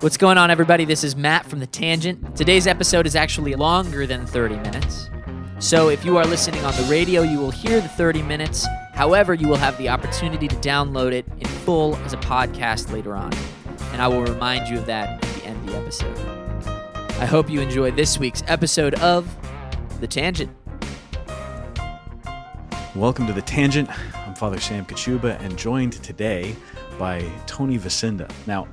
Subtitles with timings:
[0.00, 0.84] What's going on, everybody?
[0.84, 2.36] This is Matt from The Tangent.
[2.36, 5.10] Today's episode is actually longer than 30 minutes.
[5.58, 8.66] So if you are listening on the radio, you will hear the 30 minutes.
[8.94, 13.14] However, you will have the opportunity to download it in full as a podcast later
[13.14, 13.32] on.
[13.92, 16.18] And I will remind you of that at the end of the episode.
[17.20, 19.28] I hope you enjoy this week's episode of
[20.00, 20.50] The Tangent.
[22.94, 23.88] Welcome to The Tangent.
[24.16, 26.54] I'm Father Sam Kachuba and joined today
[26.98, 28.30] by Tony Vasinda.
[28.46, 28.66] Now,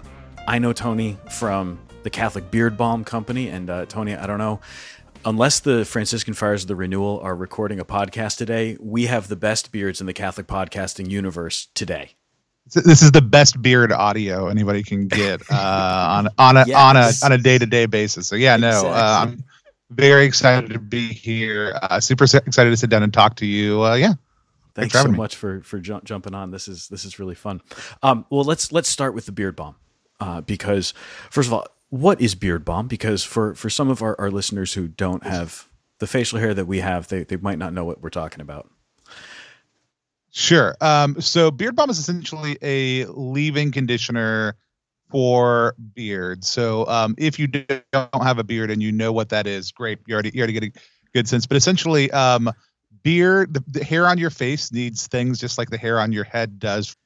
[0.47, 3.49] I know Tony from the Catholic Beard Balm Company.
[3.49, 4.59] And uh, Tony, I don't know,
[5.25, 9.35] unless the Franciscan Friars of the Renewal are recording a podcast today, we have the
[9.35, 12.11] best beards in the Catholic podcasting universe today.
[12.73, 15.53] This is the best beard audio anybody can get uh,
[16.17, 16.75] on on a yes.
[16.75, 18.25] on a on a day to day basis.
[18.25, 18.89] So yeah, no, exactly.
[18.89, 19.43] uh, I'm
[19.91, 21.77] very excited to be here.
[21.79, 23.83] Uh, super excited to sit down and talk to you.
[23.83, 24.13] Uh, yeah,
[24.73, 25.15] thanks, thanks so me.
[25.15, 26.49] much for for ju- jumping on.
[26.49, 27.61] This is this is really fun.
[28.01, 29.75] Um, well, let's let's start with the beard balm
[30.19, 30.93] uh, because
[31.29, 32.87] first of all, what is beard balm?
[32.87, 35.67] Because for for some of our, our listeners who don't have
[35.99, 38.69] the facial hair that we have, they they might not know what we're talking about.
[40.31, 40.75] Sure.
[40.81, 44.57] Um, so beard balm is essentially a leave-in conditioner
[45.09, 46.43] for beard.
[46.43, 47.79] So um, if you don't
[48.21, 49.99] have a beard and you know what that is, great.
[50.07, 50.71] You already you already get a
[51.13, 51.45] good sense.
[51.45, 52.51] But essentially, um,
[53.03, 56.25] beard the, the hair on your face needs things just like the hair on your
[56.25, 56.97] head does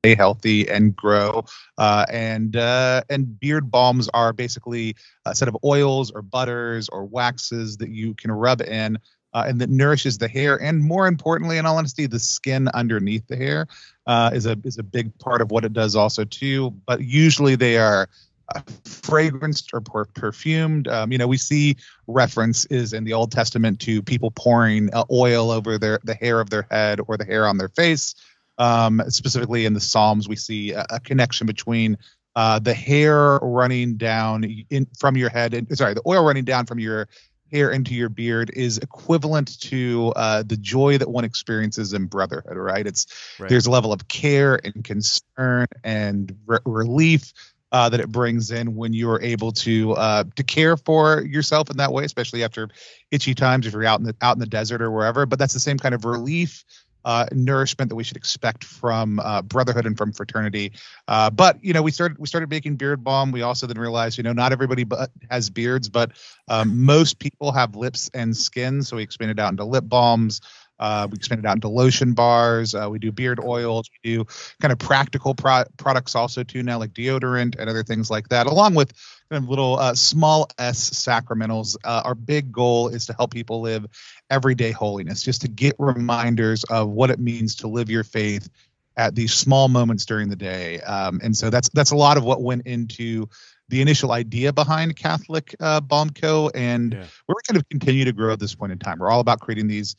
[0.00, 1.44] stay healthy and grow.
[1.76, 7.04] Uh, and uh, and beard balms are basically a set of oils or butters or
[7.04, 8.98] waxes that you can rub in.
[9.32, 13.24] Uh, and that nourishes the hair, and more importantly, in all honesty, the skin underneath
[13.28, 13.68] the hair
[14.08, 16.72] uh, is a is a big part of what it does also too.
[16.84, 18.08] But usually they are
[18.52, 20.88] uh, fragranced or per- perfumed.
[20.88, 21.76] Um, you know, we see
[22.08, 26.50] references in the Old Testament to people pouring uh, oil over their the hair of
[26.50, 28.16] their head or the hair on their face.
[28.60, 31.96] Um, specifically in the Psalms, we see a, a connection between
[32.36, 36.66] uh, the hair running down in, from your head, and, sorry, the oil running down
[36.66, 37.08] from your
[37.50, 42.56] hair into your beard is equivalent to uh, the joy that one experiences in brotherhood.
[42.56, 42.86] Right?
[42.86, 43.06] It's
[43.38, 43.48] right.
[43.48, 47.32] there's a level of care and concern and re- relief
[47.72, 51.70] uh, that it brings in when you are able to uh, to care for yourself
[51.70, 52.68] in that way, especially after
[53.10, 55.26] itchy times if you're out in the out in the desert or wherever.
[55.26, 56.64] But that's the same kind of relief
[57.04, 60.72] uh, nourishment that we should expect from uh, brotherhood and from fraternity.
[61.08, 63.32] Uh, but you know, we started we started making beard balm.
[63.32, 66.12] We also then realized, you know, not everybody but has beards, but
[66.48, 68.82] um, most people have lips and skin.
[68.82, 70.40] So we expanded out into lip balms.
[70.80, 72.74] Uh, we expanded out into lotion bars.
[72.74, 73.88] Uh, we do beard oils.
[74.02, 74.26] We do
[74.60, 78.46] kind of practical pro- products also too now, like deodorant and other things like that,
[78.46, 78.92] along with
[79.30, 81.76] kind of little uh, small s sacramentals.
[81.84, 83.86] Uh, our big goal is to help people live
[84.28, 88.48] everyday holiness, just to get reminders of what it means to live your faith
[88.96, 90.80] at these small moments during the day.
[90.80, 93.28] Um, and so that's that's a lot of what went into
[93.68, 96.50] the initial idea behind Catholic uh, Balm Co.
[96.52, 97.04] And yeah.
[97.28, 98.98] we're going to continue to grow at this point in time.
[98.98, 99.94] We're all about creating these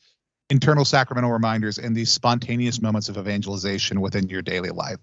[0.50, 4.98] internal sacramental reminders and these spontaneous moments of evangelization within your daily life.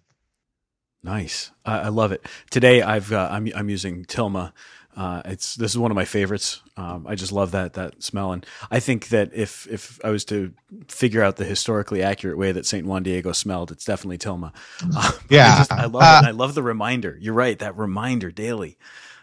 [1.02, 2.26] Nice, I, I love it.
[2.50, 4.52] Today, I've uh, I'm I'm using Tilma.
[4.96, 6.60] Uh, it's this is one of my favorites.
[6.76, 10.24] Um, I just love that that smell, and I think that if if I was
[10.26, 10.52] to
[10.88, 14.52] figure out the historically accurate way that Saint Juan Diego smelled, it's definitely Tilma.
[14.96, 16.28] Uh, yeah, I, just, I love uh, it.
[16.28, 17.16] I love the reminder.
[17.20, 18.76] You're right, that reminder daily,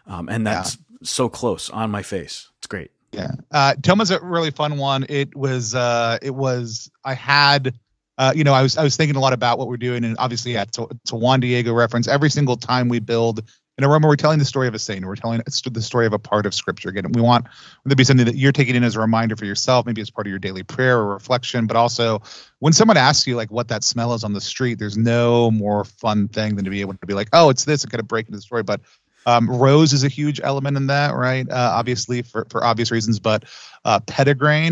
[0.07, 0.97] um, and that's yeah.
[1.03, 2.49] so close on my face.
[2.59, 2.91] It's great.
[3.15, 3.31] Yeah.
[3.51, 5.05] Uh, Tilma's a really fun one.
[5.07, 7.73] It was, uh, it was, I had,
[8.17, 10.15] uh, you know, I was, I was thinking a lot about what we're doing and
[10.19, 12.07] obviously, yeah, it's a, a Juan Diego reference.
[12.07, 13.43] Every single time we build
[13.77, 15.03] an aroma, we're telling the story of a saint.
[15.03, 16.89] We're telling the story of a part of scripture.
[16.89, 17.45] Again, we want
[17.83, 20.09] there to be something that you're taking in as a reminder for yourself, maybe as
[20.09, 22.21] part of your daily prayer or reflection, but also
[22.59, 25.83] when someone asks you like what that smell is on the street, there's no more
[25.83, 28.07] fun thing than to be able to be like, oh, it's this and kind of
[28.07, 28.63] break into the story.
[28.63, 28.79] But
[29.25, 31.49] um, rose is a huge element in that, right?
[31.49, 33.45] Uh, obviously, for, for obvious reasons, but
[33.83, 33.99] uh,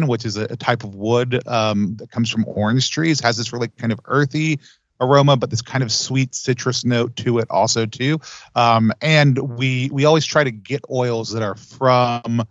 [0.07, 3.53] which is a, a type of wood um, that comes from orange trees, has this
[3.53, 4.59] really kind of earthy
[4.99, 8.19] aroma, but this kind of sweet citrus note to it also too.
[8.55, 12.43] Um, and we we always try to get oils that are from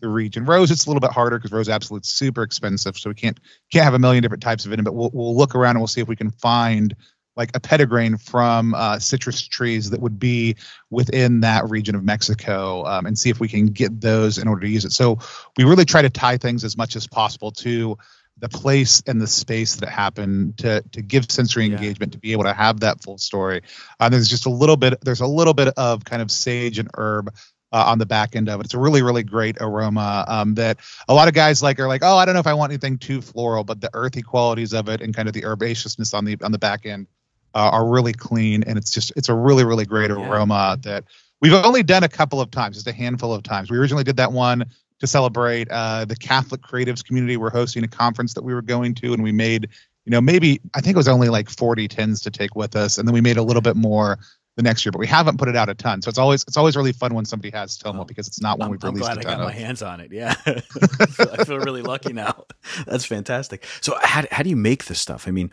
[0.00, 0.44] the region.
[0.44, 3.38] Rose, it's a little bit harder because rose absolute's super expensive, so we can't
[3.70, 4.82] can't have a million different types of it.
[4.82, 6.94] But we'll we'll look around and we'll see if we can find
[7.36, 10.56] like a petitgrain from uh, citrus trees that would be
[10.90, 14.62] within that region of Mexico um, and see if we can get those in order
[14.62, 14.92] to use it.
[14.92, 15.18] So
[15.56, 17.96] we really try to tie things as much as possible to
[18.38, 21.76] the place and the space that it happened to to give sensory yeah.
[21.76, 23.62] engagement to be able to have that full story.
[23.98, 26.88] Uh, there's just a little bit there's a little bit of kind of sage and
[26.94, 27.32] herb
[27.72, 28.64] uh, on the back end of it.
[28.64, 30.78] It's a really, really great aroma um, that
[31.08, 32.98] a lot of guys like are like, oh, I don't know if I want anything
[32.98, 36.36] too floral, but the earthy qualities of it and kind of the herbaceousness on the
[36.42, 37.06] on the back end
[37.54, 40.92] uh, are really clean, and it's just it's a really really great aroma yeah.
[40.92, 41.04] that
[41.40, 43.70] we've only done a couple of times, just a handful of times.
[43.70, 44.64] We originally did that one
[45.00, 47.36] to celebrate uh, the Catholic creatives community.
[47.36, 49.68] We're hosting a conference that we were going to, and we made,
[50.04, 52.98] you know, maybe I think it was only like 40 tins to take with us,
[52.98, 54.18] and then we made a little bit more
[54.56, 56.02] the next year, but we haven't put it out a ton.
[56.02, 58.58] So it's always it's always really fun when somebody has Tilma oh, because it's not
[58.58, 59.08] one I'm, we've released.
[59.08, 59.46] I'm glad I got of.
[59.46, 60.12] my hands on it.
[60.12, 62.44] Yeah, I feel really lucky now.
[62.86, 63.64] That's fantastic.
[63.80, 65.26] So how how do you make this stuff?
[65.26, 65.50] I mean,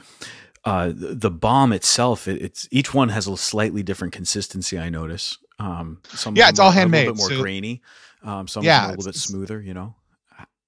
[0.67, 4.77] uh, the, balm itself, it, it's each one has a slightly different consistency.
[4.77, 5.37] I notice.
[5.59, 7.07] Um, some yeah, it's all handmade.
[7.07, 7.81] A little bit more so, grainy.
[8.23, 9.61] Um, some yeah, a little bit smoother.
[9.61, 9.95] You know.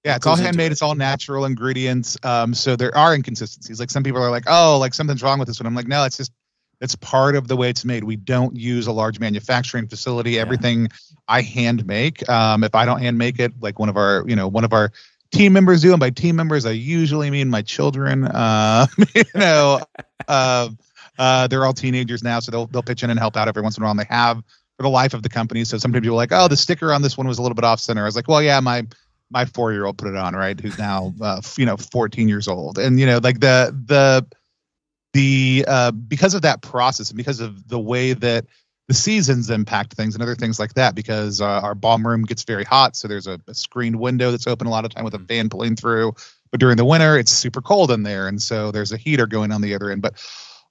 [0.06, 0.68] Yeah, it's all handmade.
[0.68, 0.72] It?
[0.72, 2.18] It's all natural ingredients.
[2.24, 3.82] Um, so there are inconsistencies.
[3.82, 6.06] Like some people are like, "Oh, like something's wrong with this one." I'm like, "No,
[6.06, 6.32] it's just
[6.82, 8.04] it's part of the way it's made.
[8.04, 10.32] We don't use a large manufacturing facility.
[10.32, 10.42] Yeah.
[10.42, 10.90] Everything
[11.28, 12.28] I hand make.
[12.30, 14.72] Um, if I don't hand make it, like one of our, you know, one of
[14.72, 14.92] our
[15.32, 18.26] team members do, and by team members, I usually mean my children.
[18.26, 19.82] Uh, you know,
[20.28, 20.70] uh,
[21.18, 23.78] uh, they're all teenagers now, so they'll they'll pitch in and help out every once
[23.78, 23.92] in a while.
[23.92, 24.38] And they have
[24.78, 25.66] for the life of the company.
[25.66, 27.80] So sometimes you're like, oh, the sticker on this one was a little bit off
[27.80, 28.04] center.
[28.04, 28.88] I was like, well, yeah, my
[29.30, 30.60] my four year old put it on, right?
[30.60, 34.26] Who's now uh, you know 14 years old, and you know, like the the
[35.14, 38.46] the uh, because of that process and because of the way that
[38.90, 42.44] the seasons impact things and other things like that because uh, our balm room gets
[42.44, 42.96] very hot.
[42.96, 45.28] So there's a, a, screened window that's open a lot of time with a mm-hmm.
[45.28, 46.16] fan pulling through.
[46.50, 48.28] But during the winter it's super cold in there.
[48.28, 50.02] And so there's a heater going on the other end.
[50.02, 50.16] But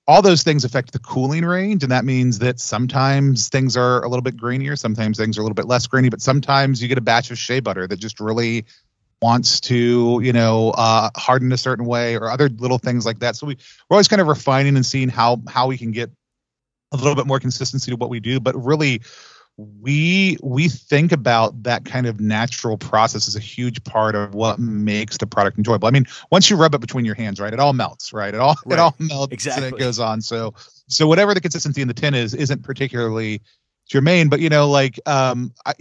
[0.08, 1.84] all those things affect the cooling range.
[1.84, 5.44] And that means that sometimes things are a little bit grainier sometimes things are a
[5.44, 8.18] little bit less grainy but sometimes you get a batch of shea butter that just
[8.18, 8.64] really
[9.22, 13.36] wants to, you know, uh, harden a certain way or other little things like that.
[13.36, 13.56] So we,
[13.88, 16.10] we're always kind of refining and seeing how how we can get
[16.92, 18.40] a little bit more consistency to what we do.
[18.40, 19.02] But really,
[19.58, 24.58] we we think about that kind of natural process as a huge part of what
[24.58, 25.88] makes the product enjoyable.
[25.88, 28.32] I mean, once you rub it between your hands, right, it all melts, right?
[28.32, 28.74] It all right.
[28.74, 29.66] it all melts exactly.
[29.66, 30.20] and it goes on.
[30.20, 30.54] So
[30.86, 33.42] so whatever the consistency in the tin is isn't particularly
[33.88, 35.74] germane, but you know, like um, I,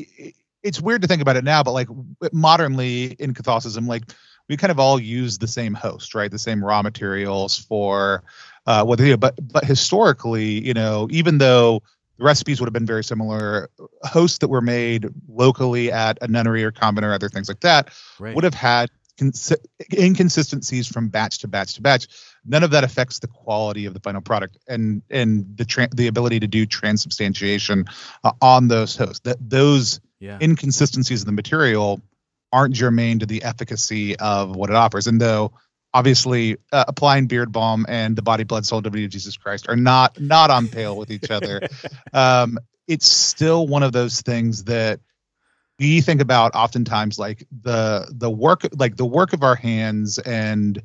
[0.63, 1.87] it's weird to think about it now, but like
[2.33, 4.03] modernly in Catholicism, like
[4.49, 6.31] we kind of all use the same host, right?
[6.31, 8.23] The same raw materials for
[8.67, 9.17] uh, what they do.
[9.17, 11.81] But but historically, you know, even though
[12.17, 13.69] the recipes would have been very similar,
[14.03, 17.89] hosts that were made locally at a nunnery or convent or other things like that
[18.19, 18.35] right.
[18.35, 19.53] would have had cons-
[19.93, 22.07] inconsistencies from batch to batch to batch.
[22.45, 26.07] None of that affects the quality of the final product and and the tra- the
[26.07, 27.85] ability to do transubstantiation
[28.23, 29.21] uh, on those hosts.
[29.21, 30.37] That those yeah.
[30.41, 32.01] inconsistencies of the material
[32.51, 35.07] aren't germane to the efficacy of what it offers.
[35.07, 35.53] And though
[35.97, 39.75] obviously uh, applying beard balm and the body, blood, soul, divinity of Jesus Christ are
[39.75, 41.67] not not on pale with each other,
[42.13, 42.57] um,
[42.87, 44.99] it's still one of those things that
[45.79, 50.81] we think about oftentimes like the the work like the work of our hands and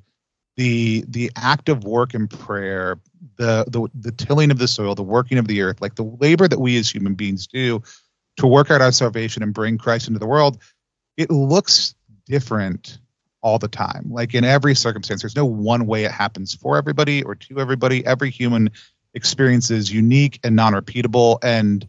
[0.56, 2.99] the the act of work and prayer
[3.37, 6.47] the the the tilling of the soil the working of the earth like the labor
[6.47, 7.82] that we as human beings do
[8.37, 10.59] to work out our salvation and bring Christ into the world,
[11.17, 11.94] it looks
[12.26, 12.99] different
[13.43, 14.06] all the time.
[14.11, 18.05] Like in every circumstance, there's no one way it happens for everybody or to everybody.
[18.06, 18.71] Every human
[19.15, 21.39] experience is unique and non repeatable.
[21.43, 21.87] And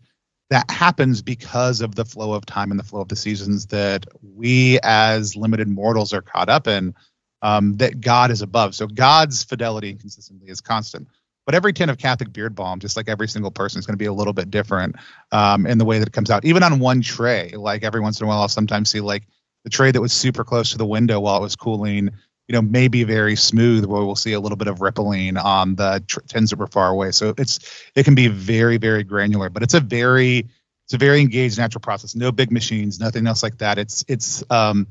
[0.49, 4.05] that happens because of the flow of time and the flow of the seasons that
[4.21, 6.93] we as limited mortals are caught up in,
[7.41, 8.75] um, that God is above.
[8.75, 11.07] So God's fidelity and consistency is constant.
[11.45, 13.97] But every tin of Catholic beard balm, just like every single person, is going to
[13.97, 14.95] be a little bit different
[15.31, 16.45] um, in the way that it comes out.
[16.45, 19.23] Even on one tray, like every once in a while, I'll sometimes see like
[19.63, 22.09] the tray that was super close to the window while it was cooling,
[22.47, 26.03] you know, maybe very smooth, where we'll see a little bit of rippling on the
[26.07, 27.11] tr- tins that were far away.
[27.11, 27.59] So it's
[27.95, 30.47] it can be very very granular, but it's a very
[30.85, 32.15] it's a very engaged natural process.
[32.15, 33.77] No big machines, nothing else like that.
[33.77, 34.87] It's it's um,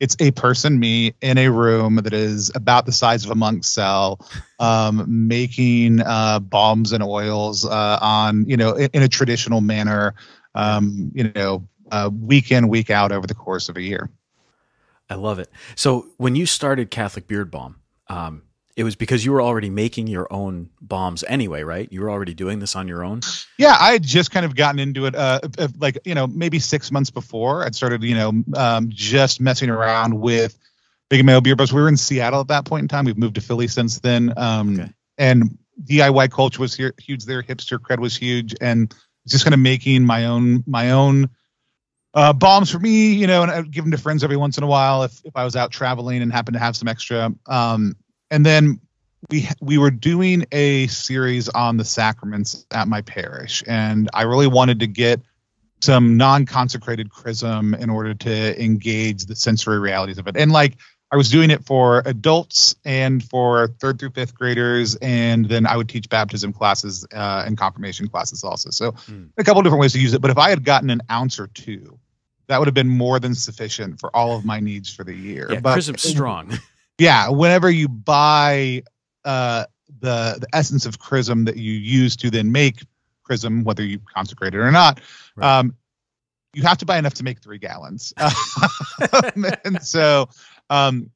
[0.00, 3.68] it's a person, me, in a room that is about the size of a monk's
[3.68, 4.20] cell,
[4.58, 10.14] um, making uh, balms and oils uh, on, you know, in, in a traditional manner,
[10.54, 14.10] um, you know, uh, week in, week out over the course of a year.
[15.08, 15.50] I love it.
[15.76, 17.76] So when you started Catholic Beard Balm,
[18.08, 18.42] um,
[18.76, 21.90] it was because you were already making your own balms anyway, right?
[21.90, 23.20] You were already doing this on your own.
[23.58, 25.40] Yeah, I had just kind of gotten into it, uh,
[25.78, 27.64] like you know, maybe six months before.
[27.64, 30.58] I'd started, you know, um, just messing around with
[31.08, 31.72] big male beer bombs.
[31.72, 33.06] We were in Seattle at that point in time.
[33.06, 34.92] We've moved to Philly since then, um, okay.
[35.16, 37.42] and DIY culture was here, huge there.
[37.42, 38.94] Hipster cred was huge, and
[39.26, 41.30] just kind of making my own my own
[42.16, 44.64] uh, balms for me, you know, and I'd give them to friends every once in
[44.64, 47.30] a while if if I was out traveling and happened to have some extra.
[47.46, 47.94] Um,
[48.30, 48.80] and then
[49.30, 54.46] we we were doing a series on the sacraments at my parish, and I really
[54.46, 55.20] wanted to get
[55.82, 60.38] some non-consecrated chrism in order to engage the sensory realities of it.
[60.38, 60.78] And like
[61.12, 65.76] I was doing it for adults and for third through fifth graders, and then I
[65.76, 68.70] would teach baptism classes uh, and confirmation classes also.
[68.70, 69.28] So mm.
[69.36, 70.22] a couple different ways to use it.
[70.22, 71.98] But if I had gotten an ounce or two,
[72.48, 75.48] that would have been more than sufficient for all of my needs for the year.
[75.50, 76.52] Yeah, but, Chrism's strong.
[76.98, 78.82] Yeah, whenever you buy
[79.26, 79.66] uh,
[80.00, 82.80] the the essence of chrism that you use to then make
[83.22, 85.02] chrism, whether you consecrate it or not,
[85.36, 85.58] right.
[85.58, 85.74] um,
[86.54, 88.14] you have to buy enough to make three gallons.
[89.34, 90.28] and so
[90.70, 91.10] um,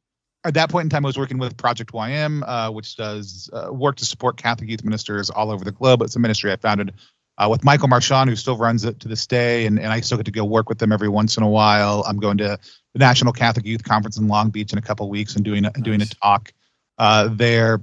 [0.44, 3.72] at that point in time, I was working with Project YM, uh, which does uh,
[3.72, 6.02] work to support Catholic youth ministers all over the globe.
[6.02, 6.92] It's a ministry I founded
[7.40, 10.18] uh, with Michael Marchand, who still runs it to this day, and, and I still
[10.18, 12.04] get to go work with them every once in a while.
[12.06, 12.58] I'm going to
[12.92, 15.70] the National Catholic Youth Conference in Long Beach in a couple weeks and doing a,
[15.70, 15.82] nice.
[15.82, 16.52] doing a talk
[16.98, 17.80] uh, there.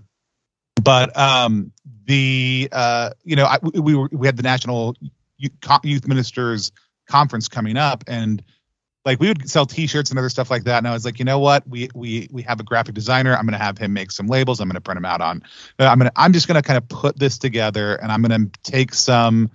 [0.83, 1.71] But um,
[2.05, 4.95] the uh, you know I, we were, we had the National
[5.39, 6.71] Youth Ministers
[7.07, 8.43] Conference coming up, and
[9.07, 10.79] like we would sell T-shirts and other stuff like that.
[10.79, 11.65] And I was like, you know what?
[11.65, 13.33] We we we have a graphic designer.
[13.33, 14.59] I'm going to have him make some labels.
[14.59, 15.43] I'm going to print them out on.
[15.79, 18.21] Uh, I'm going to I'm just going to kind of put this together, and I'm
[18.21, 19.49] going to take some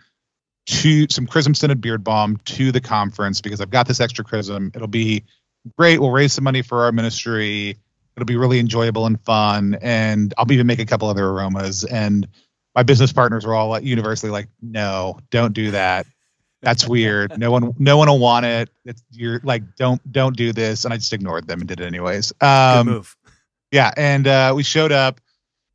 [0.64, 4.72] to some chrism scented beard balm to the conference because I've got this extra chrism.
[4.74, 5.22] It'll be
[5.76, 6.00] great.
[6.00, 7.76] We'll raise some money for our ministry.
[8.16, 11.84] It'll be really enjoyable and fun, and I'll even make a couple other aromas.
[11.84, 12.26] And
[12.74, 16.06] my business partners were all universally like, no, don't do that
[16.62, 17.38] that's weird.
[17.38, 18.70] No one, no one will want it.
[18.84, 20.84] It's, you're like, don't, don't do this.
[20.84, 22.32] And I just ignored them and did it anyways.
[22.40, 23.16] Um, Good move.
[23.72, 25.18] Yeah, and uh, we showed up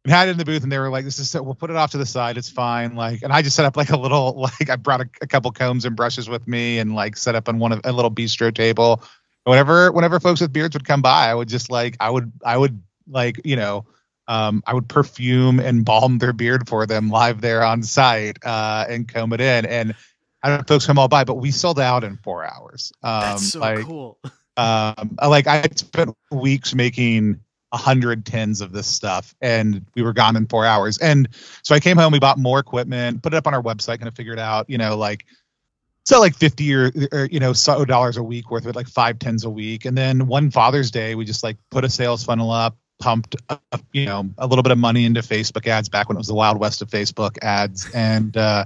[0.05, 1.71] and had it in the booth, and they were like, "This is so, we'll put
[1.71, 2.37] it off to the side.
[2.37, 5.09] It's fine." Like, and I just set up like a little, like I brought a,
[5.21, 7.91] a couple combs and brushes with me, and like set up on one of a
[7.91, 9.03] little bistro table.
[9.45, 12.57] Whenever, whenever folks with beards would come by, I would just like, I would, I
[12.57, 13.85] would like, you know,
[14.27, 18.85] um, I would perfume and balm their beard for them live there on site uh,
[18.89, 19.65] and comb it in.
[19.65, 19.95] And
[20.43, 22.91] I don't know if folks come all by, but we sold out in four hours.
[23.03, 24.19] Um, That's so like, cool.
[24.57, 27.39] um, like I spent weeks making
[27.71, 30.97] a hundred tins of this stuff, and we were gone in four hours.
[30.99, 31.27] And
[31.63, 34.07] so I came home, we bought more equipment, put it up on our website, kind
[34.07, 35.25] of figured out, you know, like
[36.07, 38.87] sell like 50 or, or, you know so dollars a week worth of it like
[38.87, 42.23] five tens a week and then one father's day we just like put a sales
[42.23, 43.57] funnel up pumped uh,
[43.91, 46.33] you know a little bit of money into facebook ads back when it was the
[46.33, 48.63] wild west of facebook ads and uh,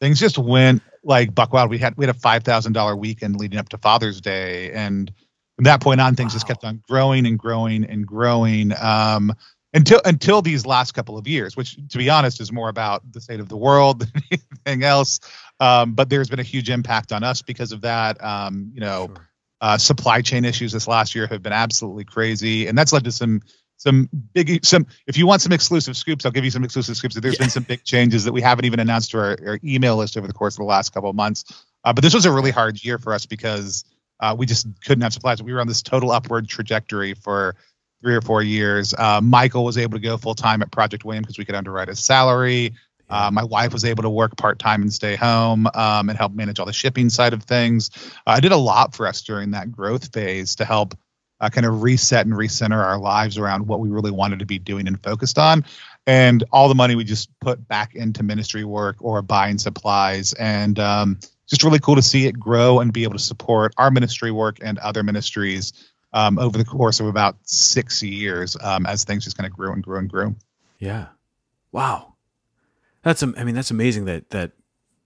[0.00, 1.70] things just went like buck wild.
[1.70, 5.12] We had we had a five thousand dollar weekend leading up to Father's Day, and
[5.56, 6.36] from that point on, things wow.
[6.36, 8.72] just kept on growing and growing and growing.
[8.80, 9.32] Um,
[9.74, 13.20] until until these last couple of years, which to be honest is more about the
[13.20, 15.20] state of the world than anything else.
[15.60, 18.22] Um, but there's been a huge impact on us because of that.
[18.22, 19.28] Um, you know, sure.
[19.60, 23.12] uh, supply chain issues this last year have been absolutely crazy, and that's led to
[23.12, 23.42] some
[23.78, 27.14] some big some if you want some exclusive scoops i'll give you some exclusive scoops.
[27.14, 27.44] There's yeah.
[27.44, 30.26] been some big changes that we haven't even announced to our, our email list over
[30.26, 31.44] the course of the last couple of months.
[31.84, 33.84] Uh, but this was a really hard year for us because
[34.20, 35.42] uh, we just couldn't have supplies.
[35.42, 37.54] We were on this total upward trajectory for
[38.02, 38.94] three or four years.
[38.94, 41.88] Uh, michael was able to go full time at Project YM because we could underwrite
[41.88, 42.74] his salary.
[43.10, 46.32] Uh, my wife was able to work part time and stay home um, and help
[46.32, 47.90] manage all the shipping side of things.
[48.26, 50.94] Uh, I did a lot for us during that growth phase to help
[51.40, 54.58] uh, kind of reset and recenter our lives around what we really wanted to be
[54.58, 55.64] doing and focused on.
[56.06, 60.32] And all the money we just put back into ministry work or buying supplies.
[60.34, 63.90] And um, just really cool to see it grow and be able to support our
[63.90, 65.72] ministry work and other ministries
[66.14, 69.72] um, over the course of about six years um, as things just kind of grew
[69.72, 70.34] and grew and grew.
[70.78, 71.08] Yeah.
[71.72, 72.14] Wow.
[73.02, 74.52] That's, I mean, that's amazing that, that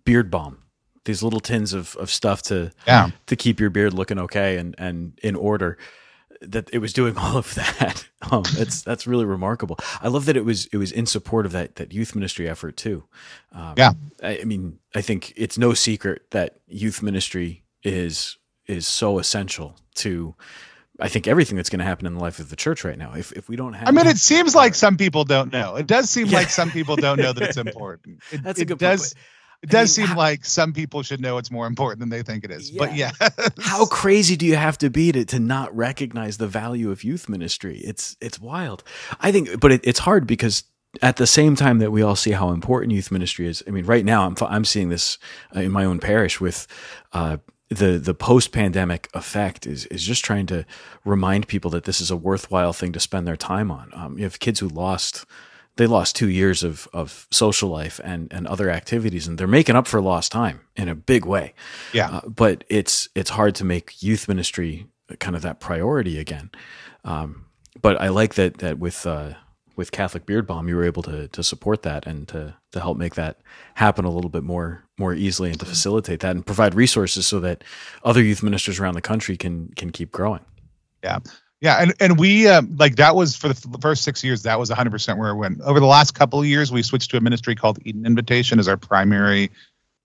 [0.04, 0.58] beard balm
[1.04, 3.10] these little tins of, of stuff to yeah.
[3.26, 5.78] to keep your beard looking okay and, and in order
[6.42, 8.06] that it was doing all of that.
[8.30, 9.78] Um, that's that's really remarkable.
[10.00, 12.76] I love that it was it was in support of that that youth ministry effort
[12.76, 13.04] too.
[13.52, 18.86] Um, yeah, I, I, mean, I think it's no secret that youth ministry is is
[18.86, 20.34] so essential to.
[21.00, 23.14] I think everything that's going to happen in the life of the church right now.
[23.14, 25.74] If if we don't have, I mean, it seems like some people don't know.
[25.76, 26.38] It does seem yeah.
[26.38, 28.20] like some people don't know that it's important.
[28.30, 29.24] It, that's a good it does, point.
[29.62, 32.22] It does I mean, seem like some people should know it's more important than they
[32.22, 32.70] think it is.
[32.70, 32.78] Yeah.
[32.78, 33.12] But yeah.
[33.60, 37.28] how crazy do you have to be to, to not recognize the value of youth
[37.28, 37.78] ministry?
[37.78, 38.82] It's it's wild.
[39.20, 40.64] I think but it, it's hard because
[41.00, 43.62] at the same time that we all see how important youth ministry is.
[43.66, 45.18] I mean, right now I'm I'm seeing this
[45.54, 46.66] uh, in my own parish with
[47.12, 47.36] uh,
[47.68, 50.66] the the post pandemic effect is is just trying to
[51.04, 53.90] remind people that this is a worthwhile thing to spend their time on.
[53.94, 55.24] Um, you have kids who lost
[55.76, 59.76] they lost two years of, of social life and, and other activities and they're making
[59.76, 61.54] up for lost time in a big way.
[61.92, 62.10] Yeah.
[62.10, 64.86] Uh, but it's, it's hard to make youth ministry
[65.18, 66.50] kind of that priority again.
[67.04, 67.46] Um,
[67.80, 69.34] but I like that, that with, uh,
[69.74, 72.98] with Catholic Beard Balm, you were able to, to support that and to, to help
[72.98, 73.40] make that
[73.74, 77.40] happen a little bit more, more easily and to facilitate that and provide resources so
[77.40, 77.64] that
[78.04, 80.44] other youth ministers around the country can, can keep growing.
[81.02, 81.20] Yeah
[81.62, 84.42] Yeah, and and we uh, like that was for the first six years.
[84.42, 85.60] That was 100 percent where it went.
[85.60, 88.66] Over the last couple of years, we switched to a ministry called Eden Invitation as
[88.66, 89.48] our primary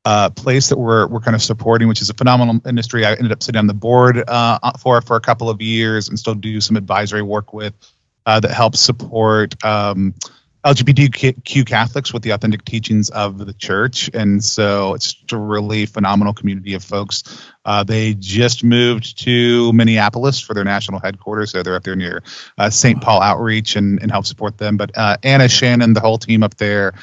[0.05, 3.07] uh, place that we're we're kind of supporting, which is a phenomenal industry.
[3.07, 6.19] I ended up sitting on the board uh, for for a couple of years and
[6.19, 7.73] still do some advisory work with
[8.27, 10.13] uh, that helps support um,
[10.67, 14.09] LGBTQ Catholics with the authentic teachings of the church.
[14.13, 17.23] And so it's just a really phenomenal community of folks.
[17.63, 21.51] Uh, they just moved to Minneapolis for their national headquarters.
[21.51, 22.21] So they're up there near
[22.57, 23.01] uh, St.
[23.01, 24.75] Paul Outreach and, and help support them.
[24.75, 26.95] But uh, Anna, Shannon, the whole team up there,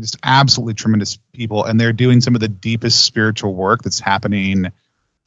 [0.00, 1.64] just absolutely tremendous people.
[1.64, 4.72] And they're doing some of the deepest spiritual work that's happening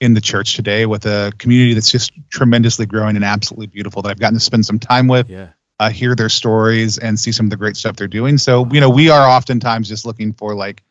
[0.02, 4.10] in the church today with a community that's just tremendously growing and absolutely beautiful that
[4.10, 5.48] I've gotten to spend some time with Yeah.
[5.80, 8.38] Uh, hear their stories and see some of the great stuff they're doing.
[8.38, 10.84] So, you know, we are oftentimes just looking for like,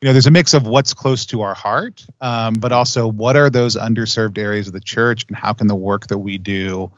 [0.00, 3.36] you know, there's a mix of what's close to our heart, um, but also what
[3.36, 6.90] are those underserved areas of the church and how can the work that we do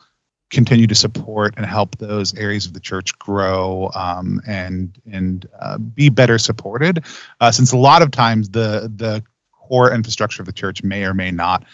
[0.50, 5.76] continue to support and help those areas of the church grow um, and and uh,
[5.78, 7.04] be better supported.
[7.40, 9.22] Uh, since a lot of times the the
[9.52, 11.64] core infrastructure of the church may or may not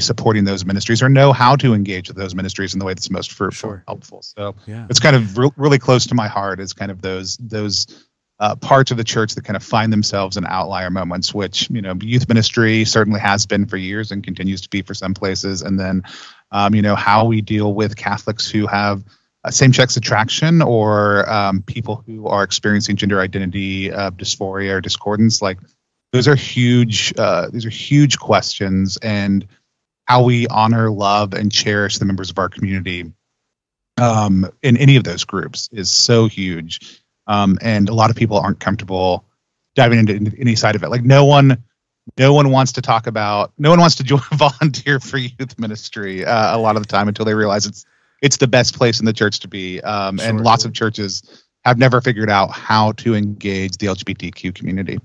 [0.00, 3.10] supporting those ministries or know how to engage with those ministries in the way that's
[3.10, 3.84] most fruitful Sure.
[3.86, 4.22] helpful.
[4.22, 4.86] So Yeah.
[4.90, 7.86] it's kind of re- really close to my heart is kind of those those
[8.40, 11.80] uh, parts of the church that kind of find themselves in outlier moments, which you
[11.80, 15.62] know youth ministry certainly has been for years and continues to be for some places,
[15.62, 16.02] and then
[16.50, 19.04] um, you know how we deal with Catholics who have
[19.44, 25.40] uh, same-sex attraction or um, people who are experiencing gender identity uh, dysphoria or discordance,
[25.40, 25.58] like
[26.12, 27.12] those are huge.
[27.16, 29.46] Uh, these are huge questions, and
[30.06, 33.12] how we honor, love, and cherish the members of our community
[33.96, 37.02] um, in any of those groups is so huge.
[37.26, 39.24] Um, and a lot of people aren't comfortable
[39.74, 40.88] diving into, any side of it.
[40.88, 41.64] Like no one,
[42.18, 46.24] no one wants to talk about, no one wants to join volunteer for youth ministry
[46.24, 47.84] uh, a lot of the time until they realize it's
[48.22, 49.80] it's the best place in the church to be.
[49.82, 50.44] Um, and Sure.
[50.44, 54.98] lots of churches have never figured out how to engage the LGBTQ community.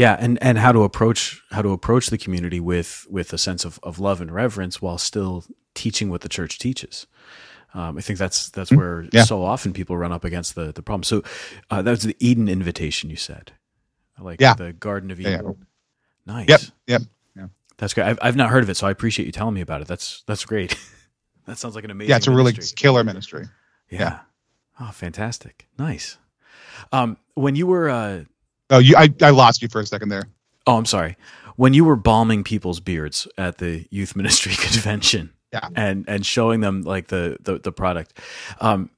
[0.00, 3.64] Yeah, and and how to approach how to approach the community with with a sense
[3.66, 7.06] of, of love and reverence while still teaching what the church teaches.
[7.74, 9.24] Um, I think that's that's where yeah.
[9.24, 11.04] so often people run up against the the problem.
[11.04, 11.22] So
[11.70, 13.52] uh, that was the Eden invitation you said,
[14.18, 14.54] I like Yeah.
[14.54, 15.66] the Garden of Yeah, Eden.
[16.26, 16.48] Nice.
[16.48, 17.02] Yep, yep.
[17.78, 18.06] That's great.
[18.06, 19.88] I've, I've not heard of it, so I appreciate you telling me about it.
[19.88, 20.76] That's that's great.
[21.46, 22.10] that sounds like an amazing.
[22.10, 23.46] Yeah, it's a really killer ministry.
[23.90, 23.98] yeah.
[24.00, 24.18] yeah.
[24.80, 25.66] Oh, fantastic.
[25.78, 26.18] Nice.
[26.92, 28.24] Um, when you were uh,
[28.70, 30.24] Oh, you, I, I lost you for a second there.
[30.66, 31.16] Oh, I'm sorry.
[31.56, 35.68] When you were balming people's beards at the youth ministry convention, Yeah.
[35.74, 38.18] and and showing them like the the, the product,
[38.60, 38.90] um,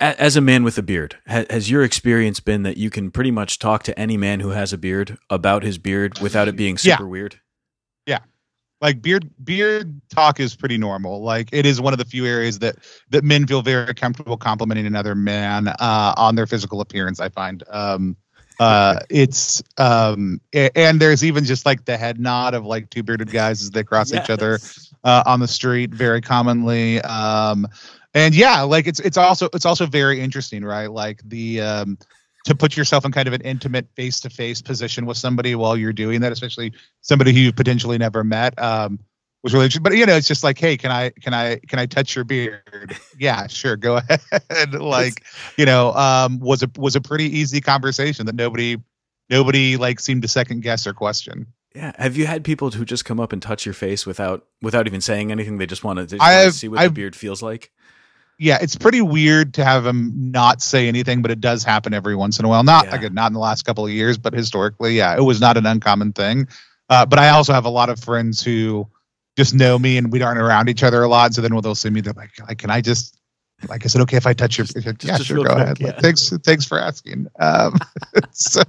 [0.00, 3.58] as a man with a beard, has your experience been that you can pretty much
[3.60, 6.96] talk to any man who has a beard about his beard without it being Yeah.
[6.96, 7.38] super weird?
[8.82, 11.22] Like beard beard talk is pretty normal.
[11.22, 12.76] Like it is one of the few areas that
[13.10, 17.62] that men feel very comfortable complimenting another man uh on their physical appearance i find.
[17.70, 18.16] Um
[18.58, 23.30] uh it's um and there's even just like the head nod of like two bearded
[23.30, 24.58] guys as they cross each other
[25.04, 27.00] uh, on the street very commonly.
[27.02, 27.68] Um
[28.14, 30.90] and yeah like it's it's also it's also very interesting right?
[30.90, 31.98] Like the um
[32.44, 36.20] to put yourself in kind of an intimate face-to-face position with somebody while you're doing
[36.20, 38.98] that especially somebody who you potentially never met um
[39.42, 41.78] was really interesting but you know it's just like hey can i can i can
[41.78, 43.96] i touch your beard yeah sure go
[44.50, 45.24] ahead like
[45.56, 48.76] you know um was a was a pretty easy conversation that nobody
[49.30, 51.92] nobody like seemed to second guess or question Yeah.
[51.96, 55.00] Have you had people who just come up and touch your face without without even
[55.00, 55.56] saying anything?
[55.56, 57.72] They just want to, I've, see what I've- the beard feels like.
[58.42, 62.16] Yeah, it's pretty weird to have him not say anything, but it does happen every
[62.16, 62.64] once in a while.
[62.64, 62.96] Not Yeah.
[62.96, 65.64] again, not in the last couple of years, but historically, yeah, it was not an
[65.66, 66.48] uncommon thing.
[66.90, 68.88] Uh, but I also have a lot of friends who
[69.36, 71.34] just know me and we aren't around each other a lot.
[71.34, 73.16] So then when they'll see me, they're like, can I just
[73.68, 75.80] like I said, okay if I touch your yeah, just sure, go quick, ahead.
[75.80, 75.86] yeah.
[75.86, 77.28] Like, thanks thanks for asking.
[77.38, 77.78] Um
[78.32, 78.62] so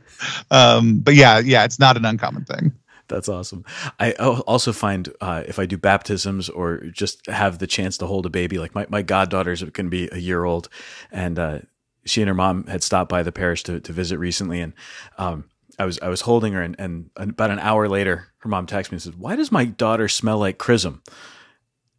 [0.50, 2.72] um but yeah, yeah, it's not an uncommon thing.
[3.08, 3.64] That's awesome.
[4.00, 8.26] I also find uh, if I do baptisms or just have the chance to hold
[8.26, 10.68] a baby, like my, my goddaughter's going to be a year old,
[11.12, 11.58] and uh,
[12.06, 14.72] she and her mom had stopped by the parish to, to visit recently, and
[15.18, 15.44] um,
[15.78, 18.92] I was I was holding her, and, and about an hour later, her mom texted
[18.92, 21.02] me and said, "Why does my daughter smell like chrism?"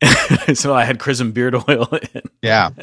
[0.53, 1.87] so I had chrism beard oil.
[2.13, 2.21] in.
[2.41, 2.69] Yeah.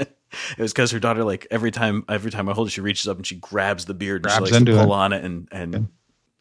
[0.56, 3.06] It was because her daughter, like every time, every time I hold it, she reaches
[3.06, 4.96] up and she grabs the beard, and she Grabs likes to pull it.
[4.96, 5.88] on it, and and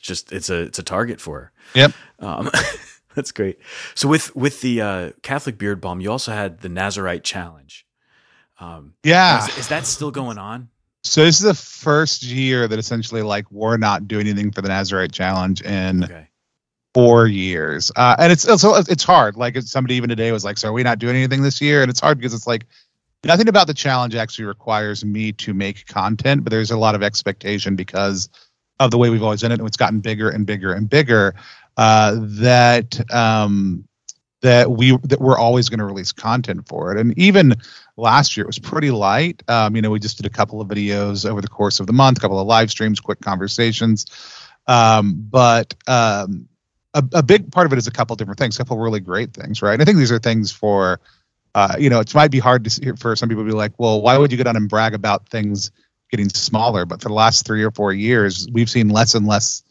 [0.02, 1.52] just it's a it's a target for her.
[1.76, 1.92] Yep.
[2.20, 2.50] Um,
[3.16, 3.60] that's great.
[3.96, 7.86] So with with the uh, Catholic beard balm, you also had the Nazarite challenge.
[8.60, 9.48] Um, Yeah.
[9.48, 10.70] is, is that still going on?
[11.04, 14.68] So this is the first year that essentially like we're not doing anything for the
[14.70, 16.28] Nazarite challenge in Okay.
[16.94, 17.92] four years.
[17.96, 19.36] Uh, and it's, it's it's hard.
[19.36, 21.90] Like somebody even today was like, "So are we not doing anything this year?" And
[21.90, 22.66] it's hard because it's like
[23.24, 27.02] nothing about the challenge actually requires me to make content, but there's a lot of
[27.02, 28.30] expectation because
[28.86, 31.36] of the way we've always done it, and it's gotten bigger and bigger and bigger.
[31.78, 33.88] Uh, that um,
[34.42, 37.56] that we that we're always going to release content for it, and even
[37.98, 39.42] last year it was pretty light.
[39.48, 41.94] Um, you know, we just did a couple of videos over the course of the
[41.94, 44.06] month, a couple of live streams, quick conversations.
[44.68, 46.48] Um, but um,
[46.94, 49.34] a, a big part of it is a couple different things, a couple really great
[49.34, 49.74] things, right?
[49.74, 51.00] And I think these are things for,
[51.56, 53.74] uh, you know, it might be hard to see, for some people to be like,
[53.78, 55.72] well, why would you get on and brag about things
[56.12, 56.86] getting smaller?
[56.86, 59.64] But for the last three or four years, we've seen less and less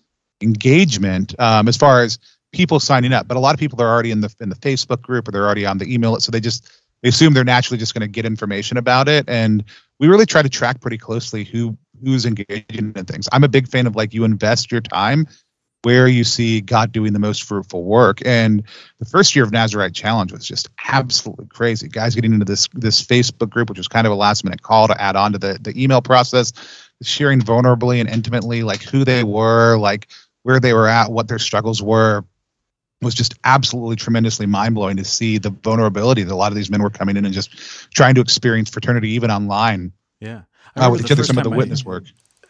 [0.42, 2.18] engagement um, as far as
[2.53, 3.29] people signing up.
[3.29, 5.46] But a lot of people are already in the in the Facebook group or they're
[5.46, 6.68] already on the email, so they just
[7.03, 9.29] they assume they're naturally just going to get information about it.
[9.29, 9.64] And
[9.98, 13.29] we really try to track pretty closely who who's engaging in things.
[13.33, 15.26] I'm a big fan of like you invest your time
[15.82, 18.20] where you see God doing the most fruitful work.
[18.24, 18.62] And
[18.98, 21.88] the first year of Nazarite Challenge was just absolutely crazy.
[21.88, 24.88] Guys getting into this this Facebook group, which was kind of a last minute call
[24.88, 26.52] to add on to the the email process,
[27.02, 30.08] sharing vulnerably and intimately like who they were, like
[30.42, 32.24] where they were at, what their struggles were.
[33.02, 36.70] Was just absolutely tremendously mind blowing to see the vulnerability that a lot of these
[36.70, 37.50] men were coming in and just
[37.94, 39.92] trying to experience fraternity even online.
[40.20, 40.42] Yeah,
[40.76, 42.04] uh, with each other, some of the witness I, work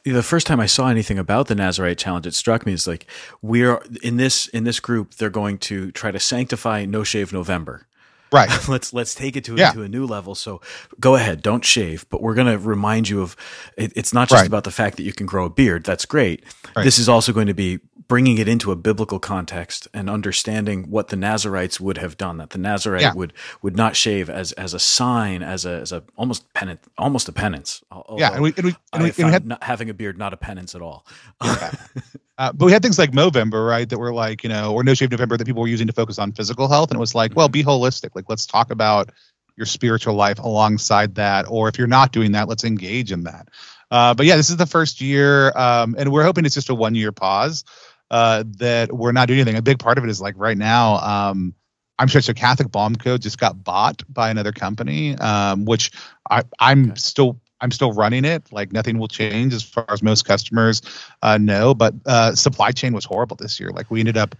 [0.05, 3.07] the first time I saw anything about the Nazarite challenge, it struck me as like
[3.43, 5.15] we're in this in this group.
[5.15, 7.87] They're going to try to sanctify No Shave November.
[8.33, 8.49] Right.
[8.69, 9.73] let's let's take it to yeah.
[9.73, 10.35] to a new level.
[10.35, 10.61] So
[10.99, 13.37] go ahead, don't shave, but we're going to remind you of
[13.77, 14.47] it, it's not just right.
[14.47, 15.85] about the fact that you can grow a beard.
[15.85, 16.45] That's great.
[16.77, 16.85] Right.
[16.85, 17.81] This is also going to be
[18.11, 22.39] bringing it into a biblical context and understanding what the Nazarites would have done.
[22.39, 23.15] That the Nazarite yeah.
[23.15, 27.29] would would not shave as as a sign, as a as a almost penance, almost
[27.29, 27.85] a penance.
[28.17, 30.33] Yeah, and we, and we, and we, and we had, not, having a beard not
[30.33, 31.07] a penance at all.
[31.41, 31.71] Yeah.
[32.39, 33.89] uh, but we had things like Movember, right?
[33.89, 36.19] That were like you know, or No Shave November that people were using to focus
[36.19, 38.11] on physical health, and it was like, well, be holistic.
[38.17, 39.11] Like let's talk about
[39.57, 43.47] your spiritual life alongside that, or if you're not doing that, let's engage in that.
[43.93, 46.75] Uh, but yeah, this is the first year, um, and we're hoping it's just a
[46.75, 47.65] one year pause
[48.11, 49.57] uh, that we're not doing anything.
[49.57, 51.55] A big part of it is like right now, um,
[51.99, 55.91] I'm sure so Catholic Balm Co just got bought by another company, um, which
[56.31, 56.95] I, I'm okay.
[56.97, 58.51] still I'm still running it.
[58.51, 60.81] Like nothing will change as far as most customers
[61.23, 61.75] uh, know.
[61.75, 63.71] But uh, supply chain was horrible this year.
[63.71, 64.35] Like we ended up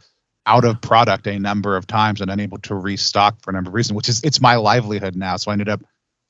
[0.47, 3.75] out of product a number of times and unable to restock for a number of
[3.75, 3.95] reasons.
[3.95, 5.37] Which is it's my livelihood now.
[5.37, 5.83] So I ended up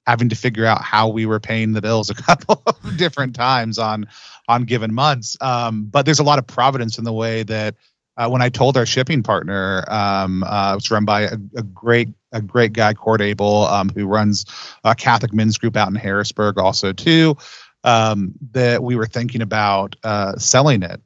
[0.06, 3.78] having to figure out how we were paying the bills a couple of different times
[3.78, 4.06] on
[4.50, 5.36] on given months.
[5.40, 7.76] Um, but there's a lot of providence in the way that
[8.16, 12.08] uh, when I told our shipping partner, um, uh, it's run by a, a, great
[12.32, 14.46] a great guy, Cord Abel, um, who runs
[14.84, 17.36] a Catholic men's group out in Harrisburg, also too,
[17.84, 21.00] um, that we were thinking about uh, selling it.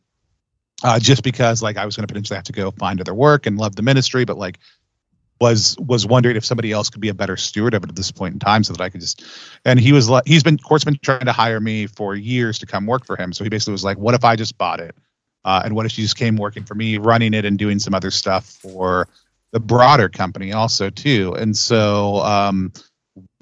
[0.83, 3.47] Uh, just because like I was going to potentially have to go find other work
[3.47, 4.59] and love the ministry, but like
[5.45, 8.11] was was wondering if somebody else could be a better steward of it at this
[8.11, 9.25] point in time so that I could just
[9.65, 12.67] and he was like he's been Cord's been trying to hire me for years to
[12.67, 13.33] come work for him.
[13.33, 14.97] So he basically was like what if I just bought it?
[15.45, 17.95] Uh, and what if she just came working for me running it and doing some
[17.95, 19.07] other stuff for
[19.53, 21.35] the broader company also too.
[21.39, 22.73] And so um,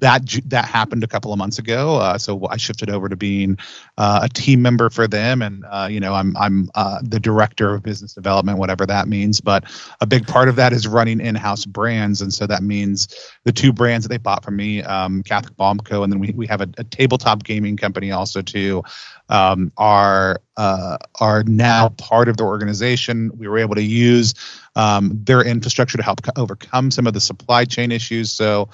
[0.03, 1.95] that that happened a couple of months ago.
[1.95, 3.57] Uh, so I shifted over to being
[3.97, 7.73] uh, a team member for them, and uh, you know I'm I'm uh, the director
[7.73, 9.39] of business development, whatever that means.
[9.39, 9.63] But
[10.01, 13.07] a big part of that is running in-house brands, and so that means
[13.45, 16.31] the two brands that they bought from me, um, Catholic Balm Co, and then we
[16.35, 18.83] we have a, a tabletop gaming company also too.
[19.29, 23.31] Um, are uh, are now part of the organization.
[23.37, 24.33] We were able to use
[24.75, 28.33] um, their infrastructure to help overcome some of the supply chain issues.
[28.33, 28.69] So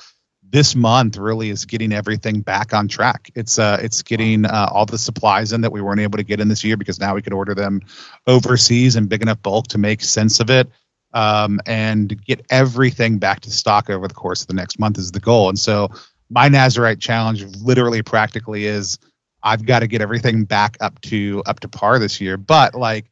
[0.52, 3.30] this month really is getting everything back on track.
[3.36, 6.40] It's uh, it's getting uh, all the supplies in that we weren't able to get
[6.40, 7.82] in this year because now we could order them
[8.26, 10.70] overseas in big enough bulk to make sense of it,
[11.14, 15.12] um, and get everything back to stock over the course of the next month is
[15.12, 15.50] the goal.
[15.50, 15.90] And so
[16.30, 18.98] my Nazarite challenge, literally, practically, is
[19.44, 22.38] I've got to get everything back up to up to par this year.
[22.38, 23.06] But like.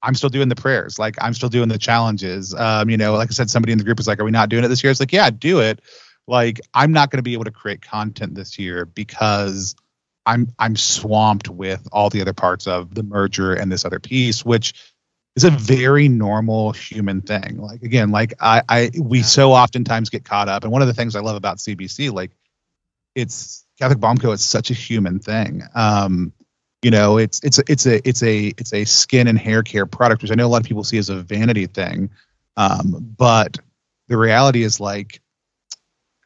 [0.00, 0.96] I'm still doing the prayers.
[0.96, 2.54] Like I'm still doing the challenges.
[2.54, 4.48] Um, you know, like I said, somebody in the group was like, "Are we not
[4.48, 5.80] doing it this year?" It's like, "Yeah, do it."
[6.28, 9.74] Like i'm not going to be able to create content this year because
[10.26, 14.44] i'm i'm swamped with all the other parts of the merger and this other piece
[14.44, 14.74] which
[15.34, 19.24] is a very normal human thing like again like i i we yeah.
[19.24, 22.30] so oftentimes get caught up and one of the things i love about cbc like
[23.14, 24.32] it's catholic Balm Co.
[24.32, 26.32] it's such a human thing um
[26.82, 30.22] you know it's it's it's a it's a it's a skin and hair care product
[30.22, 32.10] which i know a lot of people see as a vanity thing
[32.56, 33.58] um but
[34.08, 35.20] the reality is like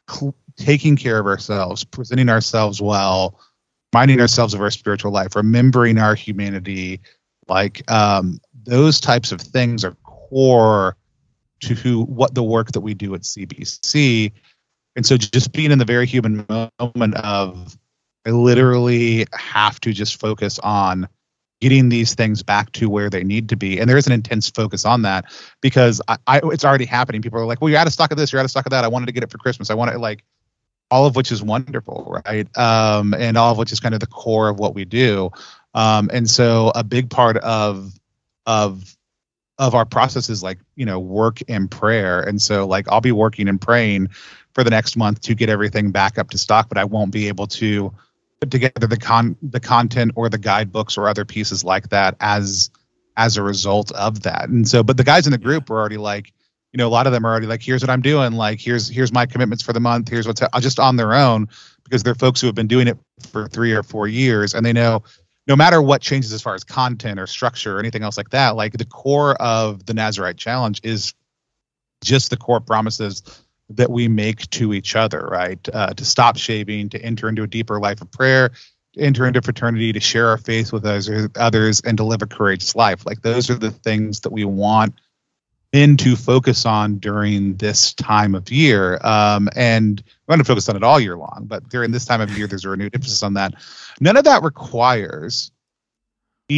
[0.09, 3.39] cl- taking care of ourselves, presenting ourselves well,
[3.93, 7.01] minding ourselves of our spiritual life, remembering our humanity,
[7.47, 10.95] like um, those types of things are core
[11.61, 14.31] to who what the work that we do at CBC.
[14.95, 17.77] And so just being in the very human moment of
[18.25, 21.07] I literally have to just focus on
[21.63, 23.79] getting these things back to where they need to be.
[23.79, 27.21] And there is an intense focus on that because I, I, it's already happening.
[27.21, 28.71] People are like, well, you're out of stock of this, you're out of stock of
[28.71, 28.83] that.
[28.83, 29.69] I wanted to get it for Christmas.
[29.69, 30.25] I want it like
[30.91, 32.57] all of which is wonderful, right?
[32.57, 35.31] Um, and all of which is kind of the core of what we do.
[35.73, 37.93] Um, and so a big part of
[38.45, 38.97] of
[39.57, 42.19] of our process is like you know work and prayer.
[42.19, 44.09] And so like I'll be working and praying
[44.53, 47.29] for the next month to get everything back up to stock, but I won't be
[47.29, 47.93] able to
[48.43, 52.69] put together the con the content or the guidebooks or other pieces like that as
[53.15, 54.49] as a result of that.
[54.49, 56.33] And so, but the guys in the group were already like,
[56.73, 58.33] you know, a lot of them are already like, here's what I'm doing.
[58.33, 60.09] Like, here's here's my commitments for the month.
[60.09, 61.47] Here's what's uh, just on their own
[61.85, 62.97] because they're folks who have been doing it
[63.31, 65.03] for three or four years, and they know
[65.47, 68.55] no matter what changes as far as content or structure or anything else like that,
[68.55, 71.13] like the core of the Nazarite Challenge is
[72.03, 75.67] just the core promises that we make to each other, right?
[75.73, 78.51] Uh, to stop shaving, to enter into a deeper life of prayer,
[78.93, 82.75] to enter into fraternity, to share our faith with others, and to live a courageous
[82.75, 83.05] life.
[83.05, 84.93] Like those are the things that we want
[85.73, 88.99] men to focus on during this time of year.
[89.03, 92.21] Um, and we're going to focus on it all year long, but during this time
[92.21, 93.55] of year, there's a renewed emphasis on that.
[93.99, 95.51] None of that requires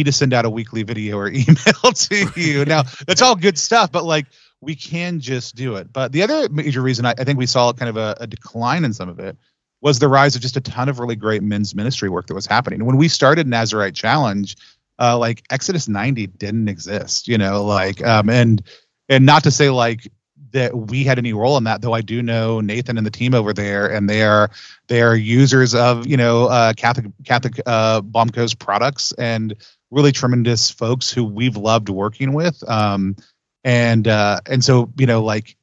[0.04, 2.64] to send out a weekly video or email to you.
[2.64, 4.26] Now, that's all good stuff, but like
[4.60, 5.92] we can just do it.
[5.92, 8.84] But the other major reason I, I think we saw kind of a, a, decline
[8.84, 9.36] in some of it
[9.80, 12.46] was the rise of just a ton of really great men's ministry work that was
[12.46, 12.84] happening.
[12.84, 14.56] When we started Nazarite Challenge,
[14.98, 18.62] uh, like Exodus 90 didn't exist, you know, like um, and
[19.08, 20.10] and not to say like
[20.52, 23.34] that we had any role in that, though I do know Nathan and the team
[23.34, 24.50] over there, and they are
[24.88, 29.54] they are users of you know uh, Catholic Catholic uh, Balm Co's products and
[29.90, 32.62] really tremendous folks who we've loved working with.
[32.68, 33.16] Um,
[33.64, 35.56] and uh, and so you know like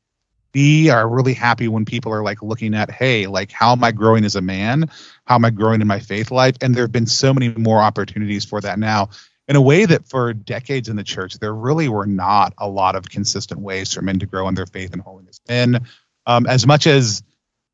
[0.53, 3.91] we are really happy when people are like looking at hey like how am i
[3.91, 4.89] growing as a man?
[5.25, 6.57] How am i growing in my faith life?
[6.61, 9.09] And there have been so many more opportunities for that now.
[9.47, 12.95] In a way that for decades in the church there really were not a lot
[12.95, 15.39] of consistent ways for men to grow in their faith and holiness.
[15.47, 15.81] And
[16.25, 17.23] um, as much as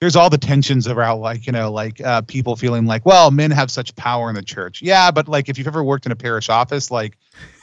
[0.02, 3.52] there's all the tensions around like you know like uh, people feeling like well men
[3.52, 6.16] have such power in the church yeah but like if you've ever worked in a
[6.16, 7.18] parish office like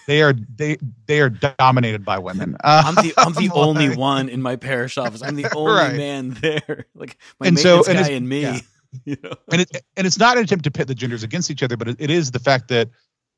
[0.07, 2.57] they are they they are dominated by women.
[2.63, 5.23] Uh, I'm the I'm the only one in my parish office.
[5.23, 5.97] I'm the only right.
[5.97, 6.87] man there.
[6.95, 8.43] Like my and so, and guy and me.
[8.43, 8.61] Yeah.
[9.05, 9.33] You know?
[9.53, 11.89] And it and it's not an attempt to pit the genders against each other, but
[11.89, 12.89] it, it is the fact that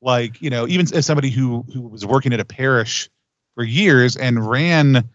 [0.01, 3.09] like you know even as somebody who who was working at a parish
[3.55, 5.09] for years and ran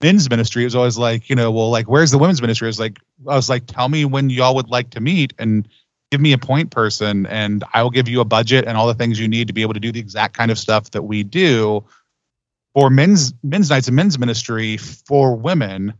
[0.00, 2.66] men's ministry, it was always like you know well like where's the women's ministry?
[2.66, 5.68] I was like I was like tell me when y'all would like to meet and
[6.10, 8.94] give me a point person and I will give you a budget and all the
[8.94, 11.22] things you need to be able to do the exact kind of stuff that we
[11.22, 11.84] do
[12.74, 15.94] for men's men's nights and men's ministry for women.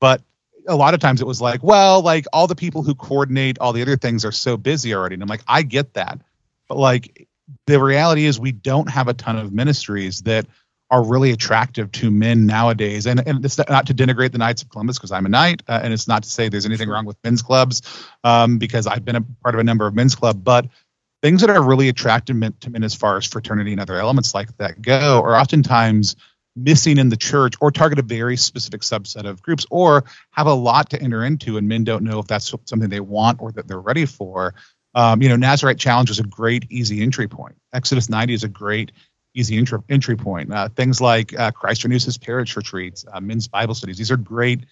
[0.00, 0.22] But
[0.66, 3.72] a lot of times it was like, well, like all the people who coordinate all
[3.72, 5.14] the other things are so busy already.
[5.14, 6.20] And I'm like, I get that.
[6.68, 7.28] But like
[7.66, 10.46] the reality is we don't have a ton of ministries that
[10.90, 13.06] are really attractive to men nowadays.
[13.06, 15.80] And, and it's not to denigrate the Knights of Columbus because I'm a knight, uh,
[15.82, 17.82] and it's not to say there's anything wrong with men's clubs
[18.22, 20.38] um, because I've been a part of a number of men's clubs.
[20.40, 20.66] But
[21.22, 24.54] things that are really attractive to men as far as fraternity and other elements like
[24.58, 26.16] that go are oftentimes
[26.56, 30.52] missing in the church or target a very specific subset of groups or have a
[30.52, 33.66] lot to enter into and men don't know if that's something they want or that
[33.66, 34.54] they're ready for.
[34.94, 37.56] Um, you know, Nazarite Challenge is a great, easy entry point.
[37.72, 38.92] Exodus 90 is a great
[39.34, 40.52] easy entry, entry point.
[40.52, 43.98] Uh, things like uh, Christ Renews His Parish retreats, uh, men's Bible studies.
[43.98, 44.64] These are great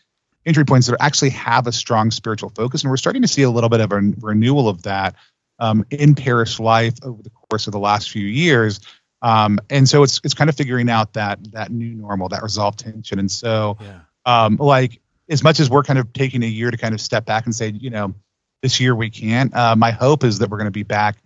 [0.47, 3.51] entry points that actually have a strong spiritual focus, and we're starting to see a
[3.51, 5.15] little bit of a renewal of that
[5.59, 8.81] um, in parish life over the course of the last few years.
[9.23, 12.81] Um, and so it's it's kind of figuring out that that new normal, that resolved
[12.81, 13.19] tension.
[13.19, 14.01] And so, yeah.
[14.27, 17.25] um, like as much as we're kind of taking a year to kind of step
[17.25, 18.15] back and say, you know,
[18.63, 19.55] this year we can't.
[19.55, 21.17] Uh, my hope is that we're going to be back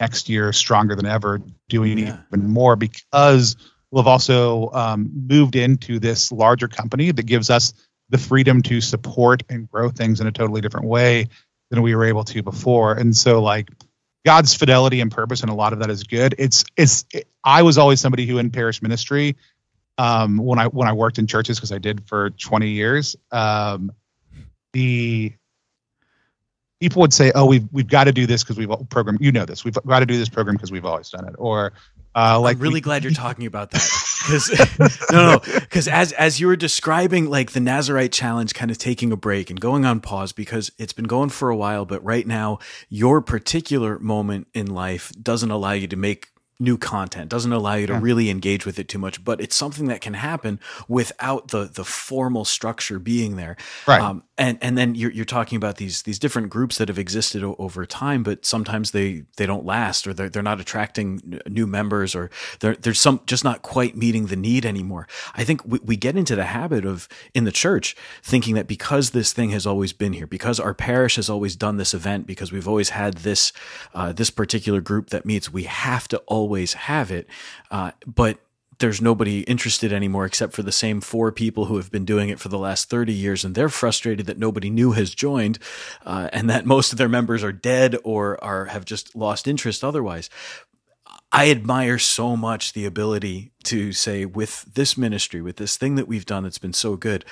[0.00, 2.18] next year stronger than ever, doing yeah.
[2.32, 3.56] even more because
[3.90, 7.74] we've also um, moved into this larger company that gives us
[8.10, 11.28] the freedom to support and grow things in a totally different way
[11.70, 12.94] than we were able to before.
[12.94, 13.68] And so, like
[14.24, 16.34] God's fidelity and purpose, and a lot of that is good.
[16.38, 17.04] It's it's.
[17.12, 19.36] It, I was always somebody who in parish ministry,
[19.98, 23.16] um, when I when I worked in churches because I did for 20 years.
[23.30, 23.92] Um,
[24.72, 25.32] the
[26.80, 29.18] people would say, "Oh, we've we've got to do this because we've program.
[29.20, 29.64] You know this.
[29.64, 31.72] We've got to do this program because we've always done it." Or
[32.14, 33.88] uh, like, I'm really we, glad you're talking about that
[34.26, 38.78] because no, no, because as as you were describing like the Nazarite challenge, kind of
[38.78, 42.02] taking a break and going on pause because it's been going for a while, but
[42.04, 46.28] right now your particular moment in life doesn't allow you to make
[46.60, 48.00] new content doesn't allow you to Yeah.
[48.02, 51.84] really engage with it too much but it's something that can happen without the the
[51.84, 54.00] formal structure being there Right.
[54.02, 57.42] um, and and then you're, you're talking about these these different groups that have existed
[57.42, 61.40] o- over time but sometimes they they don't last or they're, they're not attracting n-
[61.52, 65.06] new members or they're there's some just not quite meeting the need anymore.
[65.34, 69.10] I think we, we get into the habit of in the church thinking that because
[69.10, 72.52] this thing has always been here because our parish has always done this event because
[72.52, 73.52] we've always had this
[73.94, 77.26] uh, this particular group that meets we have to always have it.
[77.70, 78.38] Uh, but
[78.78, 82.38] there's nobody interested anymore except for the same four people who have been doing it
[82.38, 85.58] for the last 30 years and they're frustrated that nobody new has joined
[86.06, 89.82] uh, and that most of their members are dead or are have just lost interest
[89.82, 90.30] otherwise.
[91.30, 96.08] I admire so much the ability to say, with this ministry, with this thing that
[96.08, 97.24] we've done that's been so good,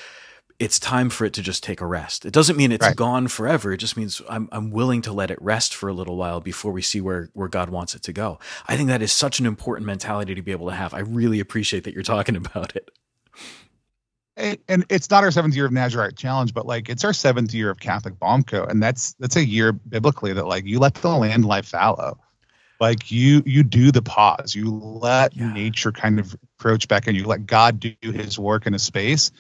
[0.59, 2.25] it's time for it to just take a rest.
[2.25, 2.97] It doesn't mean it's Right.
[2.97, 3.73] gone forever.
[3.73, 6.73] It just means I'm, I'm willing to let it rest for a little while before
[6.73, 8.39] we see where, where God wants it to go.
[8.67, 10.95] I think that is such an important mentality to be able to have.
[10.95, 12.91] I really appreciate that you're talking about it.
[14.39, 17.55] And- and it's not our seventh year of Nazarite Challenge, but like it's our seventh
[17.55, 20.95] year of Catholic Balm Co, and that's that's a year biblically that like you let
[20.95, 22.19] the land lie fallow,
[22.79, 25.53] like you you do the pause, you let Yeah.
[25.55, 29.33] nature kind of approach back and you let God do His work in a space,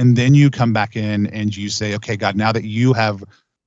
[0.00, 3.22] and then you come back in and you say, okay, God, now that you have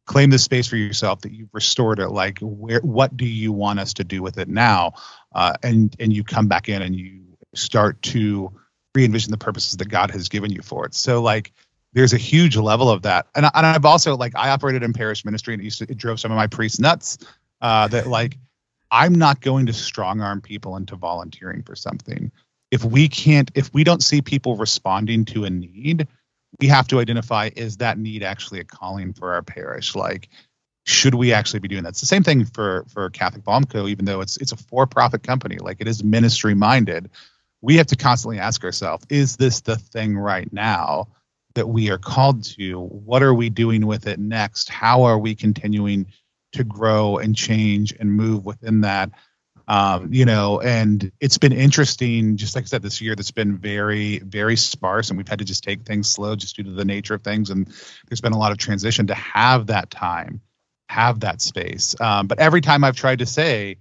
[0.08, 3.80] claimed this space for yourself, that you've restored it, like where what do you want
[3.80, 4.94] us to do with it now?
[5.36, 7.22] Uh, and and you come back in and you
[7.54, 8.52] start to
[8.96, 10.96] re-envision the purposes that God has given you for it.
[10.96, 11.54] So like
[11.94, 13.28] there's a huge level of that.
[13.36, 15.84] And, I, and I've also like I operated in parish ministry and it used to
[15.84, 17.20] it drove some of my priests nuts
[17.62, 18.40] uh, that like
[18.90, 22.32] I'm not going to strong arm people into volunteering for something.
[22.72, 26.08] If we can't if we don't see people responding to a need,
[26.64, 29.96] we have to identify is that need actually a calling for our parish?
[29.96, 30.30] Like
[30.86, 31.90] should we actually be doing that?
[31.90, 35.24] It's the same thing for for Catholic Balm Co, even though it's it's a for-profit
[35.24, 37.10] company, like it is ministry minded
[37.64, 41.08] we have to constantly ask ourselves is this the thing right now
[41.56, 42.82] that we are called to?
[42.82, 44.70] What are we doing with it next?
[44.70, 46.08] How are we continuing
[46.52, 49.12] to grow and change and move within that
[49.68, 53.58] um, you know and it's been interesting just like i said this year that's been
[53.58, 56.86] very very sparse and we've had to just take things slow just due to the
[56.86, 57.68] nature of things and
[58.10, 60.42] there's been a lot of transition to have that time
[60.90, 63.78] have that space um, but every time i've tried to say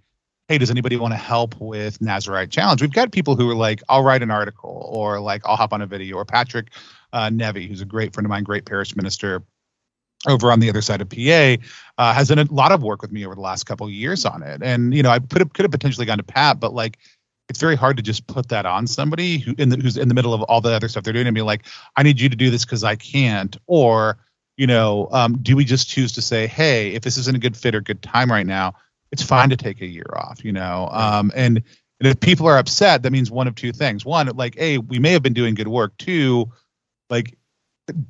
[0.49, 2.83] hey, does anybody want to help with Nazarite Challenge?
[2.83, 5.81] We've got people who are like, I'll write an article or like, I'll hop on
[5.81, 6.73] a video or Patrick
[7.12, 9.45] uh, Nevy, who's a great friend of mine, great parish minister
[10.29, 11.57] over on the other side of PA,
[11.99, 14.25] uh, has done a lot of work with me over the last couple of years
[14.25, 14.63] on it.
[14.63, 16.99] And, you know, I could have, could have potentially gone to Pat, but like,
[17.49, 20.15] it's very hard to just put that on somebody who in the, who's in the
[20.15, 22.37] middle of all the other stuff they're doing and be like, I need you to
[22.37, 23.57] do this because I can't.
[23.67, 24.19] Or,
[24.57, 27.57] you know, um, do we just choose to say, hey, if this isn't a good
[27.57, 28.75] fit or good time right now,
[29.11, 30.89] it's fine to take a year off, you know.
[30.91, 31.63] Um, and,
[32.01, 34.05] and if people are upset, that means one of two things.
[34.05, 35.97] One, like, hey, we may have been doing good work.
[35.99, 36.51] Two,
[37.11, 37.37] like,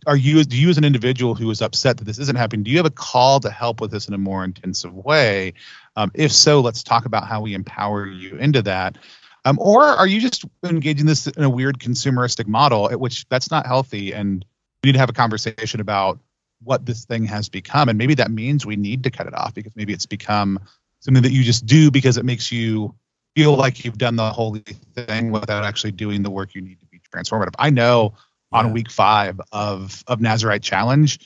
[0.07, 2.63] are you do you as an individual who is upset that this isn't happening?
[2.63, 5.55] Do you have a call to help with this in a more intensive way?
[5.97, 8.99] Um, if so, let's talk about how we empower you into that.
[9.45, 13.51] Um, or are you just engaging this in a weird consumeristic model, at which that's
[13.51, 14.45] not healthy, and
[14.83, 16.21] we need to have a conversation about
[16.63, 19.55] what this thing has become, and maybe that means we need to cut it off
[19.55, 20.61] because maybe it's become
[21.01, 22.95] something that you just do because it makes you
[23.35, 24.61] feel like you've done the holy
[24.95, 27.55] thing without actually doing the work you need to be transformative.
[27.59, 28.15] I know
[28.53, 28.73] on Yeah.
[28.73, 31.19] week five of of Nazarite Challenge,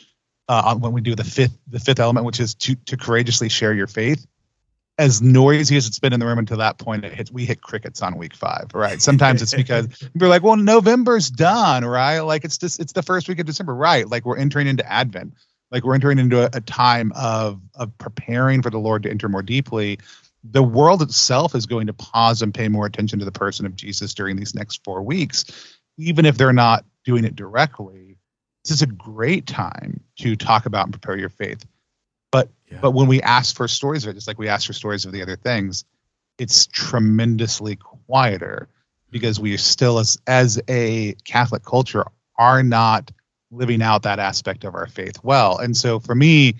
[0.48, 3.72] uh, when we do the fifth the fifth element, which is to to courageously share
[3.74, 4.26] your faith.
[4.98, 7.60] As noisy as it's been in the room until that point, it hits, we hit
[7.60, 9.02] crickets on week five, right?
[9.02, 12.20] Sometimes it's because we're like, well, November's done, right?
[12.20, 14.08] Like it's just it's the first week of December, right?
[14.08, 15.34] Like we're entering into Advent,
[15.70, 19.28] like we're entering into a, a time of of preparing for the Lord to enter
[19.28, 19.98] more deeply.
[20.44, 23.76] The world itself is going to pause and pay more attention to the person of
[23.76, 25.44] Jesus during these next four weeks,
[25.96, 28.18] even if they're not doing it directly.
[28.64, 31.64] This is a great time to talk about and prepare your faith.
[32.32, 32.80] But Yeah.
[32.80, 35.12] but when we ask for stories of it, just like we ask for stories of
[35.12, 35.84] the other things,
[36.38, 38.68] it's tremendously quieter
[39.10, 42.04] because we are still as as a Catholic culture
[42.36, 43.10] are not
[43.50, 45.58] living out that aspect of our faith well.
[45.58, 46.56] And so for me,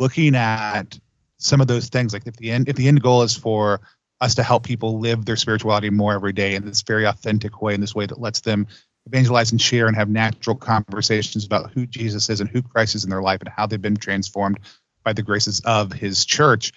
[0.00, 0.98] looking at
[1.38, 3.80] some of those things, like if the end if the end goal is for
[4.20, 7.74] us to help people live their spirituality more every day in this very authentic way,
[7.74, 8.66] in this way that lets them
[9.06, 13.04] evangelize and share and have natural conversations about who Jesus is and who Christ is
[13.04, 14.58] in their life and how they've been transformed
[15.04, 16.72] by the graces of his church,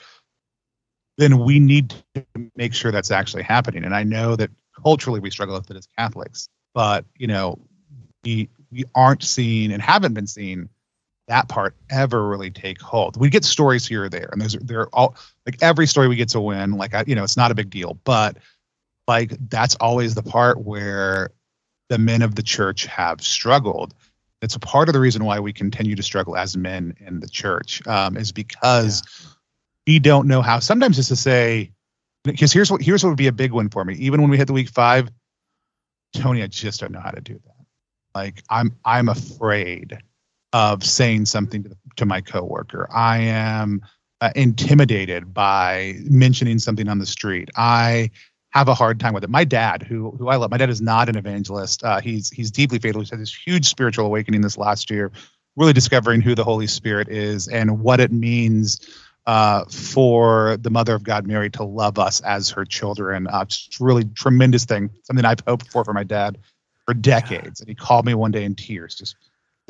[1.17, 2.25] then we need to
[2.55, 3.83] make sure that's actually happening.
[3.83, 7.59] And I know that culturally we struggle with it as Catholics, but you know,
[8.23, 10.69] we we aren't seeing and haven't been seeing
[11.31, 13.15] that part ever really take hold.
[13.15, 15.15] We get stories here or there, and there's they're all
[15.45, 16.73] like every story we get to win.
[16.73, 18.37] Like I, you know, it's not a big deal, but
[19.07, 21.31] like that's always the part where
[21.87, 23.93] the men of the church have struggled.
[24.41, 27.29] It's a part of the reason why we continue to struggle as men in the
[27.29, 29.93] church um, is because yeah.
[29.93, 30.59] we don't know how.
[30.59, 31.71] Sometimes it's to say,
[32.25, 33.93] because here's what here's what would be a big one for me.
[33.95, 35.09] Even when we hit the week five,
[36.13, 37.65] Tony, I just don't know how to do that.
[38.13, 39.97] Like I'm I'm afraid
[40.53, 42.87] of saying something to, to my coworker.
[42.91, 43.81] I am
[44.19, 47.49] uh, intimidated by mentioning something on the street.
[47.55, 48.11] I
[48.51, 49.29] have a hard time with it.
[49.29, 51.83] My dad, who who I love, my dad is not an evangelist.
[51.83, 53.01] Uh, he's he's deeply faithful.
[53.01, 55.11] He's had this huge spiritual awakening this last year,
[55.55, 58.81] really discovering who the Holy Spirit is and what it means
[59.25, 63.27] uh, for the Mother of God, Mary, to love us as her children.
[63.27, 64.89] Uh, just really tremendous thing.
[65.03, 66.37] Something I've hoped for for my dad
[66.85, 67.61] for decades.
[67.61, 69.15] And he called me one day in tears, just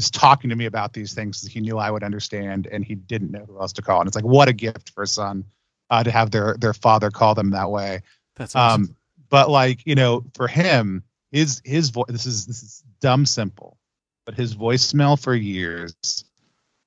[0.02, 3.30] just talking to me about these things he knew I would understand, and he didn't
[3.30, 4.02] know who else to call.
[4.02, 5.46] And it's like what a gift for a son
[5.92, 8.02] uh, to have their their father call them that way.
[8.36, 8.82] That's awesome.
[8.82, 8.96] Um,
[9.30, 12.08] but like you know, for him, his his voice.
[12.10, 13.78] This is this is dumb simple,
[14.26, 15.96] but his voicemail for years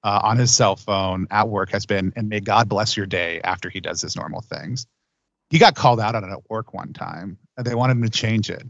[0.02, 3.40] uh, on his cell phone at work has been, "And may God bless your day."
[3.44, 4.88] After he does his normal things,
[5.50, 8.10] he got called out on it at work one time, and they wanted him to
[8.10, 8.66] change it.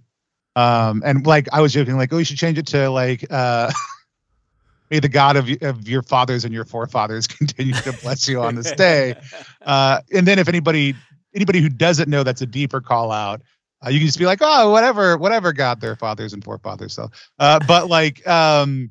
[0.55, 3.73] Um, and like I was joking, like, "Oh, you should change it to like." Uh,
[4.95, 8.55] May the God of, of your fathers and your forefathers continue to bless you on
[8.55, 9.17] this day.
[9.61, 10.95] Uh, and then if anybody
[11.35, 13.41] anybody who doesn't know that's a deeper call out
[13.85, 17.11] uh, you can just be like oh whatever whatever god their fathers and forefathers so
[17.39, 18.91] uh, but like um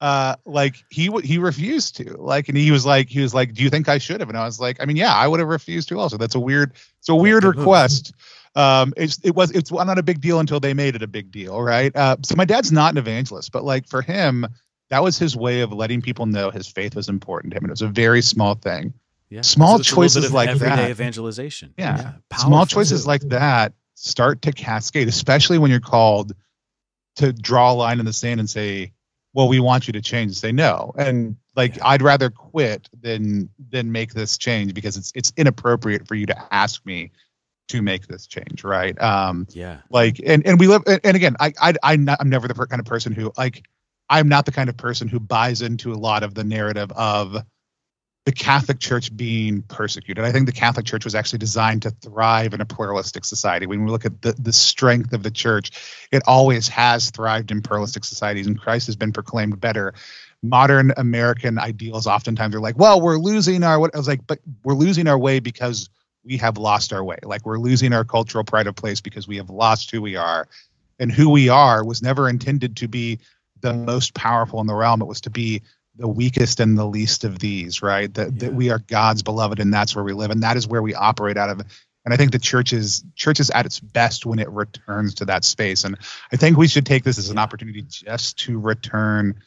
[0.00, 2.16] uh like he he refused to.
[2.16, 4.28] Like and he was like he was like do you think i should have?
[4.28, 6.16] And i was like i mean yeah i would have refused to also.
[6.16, 8.12] That's a weird it's a weird request.
[8.54, 11.32] Um it's it was it's not a big deal until they made it a big
[11.32, 11.94] deal right?
[11.96, 14.46] Uh so my dad's not an evangelist but like for him
[14.90, 17.70] that was his way of letting people know his faith was important to him and
[17.70, 18.92] it was a very small thing
[19.34, 19.40] yeah.
[19.40, 20.54] Small so choices like that.
[20.54, 20.90] everyday that.
[20.90, 21.74] evangelization.
[21.76, 21.96] Yeah.
[22.30, 22.38] yeah.
[22.38, 26.34] Small choices like that start to cascade, especially when you're called
[27.16, 28.92] to draw a line in the sand and say,
[29.32, 30.36] well, we want you to change.
[30.36, 30.92] Say no.
[30.96, 31.88] And like, yeah.
[31.88, 36.54] I'd rather quit than, than make this change because it's, it's inappropriate for you to
[36.54, 37.10] ask me
[37.68, 38.62] to make this change.
[38.62, 39.00] Right.
[39.02, 39.78] Um, yeah.
[39.90, 42.78] Like, and, and we live, and again, I, I, I'm, not, I'm never the kind
[42.78, 43.64] of person who like,
[44.14, 47.36] I'm not the kind of person who buys into a lot of the narrative of,
[48.24, 50.24] the Catholic Church being persecuted.
[50.24, 53.66] I think the Catholic Church was actually designed to thrive in a pluralistic society.
[53.66, 55.72] When we look at the, the strength of the church,
[56.10, 59.92] it always has thrived in pluralistic societies, and Christ has been proclaimed better.
[60.42, 64.38] Modern American ideals oftentimes are like, well, we're losing our what I was like, but
[64.64, 65.90] we're losing our way because
[66.24, 67.18] we have lost our way.
[67.22, 70.48] Like we're losing our cultural pride of place because we have lost who we are.
[70.98, 73.18] And who we are was never intended to be
[73.64, 75.02] the most powerful in the realm.
[75.02, 75.62] It was to be
[75.96, 78.12] the weakest and the least of these, right?
[78.14, 78.38] That yeah.
[78.40, 80.94] that we are God's beloved, and that's where we live, and that is where we
[80.94, 81.60] operate out of.
[82.04, 85.24] And I think the church is church is at its best when it returns to
[85.24, 85.84] that space.
[85.84, 85.96] And
[86.30, 89.40] I think we should take this as an opportunity just to return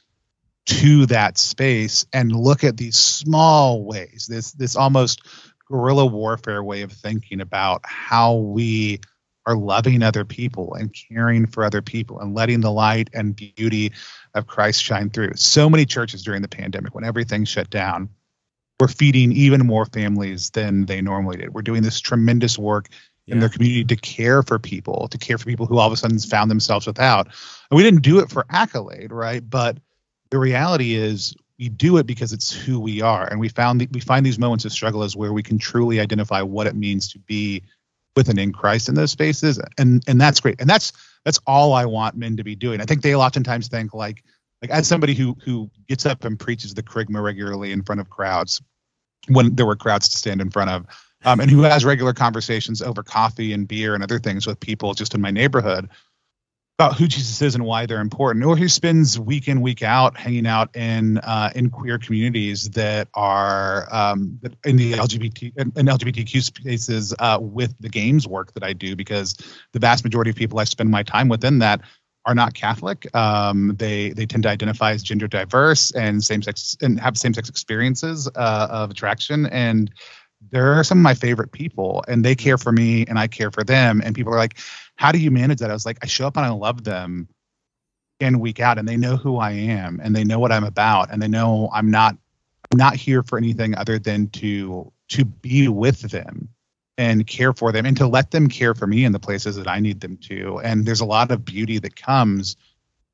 [0.65, 5.21] to that space and look at these small ways, this this almost
[5.69, 8.99] guerrilla warfare way of thinking about how we
[9.47, 13.93] are loving other people and caring for other people and letting the light and beauty
[14.33, 15.31] of Christ shine through.
[15.35, 18.09] So many churches during the pandemic, when everything shut down,
[18.77, 21.53] were feeding even more families than they normally did.
[21.53, 22.89] We're doing this tremendous work
[23.25, 23.35] yeah.
[23.35, 25.97] in their community to care for people, to care for people who all of a
[25.97, 27.27] sudden found themselves without.
[27.71, 29.49] And we didn't do it for accolade, right?
[29.49, 29.77] But
[30.29, 34.01] the reality is we do it because it's who we are and we found we
[34.01, 37.19] find these moments of struggle as where we can truly identify what it means to
[37.19, 37.63] be
[38.17, 40.91] with and in Christ in those spaces and and that's great and that's
[41.23, 42.81] that's all I want men to be doing.
[42.81, 44.23] I think they oftentimes think like
[44.61, 48.09] like as somebody who who gets up and preaches the kerygma regularly in front of
[48.09, 48.61] crowds
[49.27, 50.85] when there were crowds to stand in front of
[51.25, 54.93] um, and who has regular conversations over coffee and beer and other things with people
[54.93, 55.87] just in my neighborhood
[56.79, 60.15] about who Jesus is and why they're important, or who spends week in week out
[60.15, 66.43] hanging out in uh, in queer communities that are um, in the LGBT in, LGBTQ
[66.43, 69.35] spaces uh, with the games work that I do, because
[69.73, 71.81] the vast majority of people I spend my time within that
[72.27, 73.07] are not Catholic.
[73.15, 77.33] Um, they they tend to identify as gender diverse and same sex and have same
[77.33, 79.91] sex experiences uh, of attraction and
[80.51, 83.63] they're some of my favorite people and they care for me and I care for
[83.63, 84.01] them.
[84.03, 84.59] And people are like,
[84.97, 85.69] how do you manage that?
[85.69, 87.29] I was like, I show up and I love them
[88.19, 91.11] in week out and they know who I am and they know what I'm about
[91.11, 92.17] and they know I'm not
[92.71, 96.49] I'm not here for anything other than to to be with them
[96.97, 99.67] and care for them and to let them care for me in the places that
[99.67, 100.59] I need them to.
[100.59, 102.57] And there's a lot of beauty that comes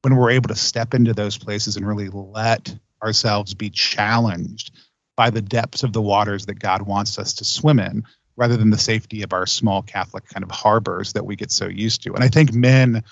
[0.01, 2.73] when we're able to step into those places and really let
[3.03, 4.71] ourselves be challenged
[5.15, 8.05] by the depths of the waters that God wants us to swim in
[8.35, 11.67] rather than the safety of our small Catholic kind of harbors that we get so
[11.67, 12.13] used to.
[12.13, 13.03] And I think men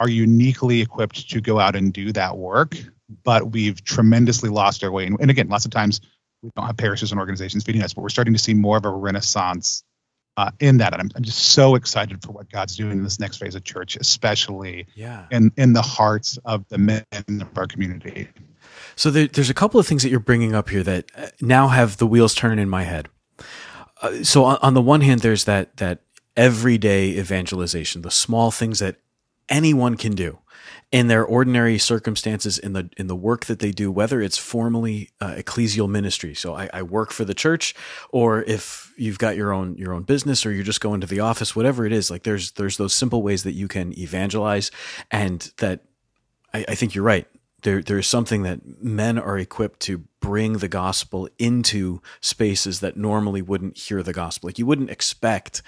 [0.00, 2.76] are uniquely equipped to go out and do that work,
[3.24, 5.06] but we've tremendously lost our way.
[5.06, 6.00] And, again, lots of times
[6.42, 8.84] we don't have parishes and organizations feeding us, but we're starting to see more of
[8.84, 9.84] a renaissance
[10.36, 10.92] uh, in that.
[10.92, 13.64] And I'm, I'm just so excited for what God's doing in this next phase of
[13.64, 15.26] church, especially yeah.
[15.30, 18.28] in, in the hearts of the men of our community.
[18.96, 21.68] So there, there's a couple of things that you're bringing up here that uh, now
[21.68, 23.08] have the wheels turning in my head.
[24.02, 26.00] Uh, so on, on the one hand, there's that that
[26.36, 28.96] everyday evangelization, the small things that
[29.48, 30.38] anyone can do
[30.90, 35.08] in their ordinary circumstances in the in the work that they do, whether it's formally
[35.20, 36.34] uh, ecclesial ministry.
[36.34, 37.74] So I, I, work for the church,
[38.10, 41.20] or if you've got your own your own business, or you're just going to the
[41.20, 42.10] office, whatever it is.
[42.10, 44.70] Like there's there's those simple ways that you can evangelize,
[45.10, 45.84] and that
[46.52, 47.26] I, I think you're right
[47.62, 53.42] there there's something that men are equipped to bring the gospel into spaces that normally
[53.42, 54.48] wouldn't hear the gospel.
[54.48, 55.60] Like you wouldn't expect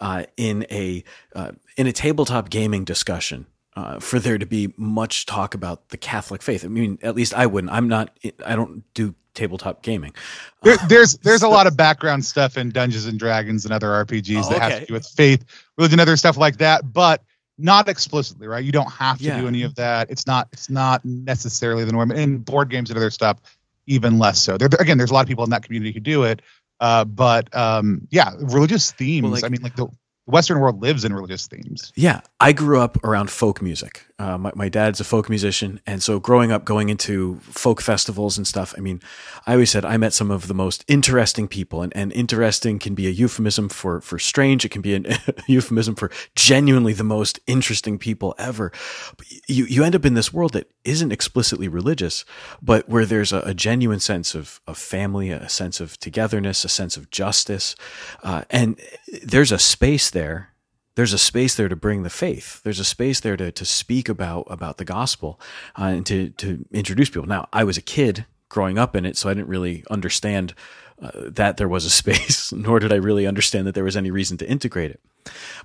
[0.00, 1.04] uh, in a
[1.34, 5.98] uh, in a tabletop gaming discussion uh, for there to be much talk about the
[5.98, 6.64] Catholic faith.
[6.64, 7.72] I mean, at least I wouldn't.
[7.72, 8.16] I'm not.
[8.46, 10.14] I don't do tabletop gaming.
[10.62, 14.44] There, there's there's a lot of background stuff in Dungeons and Dragons and other RPGs
[14.44, 14.70] oh, that okay.
[14.70, 15.44] have to do with faith,
[15.76, 16.92] religion, other stuff like that.
[16.92, 17.22] But
[17.58, 18.64] not explicitly, right?
[18.64, 19.40] You don't have to yeah.
[19.40, 20.10] do any of that.
[20.10, 22.12] It's not it's not necessarily the norm.
[22.12, 23.38] In board games and other stuff,
[23.86, 24.58] even less so.
[24.58, 26.42] There, again, there's a lot of people in that community who do it,
[26.80, 29.24] uh, but um, yeah, religious themes.
[29.24, 29.88] Well, like, I mean, like the
[30.26, 31.92] the Western world lives in religious themes.
[31.94, 34.06] Yeah, I grew up around folk music.
[34.18, 38.38] Uh, my, my dad's a folk musician, and so growing up, going into folk festivals
[38.38, 38.74] and stuff.
[38.76, 39.02] I mean,
[39.46, 42.94] I always said I met some of the most interesting people, and, and interesting can
[42.94, 44.64] be a euphemism for for strange.
[44.64, 48.72] It can be a euphemism for genuinely the most interesting people ever.
[49.18, 52.24] But you you end up in this world that isn't explicitly religious,
[52.62, 56.70] but where there's a, a genuine sense of of family, a sense of togetherness, a
[56.70, 57.76] sense of justice,
[58.22, 58.80] uh, and
[59.22, 60.56] there's a space there
[60.96, 62.62] there's a space there to bring the faith.
[62.62, 65.38] There's a space there to, to speak about about the gospel
[65.78, 67.28] uh, and to to introduce people.
[67.28, 70.54] Now, I was a kid growing up in it, so I didn't really understand
[71.00, 74.10] uh, that there was a space, nor did I really understand that there was any
[74.10, 75.00] reason to integrate it.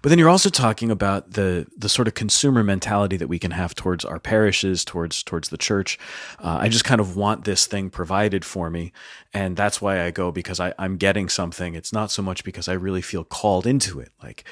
[0.02, 3.52] But then you're also talking about the the sort of consumer mentality that we can
[3.52, 6.00] have towards our parishes, towards towards the church.
[6.40, 8.92] Uh, I just kind of want this thing provided for me,
[9.34, 11.76] and that's why I go because I, I'm getting something.
[11.76, 14.12] It's not so much because I really feel called into it.
[14.22, 14.44] Like,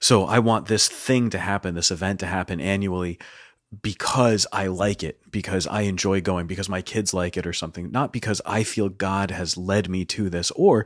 [0.00, 3.18] so I want this thing to happen, this event to happen annually
[3.80, 7.90] because I like it, because I enjoy going, because my kids like it or something,
[7.90, 10.84] not because I feel God has led me to this or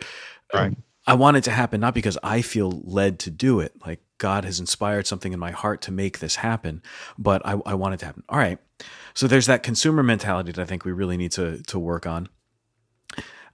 [0.55, 0.77] right.
[1.07, 4.44] I want it to happen not because I feel led to do it, like God
[4.44, 6.82] has inspired something in my heart to make this happen,
[7.16, 8.24] but I, I want it to happen.
[8.28, 8.59] All right.
[9.14, 12.28] So there's that consumer mentality that I think we really need to, to work on.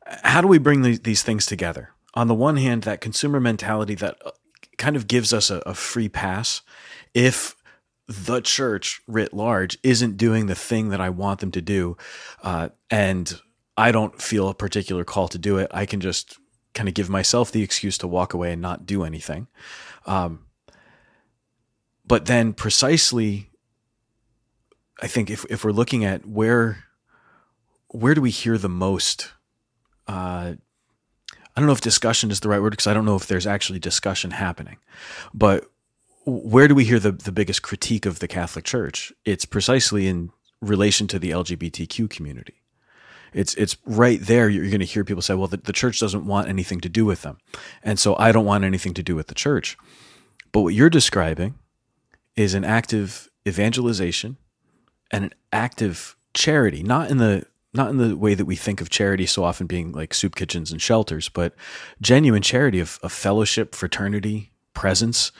[0.06, 1.90] How do we bring these, these things together?
[2.14, 4.30] On the one hand, that consumer mentality that uh,
[4.76, 6.62] kind of gives us a, a free pass
[7.14, 7.56] if
[8.08, 11.96] the church writ large isn't doing the thing that I want them to do,
[12.42, 13.40] uh, and
[13.76, 16.38] I don't feel a particular call to do it, I can just
[16.74, 19.46] kind of give myself the excuse to walk away and not do anything.
[20.06, 20.46] Um,
[22.06, 23.50] but then, precisely,
[25.00, 26.84] I think if if we're looking at where
[27.88, 29.32] where do we hear the most
[30.08, 30.54] uh,
[31.54, 33.46] I don't know if discussion is the right word because I don't know if there's
[33.46, 34.78] actually discussion happening.
[35.34, 35.66] But
[36.24, 39.12] where do we hear the, the biggest critique of the Catholic Church?
[39.24, 42.61] It's precisely in relation to the LGBTQ community.
[43.32, 44.48] It's it's right there.
[44.48, 47.04] You're going to hear people say, "Well, the, the church doesn't want anything to do
[47.04, 47.38] with them,"
[47.82, 49.76] and so I don't want anything to do with the church.
[50.52, 51.54] But what you're describing
[52.36, 54.36] is an active evangelization
[55.10, 58.90] and an active charity, not in the not in the way that we think of
[58.90, 61.54] charity so often being like soup kitchens and shelters, but
[62.00, 65.32] genuine charity of, of fellowship, fraternity, presence.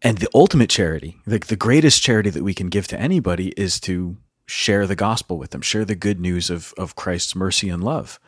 [0.00, 3.80] And the ultimate charity, the, the greatest charity that we can give to anybody is
[3.80, 4.16] to
[4.48, 8.18] share the gospel with them, share the good news of, of Christ's mercy and love.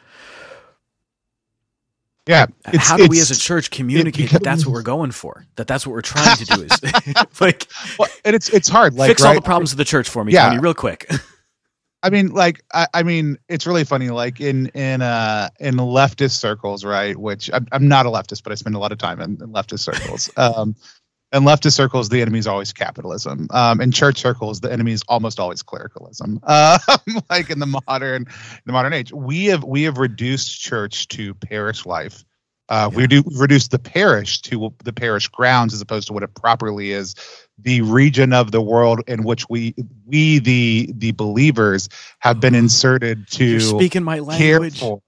[2.26, 2.46] Yeah.
[2.74, 5.46] How do we as a church communicate that that's what we're going for?
[5.56, 6.82] That that's what we're trying to do is
[7.40, 7.66] like,
[7.98, 8.94] well, and it's it's hard.
[8.94, 9.30] Like, fix right?
[9.30, 10.48] all the problems of the church for me, yeah.
[10.48, 11.10] Tony, real quick.
[12.02, 14.08] I mean, like, I, I, mean, it's really funny.
[14.10, 17.16] Like in in uh in leftist circles, right?
[17.16, 19.52] Which I'm, I'm not a leftist, but I spend a lot of time in, in
[19.52, 20.30] leftist circles.
[20.36, 20.76] Um,
[21.32, 23.46] in leftist circles, the enemy is always capitalism.
[23.50, 26.40] Um, in church circles, the enemy is almost always clericalism.
[26.42, 26.78] Uh,
[27.30, 28.26] like in the modern,
[28.66, 32.24] the modern age, we have we have reduced church to parish life
[32.68, 32.96] Uh, yeah.
[32.96, 36.92] We do reduce the parish to the parish grounds as opposed to what it properly
[36.92, 37.16] is,
[37.58, 39.74] the region of the world in which we
[40.06, 41.88] we the the believers
[42.20, 44.38] have been inserted to You're speaking my language.
[44.38, 45.02] Care for,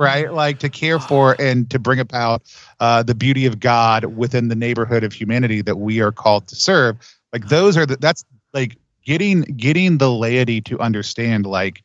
[0.00, 0.32] right?
[0.32, 2.42] Like to care for and to bring about
[2.80, 6.56] uh, the beauty of God within the neighborhood of humanity that we are called to
[6.56, 6.96] serve.
[7.34, 8.24] Like those are the that's
[8.54, 11.84] like getting getting the laity to understand like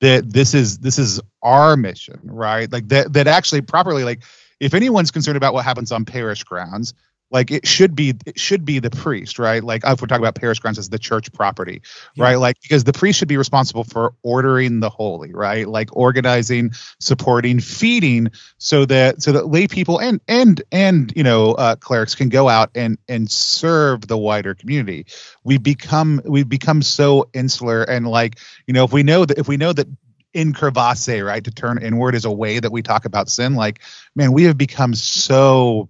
[0.00, 2.70] that this is this is our mission, right?
[2.70, 4.22] Like that that actually properly like
[4.60, 6.92] if anyone's concerned about what happens on parish grounds,
[7.30, 10.34] like it should be it should be the priest right like if we're talking about
[10.34, 11.82] parish grounds as the church property
[12.14, 12.24] yeah.
[12.24, 16.70] right like because the priest should be responsible for ordering the holy right like organizing
[17.00, 22.14] supporting feeding so that so that lay people and and and you know uh, clerics
[22.14, 25.06] can go out and and serve the wider community
[25.44, 29.48] we become we've become so insular and like you know if we know that if
[29.48, 29.86] we know that
[30.34, 31.42] in incurvasse, right?
[31.42, 33.54] To turn inward is a way that we talk about sin.
[33.54, 33.80] Like,
[34.14, 35.88] man, we have become so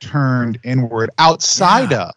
[0.00, 2.08] turned inward outside yeah.
[2.08, 2.14] of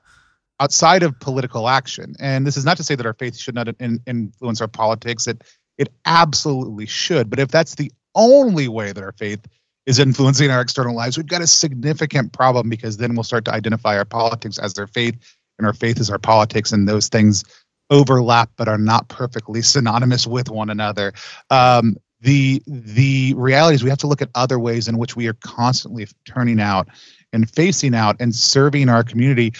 [0.59, 2.15] outside of political action.
[2.19, 5.27] And this is not to say that our faith should not in, influence our politics.
[5.27, 5.43] It
[5.77, 7.29] it absolutely should.
[7.29, 9.45] But if that's the only way that our faith
[9.85, 13.53] is influencing our external lives, we've got a significant problem because then we'll start to
[13.53, 15.17] identify our politics as their faith
[15.57, 17.43] and our faith is our politics and those things
[17.89, 21.13] overlap but are not perfectly synonymous with one another.
[21.49, 25.27] Um, the the reality is we have to look at other ways in which we
[25.27, 26.87] are constantly turning out
[27.33, 29.53] and facing out and serving our community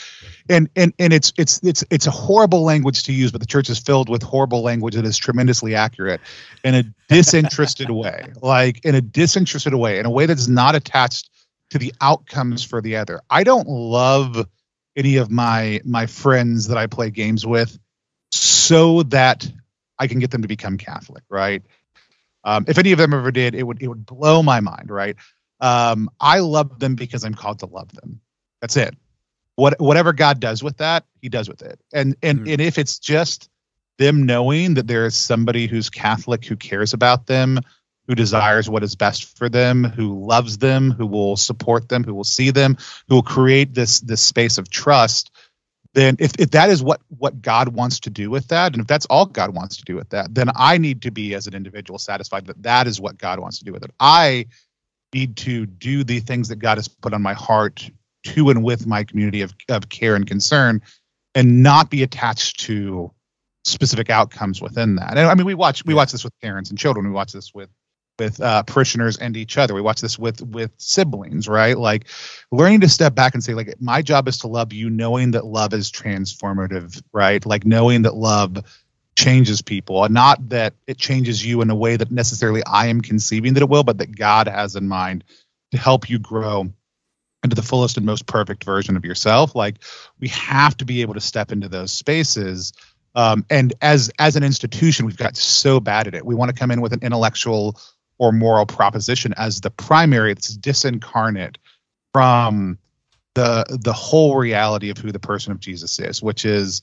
[0.50, 3.70] and and and it's it's it's it's a horrible language to use but the church
[3.70, 6.22] is filled with horrible language that is tremendously accurate
[6.64, 11.30] in a disinterested way like in a disinterested way in a way that's not attached
[11.70, 14.48] to the outcomes for the other i don't love
[14.96, 17.78] any of my my friends that i play games with
[18.32, 19.48] so that
[20.00, 21.62] I can get them to become Catholic, right?
[22.44, 25.16] Um, if any of them ever did, it would it would blow my mind, right?
[25.64, 28.20] Um, I love them because I'm called to love them.
[28.60, 28.96] That's it.
[29.56, 31.80] What whatever God does with that, He does with it.
[31.94, 32.52] And and mm-hmm.
[32.52, 33.50] and if it's just
[33.98, 37.60] them knowing that there is somebody who's Catholic who cares about them,
[38.08, 42.14] who desires what is best for them, who loves them, who will support them, who
[42.14, 45.32] will see them, who will create this this space of trust
[45.94, 48.88] then if, if that is what what god wants to do with that and if
[48.88, 51.54] that's all god wants to do with that then i need to be as an
[51.54, 54.46] individual satisfied that that is what god wants to do with it i
[55.14, 57.90] need to do the things that god has put on my heart
[58.24, 60.82] to and with my community of, of care and concern
[61.36, 63.12] and not be attached to
[63.66, 66.80] specific outcomes within that and i mean we watch we watch this with parents and
[66.80, 67.70] children we watch this with
[68.20, 69.74] with uh, parishioners and each other.
[69.74, 71.78] We watch this with with siblings, right?
[71.78, 72.08] Like
[72.52, 75.46] learning to step back and say, like, my job is to love you, knowing that
[75.46, 77.46] love is transformative, right?
[77.46, 78.83] Like knowing that love
[79.16, 83.02] changes people, And not that it changes you in a way that necessarily I am
[83.02, 85.24] conceiving that it will, but that God has in mind
[85.72, 86.72] to help you grow
[87.44, 89.56] into the fullest and most perfect version of yourself.
[89.56, 89.78] Like
[90.20, 92.74] we have to be able to step into those spaces.
[93.16, 96.26] Um, and as as an institution, we've got so bad at it.
[96.26, 97.80] We want to come in with an intellectual
[98.18, 101.58] or moral proposition as the primary that's disincarnate
[102.14, 102.78] from
[103.36, 106.82] the the whole reality of who the person of Jesus is, which is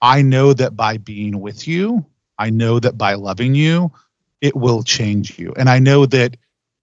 [0.00, 2.06] I know that by being with you,
[2.38, 3.92] I know that by loving you,
[4.40, 5.54] it will change you.
[5.56, 6.36] And I know that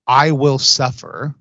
[0.05, 1.33] I will suffer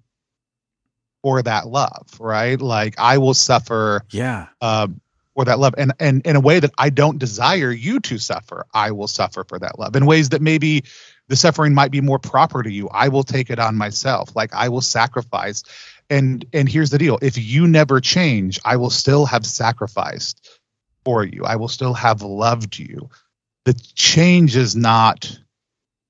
[1.22, 2.60] for that love, right?
[2.60, 4.48] Like I will suffer yeah.
[4.60, 5.00] Um,
[5.34, 8.66] for that love and and in a way that I don't desire you to suffer,
[8.72, 10.84] I will suffer for that love in ways that maybe
[11.28, 14.52] the suffering might be more proper to you i will take it on myself like
[14.54, 15.62] i will sacrifice
[16.10, 20.53] and and here's the deal if you never change i will still have sacrificed
[21.04, 21.44] for you.
[21.44, 23.10] I will still have loved you.
[23.64, 25.38] The change is not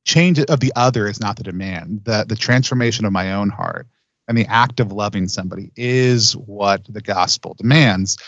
[0.05, 2.03] change of the other is not the demand.
[2.05, 3.87] The the transformation of my own heart
[4.29, 8.19] and the act of loving somebody is what the gospel demands.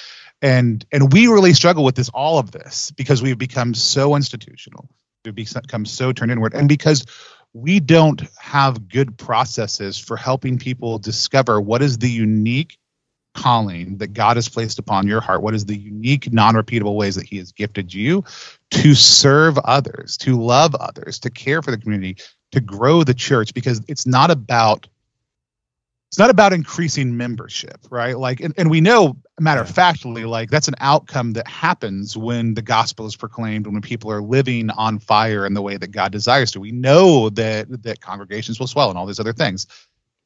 [0.42, 4.88] And and we really struggle with this all of this because we've become so institutional.
[5.24, 6.54] We've become so turned inward.
[6.54, 7.04] And because
[7.52, 12.78] we don't have good processes for helping people discover what is the unique
[13.36, 15.42] calling that God has placed upon your heart?
[15.42, 18.24] What is the unique, non repeatable ways that He has gifted you
[18.72, 22.16] to serve others, to love others, to care for the community,
[22.52, 23.54] to grow the church?
[23.54, 24.88] Because it's not about
[26.16, 28.16] it's not about increasing membership, right?
[28.16, 32.54] Like, and, and we know, matter of factly, like that's an outcome that happens when
[32.54, 36.12] the gospel is proclaimed, when people are living on fire in the way that God
[36.12, 36.60] desires to.
[36.60, 39.66] We know that that congregations will swell and all these other things.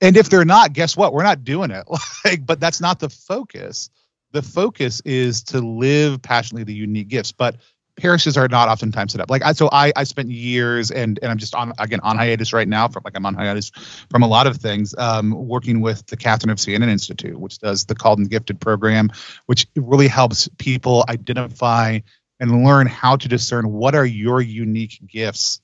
[0.01, 1.13] And if they're not, guess what?
[1.13, 1.87] We're not doing it.
[2.25, 3.89] Like, but that's not the focus.
[4.33, 7.33] The focus is to live passionately the unique gifts.
[7.33, 7.57] But
[8.01, 11.31] parishes are not oftentimes set up like I, so I I spent years and and
[11.31, 13.71] I'm just on again on hiatus right now from like I'm on hiatus
[14.11, 17.85] from a lot of things um, working with the Catherine of Siena Institute which does
[17.85, 19.11] the Called and Gifted program
[19.47, 22.01] which really helps people identify
[22.39, 25.61] and learn how to discern what are your unique gifts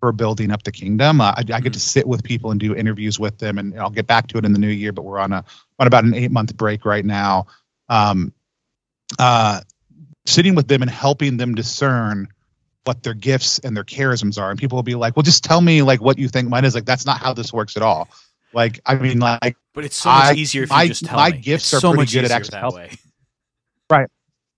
[0.00, 1.20] for building up the kingdom.
[1.20, 1.78] Uh, I, I, get to mm-hmm.
[1.78, 4.52] sit with people and do interviews with them, and I'll get back to it in
[4.52, 4.92] the new year.
[4.92, 5.44] But we're on a
[5.78, 7.46] on about an eight month break right now.
[7.88, 8.32] Um,
[9.18, 9.60] uh,
[10.26, 12.28] sitting with them and helping them discern
[12.84, 15.60] what their gifts and their charisms are, and people will be like, "Well, just tell
[15.60, 18.08] me like what you think mine is." Like that's not how this works at all.
[18.52, 21.18] Like I mean, like, but it's so much I, easier if my, you just tell
[21.18, 21.38] my me.
[21.38, 22.98] gifts it's are so pretty good at actually helping.
[23.90, 24.08] Right.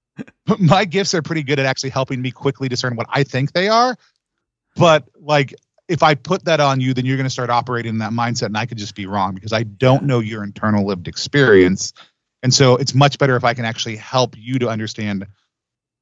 [0.59, 3.69] my gifts are pretty good at actually helping me quickly discern what I think they
[3.69, 3.97] are
[4.77, 5.55] but like
[5.89, 8.47] if I put that on you, then you're going to start operating in that mindset,
[8.47, 11.93] and I could just be wrong because I don't know your internal lived experience.
[12.43, 15.27] And so it's much better if I can actually help you to understand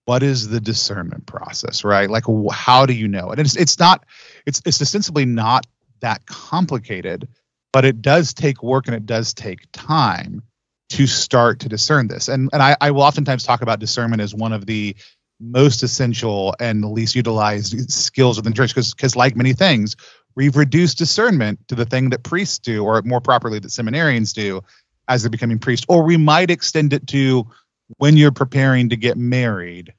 [0.05, 2.09] what is the discernment process, right?
[2.09, 3.31] Like, how do you know?
[3.31, 4.05] And it's it's not
[4.47, 5.67] it's it's ostensibly not
[6.01, 7.29] that complicated,
[7.73, 10.43] but it does take work and it does take time
[10.91, 12.29] to start to discern this.
[12.29, 14.97] And and I, I will oftentimes talk about discernment as one of the
[15.41, 19.97] most essential and least utilized skills within the church because because like many things
[20.35, 24.63] we've reduced discernment to the thing that priests do or more properly that seminarians do
[25.07, 27.47] as they're becoming priests or we might extend it to
[27.99, 29.95] when you're preparing to get married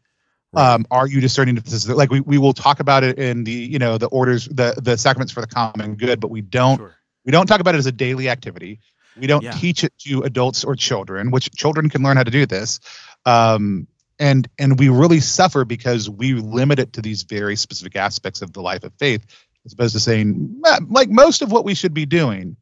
[0.52, 0.74] right.
[0.74, 3.46] um, are you discerning if this is like we, we will talk about it in
[3.46, 6.78] the you know the orders the the sacraments for the common good but we don't
[6.78, 6.96] sure.
[7.26, 8.80] we don't talk about it as a daily activity
[9.18, 9.52] we don't yeah.
[9.52, 12.82] teach it to adults or children which children can learn how to do this
[13.26, 13.88] um,
[14.20, 18.54] and and we really suffer because we limit it to these very specific aspects of
[18.54, 19.26] the life of faith
[19.66, 22.56] as opposed to saying like most of what we should be doing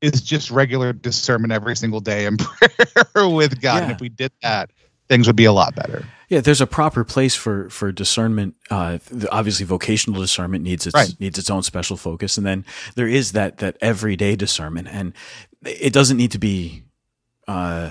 [0.00, 2.38] is just regular discernment every single day and
[3.12, 3.82] prayer with god yeah.
[3.84, 4.70] and if we did that
[5.08, 8.98] things would be a lot better yeah there's a proper place for for discernment uh,
[9.32, 11.14] obviously vocational discernment needs its right.
[11.18, 15.12] needs its own special focus and then there is that that everyday discernment and
[15.64, 16.84] it doesn't need to be
[17.48, 17.90] uh,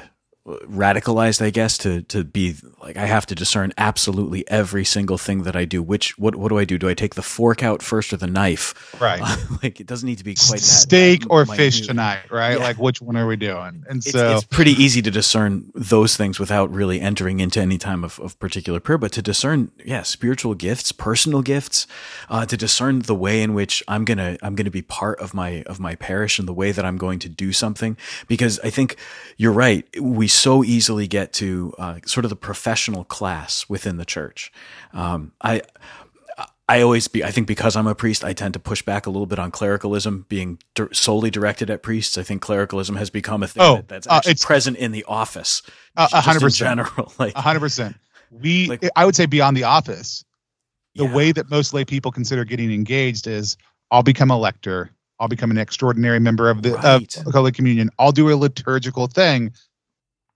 [0.65, 5.43] radicalized, I guess, to to be like I have to discern absolutely every single thing
[5.43, 5.83] that I do.
[5.83, 6.77] Which what what do I do?
[6.77, 8.95] Do I take the fork out first or the knife?
[8.99, 9.21] Right.
[9.23, 12.57] Uh, like it doesn't need to be quite steak that, or fish tonight, right?
[12.57, 12.63] Yeah.
[12.63, 13.83] Like which one are we doing?
[13.89, 17.77] And it's, so it's pretty easy to discern those things without really entering into any
[17.77, 18.97] time of, of particular prayer.
[18.97, 21.87] But to discern, yeah, spiritual gifts, personal gifts,
[22.29, 25.63] uh, to discern the way in which I'm gonna I'm gonna be part of my
[25.63, 27.97] of my parish and the way that I'm going to do something.
[28.27, 28.95] Because I think
[29.37, 29.85] you're right.
[29.99, 34.51] We so easily get to uh, sort of the professional class within the church.
[34.93, 35.61] Um, I
[36.69, 39.09] I always be I think because I'm a priest, I tend to push back a
[39.09, 42.17] little bit on clericalism being di- solely directed at priests.
[42.17, 44.91] I think clericalism has become a thing oh, that, that's uh, actually uh, present in
[44.91, 45.63] the office.
[45.95, 46.69] A hundred percent.
[46.69, 47.95] General, like a hundred percent.
[48.31, 50.23] We, like, I would say, beyond the office,
[50.93, 51.15] the yeah.
[51.15, 53.57] way that most lay people consider getting engaged is,
[53.89, 54.91] I'll become a lector.
[55.19, 57.17] I'll become an extraordinary member of the right.
[57.17, 57.89] of Holy Communion.
[57.97, 59.51] I'll do a liturgical thing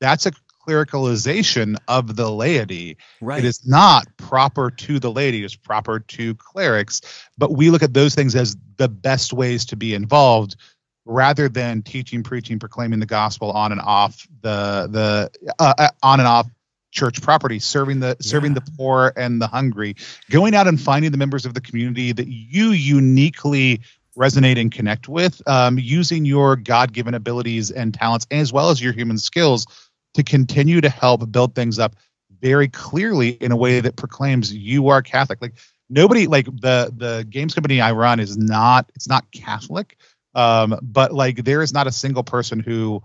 [0.04, 0.32] that's a
[0.68, 2.98] clericalization of the laity.
[3.22, 3.40] Right.
[3.40, 7.02] It is not proper to the laity, it's proper to clerics.
[7.38, 10.58] But we look at those things as the best ways to be involved
[11.06, 16.20] rather than teaching, preaching, proclaiming the gospel on and off the the uh, uh on
[16.20, 16.48] and off
[16.92, 18.16] church property, serving the yeah.
[18.20, 19.96] serving the poor and the hungry,
[20.30, 23.82] going out and finding the members of the community that you uniquely
[24.18, 28.82] resonate and connect with, um, using your God given abilities and talents as well as
[28.82, 29.66] your human skills
[30.14, 31.96] to continue to help build things up
[32.42, 35.42] very clearly in a way that proclaims you are Catholic.
[35.42, 35.54] Like
[35.90, 39.98] nobody, like the the games company I run is not it's not Catholic,
[40.36, 43.02] um, but like there is not a single person who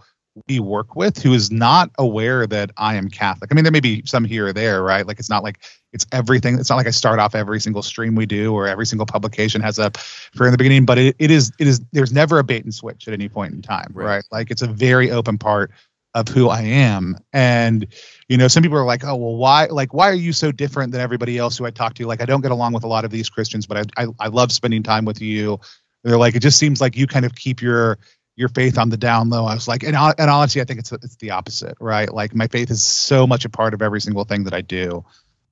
[0.47, 3.51] we work with who is not aware that I am Catholic.
[3.51, 5.07] I mean, there may be some here or there, right?
[5.07, 5.61] Like it's not like
[5.93, 6.59] it's everything.
[6.59, 9.61] It's not like I start off every single stream we do or every single publication
[9.63, 9.91] has a
[10.35, 12.75] prayer in the beginning, but it, it is it is there's never a bait and
[12.75, 14.07] switch at any point in time, right?
[14.07, 14.25] right?
[14.31, 15.71] Like it's a very open part
[16.15, 17.17] of who I am.
[17.33, 17.87] And,
[18.29, 20.93] you know, some people are like, oh, well, why, like, why are you so different
[20.93, 22.07] than everybody else who I talk to?
[22.07, 24.29] Like, I don't get along with a lot of these Christians, but I, I, I
[24.29, 25.53] love spending time with you.
[25.53, 27.99] And They're like, it just seems like you kind of keep your,
[28.37, 29.45] your faith on the down low.
[29.45, 32.13] I was like, and, and honestly, I think it's, it's the opposite, right?
[32.13, 35.05] Like my faith is so much a part of every single thing that I do,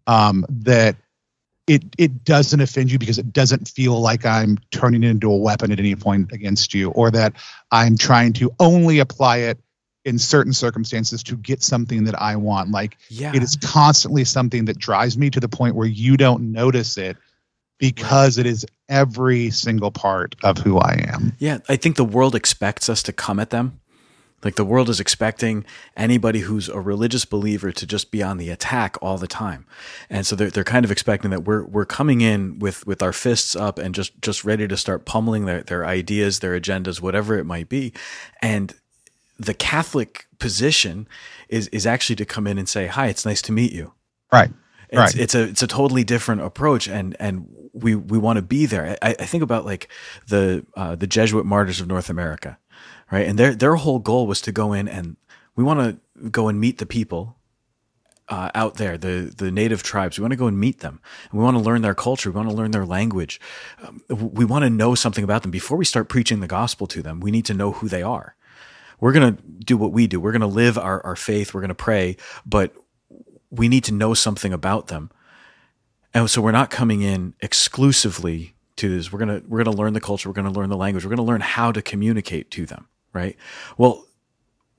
[0.07, 0.97] um, that
[1.67, 5.37] it, it doesn't offend you because it doesn't feel like I'm turning it into a
[5.37, 7.33] weapon at any point against you, or that
[7.73, 9.59] I'm trying to only apply it
[10.07, 12.71] in certain circumstances to get something that I want.
[12.71, 13.33] Like yeah.
[13.35, 17.17] it is constantly something that drives me to the point where you don't notice it
[17.79, 18.47] because right.
[18.47, 21.35] it is every single part of who I am.
[21.39, 23.81] Yeah, I think the world expects us to come at them
[24.45, 25.65] Like the world is expecting
[25.97, 29.67] anybody who's a religious believer to just be on the attack all the time.
[30.09, 33.13] And so they're, they're kind of expecting that we're, we're coming in with, with our
[33.13, 37.37] fists up and just, just ready to start pummeling their, their ideas, their agendas, whatever
[37.37, 37.93] it might be.
[38.41, 38.73] And
[39.39, 41.09] the Catholic position
[41.49, 43.93] is, is actually to come in and say, hi, it's nice to meet you.
[44.33, 44.51] Right.
[44.89, 45.17] It's, right.
[45.17, 48.97] it's a it's a totally different approach, and and we we want to be there.
[49.03, 49.89] I, I think about like
[50.29, 52.57] the uh, the Jesuit martyrs of North America,
[53.11, 53.27] right?
[53.27, 55.17] And their their whole goal was to go in and
[55.57, 57.37] we want to go and meet the people
[58.29, 60.19] uh, out there, the the native tribes.
[60.19, 61.01] We want to go and meet them.
[61.31, 62.31] And we want to learn their culture.
[62.31, 63.41] We want to learn their language.
[63.83, 67.03] Um, we want to know something about them before we start preaching the gospel to
[67.03, 67.21] them.
[67.21, 68.37] We need to know who they are.
[69.01, 70.21] We're going to do what we do.
[70.21, 71.55] We're going to live our, our faith.
[71.55, 72.75] We're going to pray, but
[73.51, 75.11] we need to know something about them.
[76.15, 79.13] And so we're not coming in exclusively to this.
[79.13, 80.29] We're gonna we're gonna learn the culture.
[80.29, 81.05] We're gonna learn the language.
[81.05, 83.37] We're gonna learn how to communicate to them right?
[83.79, 84.05] Well,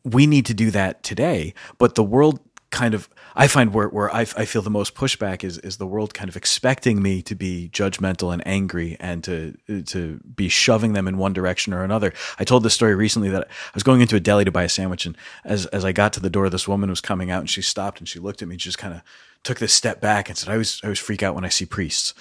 [0.04, 2.40] we need to do that today, but the world
[2.70, 3.10] kind of
[3.40, 6.28] I find where where I, I feel the most pushback is is the world kind
[6.28, 11.20] of expecting me to be judgmental and angry and to to be shoving them in
[11.20, 12.14] one direction or another.
[12.40, 14.70] I told this story recently that I was going into a deli to buy a
[14.70, 15.16] sandwich and
[15.46, 18.00] as as I got to the door this woman was coming out and she stopped
[18.00, 19.02] and she looked at me and she just kind of
[19.44, 21.68] took this step back and said I always I always freak out when I see
[21.68, 22.16] priests.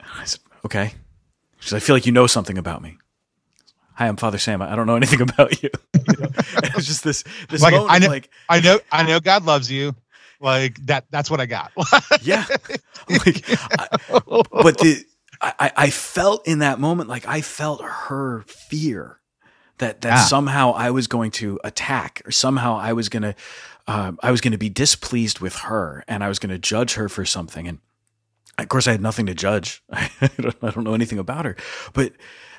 [0.00, 0.94] I said, "Okay."
[1.58, 2.98] She said, "I feel like you know something about me."
[3.96, 4.62] Hi, I'm Father Sam.
[4.62, 5.70] I don't know anything about you.
[5.94, 6.28] you know?
[6.76, 9.70] It's just this this like, moment I know, like I know, I know God loves
[9.70, 9.94] you.
[10.38, 11.06] Like that.
[11.10, 11.72] That's what I got.
[12.22, 12.44] yeah.
[13.08, 13.86] Like, I,
[14.50, 15.04] but the
[15.40, 19.20] I, I felt in that moment like I felt her fear
[19.78, 20.24] that that yeah.
[20.24, 23.36] somehow I was going to attack or somehow I was gonna
[23.86, 27.24] uh, I was gonna be displeased with her and I was gonna judge her for
[27.24, 27.78] something and
[28.58, 31.54] of course I had nothing to judge I don't, I don't know anything about her
[31.92, 32.12] but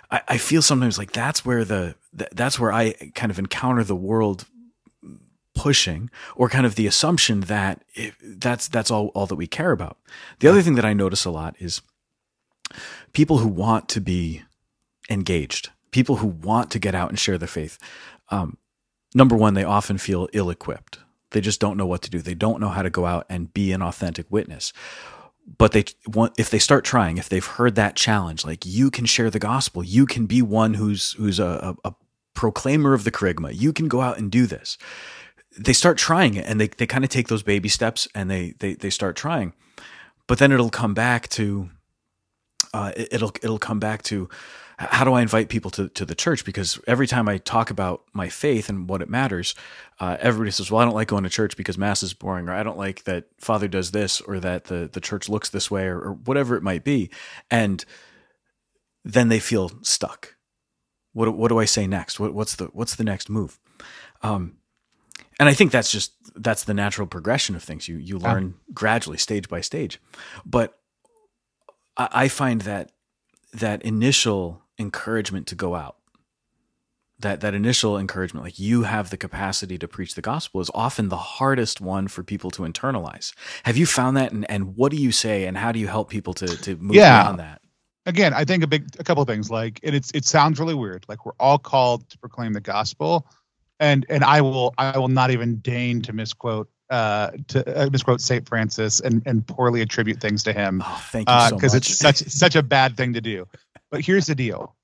[0.09, 3.95] I, I feel sometimes like that's where the that's where I kind of encounter the
[3.95, 4.45] world
[5.53, 7.83] pushing or kind of the assumption that
[8.21, 9.97] that's that's all all that we care about.
[10.39, 11.81] The other thing that I notice a lot is
[13.13, 14.43] people who want to be
[15.09, 17.77] engaged, people who want to get out and share their faith.
[18.29, 18.57] Um,
[19.13, 20.99] number one, they often feel ill-equipped.
[21.31, 22.21] They just don't know what to do.
[22.21, 24.73] They don't know how to go out and be an authentic witness
[25.57, 25.85] but they
[26.37, 29.83] if they start trying if they've heard that challenge like you can share the gospel.
[29.83, 31.93] You can be one who's who's a, a,
[32.33, 33.51] proclaimer of the kerygma.
[33.51, 34.77] You can go out and do this.
[35.57, 38.53] They start trying it and they, they kind of take those baby steps and they,
[38.59, 39.53] they they start trying.
[40.27, 41.71] But then it'll come back to
[42.73, 44.29] uh, it, it'll it'll come back to
[44.77, 46.45] how do I invite people to, to the church?
[46.45, 49.55] Because every time I talk about my faith and what it matters,
[49.99, 52.53] uh, everybody says, well, I don't like going to church because mass is boring, or
[52.53, 55.85] I don't like that father does this, or that the, the church looks this way,
[55.85, 57.09] or, or whatever it might be.
[57.49, 57.83] And
[59.03, 60.35] then they feel stuck.
[61.13, 62.19] What, what do I say next?
[62.19, 63.59] What, what's the, what's the next move?
[64.21, 64.57] Um,
[65.39, 67.87] and I think that's just, that's the natural progression of things.
[67.87, 69.99] You, you learn gradually, stage by stage.
[70.45, 70.77] But
[71.95, 72.91] I, I find that
[73.53, 75.97] that initial encouragement to go out
[77.19, 81.09] that that initial encouragement like you have the capacity to preach the gospel is often
[81.09, 84.97] the hardest one for people to internalize have you found that and, and what do
[84.97, 87.23] you say and how do you help people to to move yeah.
[87.23, 87.61] beyond that
[88.05, 90.75] again i think a big a couple of things like and it's it sounds really
[90.75, 93.27] weird like we're all called to proclaim the gospel
[93.79, 98.21] and and i will i will not even deign to misquote uh, to uh, misquote
[98.21, 100.81] Saint Francis and and poorly attribute things to him.
[100.85, 103.45] Oh, thank you uh, Because it's such such a bad thing to do.
[103.91, 104.75] But here's the deal: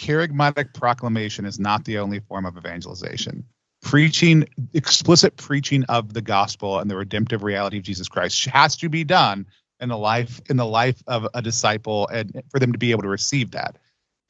[0.00, 3.44] charismatic proclamation is not the only form of evangelization.
[3.82, 8.88] Preaching, explicit preaching of the gospel and the redemptive reality of Jesus Christ has to
[8.88, 9.46] be done
[9.80, 13.02] in the life in the life of a disciple, and for them to be able
[13.02, 13.76] to receive that.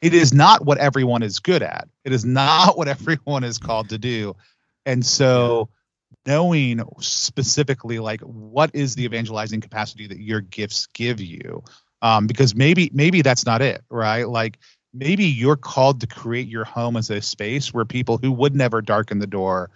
[0.00, 1.88] It is not what everyone is good at.
[2.04, 4.34] It is not what everyone is called to do,
[4.84, 5.68] and so
[6.26, 11.62] knowing specifically like what is the evangelizing capacity that your gifts give you
[12.04, 14.28] um, because maybe maybe that's not it right?
[14.28, 14.58] Like
[14.92, 18.82] maybe you're called to create your home as a space where people who would never
[18.82, 19.70] darken the door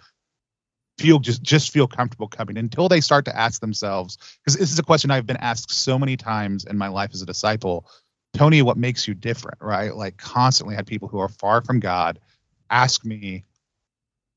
[0.99, 4.77] feel just just feel comfortable coming until they start to ask themselves because this is
[4.77, 7.87] a question I've been asked so many times in my life as a disciple.
[8.35, 9.95] Tony what makes you different right?
[9.95, 12.19] Like constantly had people who are far from God
[12.69, 13.43] ask me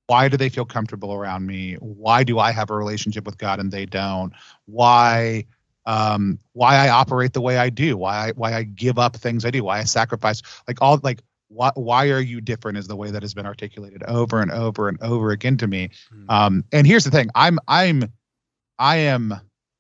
[0.07, 1.75] why do they feel comfortable around me?
[1.75, 4.33] Why do i have a relationship with god and they don't?
[4.65, 5.45] Why
[5.87, 9.45] um why i operate the way i do why i why i give up things
[9.45, 12.97] i do why i sacrifice like all like why why are you different is the
[12.97, 16.31] way that has been articulated over and over and over again to me mm-hmm.
[16.31, 18.05] um and here's the thing i'm i'm
[18.79, 19.35] i am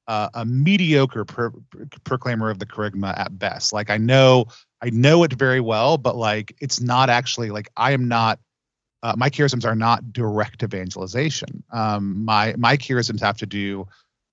[0.08, 1.52] uh, a mediocre pro-
[2.02, 4.44] proclaimer of the kerygma at best like i know
[4.82, 8.40] i know it very well but like it's not actually like i am not
[9.02, 11.62] uh, my charisms are not direct evangelization.
[11.72, 13.86] Um, my my charisms have to do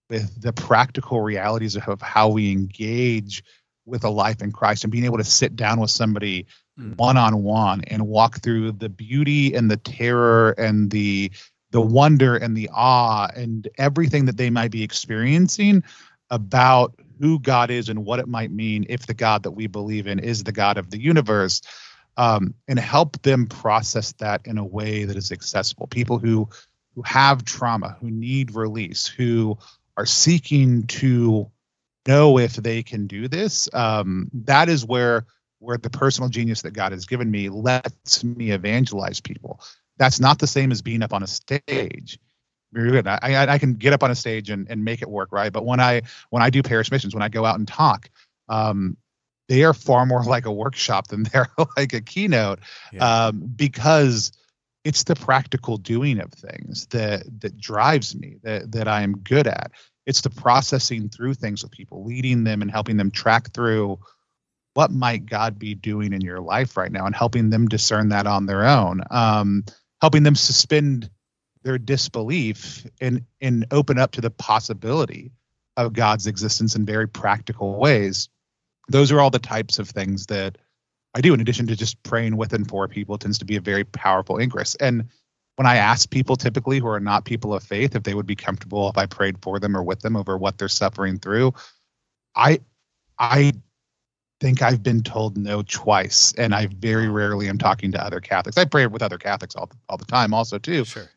[0.10, 3.44] with the practical realities of how we engage
[3.86, 6.46] with a life in Christ and being able to sit down with somebody
[6.96, 11.32] one on one and walk through the beauty and the terror and the
[11.72, 15.84] the wonder and the awe and everything that they might be experiencing
[16.32, 20.08] about who God is and what it might mean if the God that we believe
[20.08, 21.62] in is the God of the universe,
[22.18, 25.88] um, and help them process that in a way that is accessible.
[25.88, 26.48] People who
[26.96, 29.58] who have trauma, who need release, who
[30.00, 31.52] are seeking to
[32.08, 33.68] know if they can do this.
[33.74, 35.26] Um, that is where
[35.60, 39.60] where the personal genius that God has given me lets me evangelize people.
[39.98, 42.18] That's not the same as being up on a stage.
[42.74, 45.52] I, I, I can get up on a stage and, and make it work, right?
[45.52, 48.10] But when I when I do parish missions, when I go out and talk,
[48.48, 48.96] um,
[49.50, 52.60] they are far more like a workshop than they're like a keynote,
[52.94, 53.26] yeah.
[53.26, 54.32] um, because
[54.84, 59.48] it's the practical doing of things that that drives me, that that I am good
[59.48, 59.72] at.
[60.10, 64.00] It's the processing through things with people, leading them and helping them track through
[64.74, 68.26] what might God be doing in your life right now and helping them discern that
[68.26, 69.66] on their own, um,
[70.02, 71.12] helping them suspend
[71.62, 75.32] their disbelief and and open up to the possibility
[75.78, 78.30] of God's existence in very practical ways.
[78.88, 80.58] Those are all the types of things that
[81.14, 83.62] I do in addition to just praying with and for people tends to be a
[83.62, 84.74] very powerful ingress.
[84.74, 85.10] And
[85.60, 88.34] when I ask people typically who are not people of faith if they would be
[88.34, 91.54] comfortable if I prayed for them or with them over what they're suffering through,
[92.34, 92.62] I
[93.20, 93.52] I
[94.40, 98.58] think I've been told no twice, and I very rarely am talking to other Catholics.
[98.58, 100.86] I pray with other Catholics all all the time, also too.
[100.86, 101.10] Sure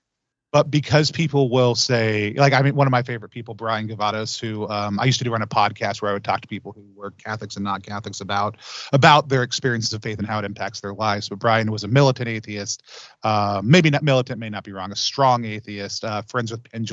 [0.53, 4.39] but because people will say like i mean one of my favorite people brian gavados
[4.39, 6.73] who um, i used to do run a podcast where i would talk to people
[6.73, 8.57] who were catholics and not catholics about
[8.93, 11.29] about their experiences of faith and how it impacts their lives.
[11.29, 12.83] But brian was a militant atheist
[13.23, 16.85] uh, maybe not militant may not be wrong a strong atheist uh, friends with penn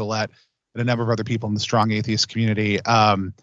[0.75, 2.79] and a number of other people in the strong atheist community.
[2.85, 3.33] Um,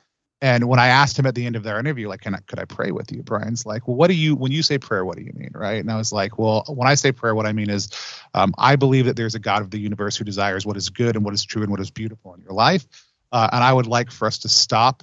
[0.42, 2.58] and when I asked him at the end of their interview, like, can I, could
[2.58, 3.22] I pray with you?
[3.22, 5.50] Brian's like, well, what do you, when you say prayer, what do you mean?
[5.54, 5.80] Right.
[5.80, 7.88] And I was like, well, when I say prayer, what I mean is,
[8.34, 11.16] um, I believe that there's a God of the universe who desires what is good
[11.16, 12.86] and what is true and what is beautiful in your life.
[13.32, 15.02] Uh, and I would like for us to stop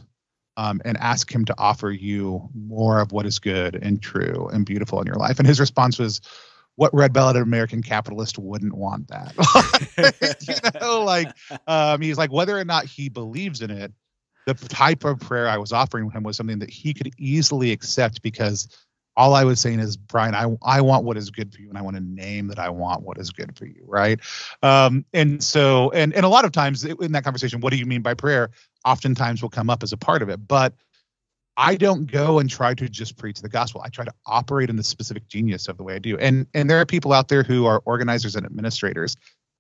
[0.56, 4.68] um, and ask him to offer you more of what is good and true and
[4.68, 5.40] beautiful in your life.
[5.40, 6.22] And his response was,
[6.76, 9.36] what red-bellied American capitalist wouldn't want that?
[10.74, 11.28] you know, like
[11.68, 13.92] um, he's like whether or not he believes in it
[14.46, 18.22] the type of prayer I was offering him was something that he could easily accept
[18.22, 18.68] because
[19.16, 21.78] all I was saying is, Brian, I I want what is good for you, and
[21.78, 24.20] I want to name that I want what is good for you, right?
[24.64, 27.86] Um, and so, and and a lot of times in that conversation, what do you
[27.86, 28.50] mean by prayer?
[28.86, 30.74] Oftentimes will come up as a part of it, but
[31.56, 33.82] I don't go and try to just preach the gospel.
[33.84, 36.18] I try to operate in the specific genius of the way I do.
[36.18, 39.16] And and there are people out there who are organizers and administrators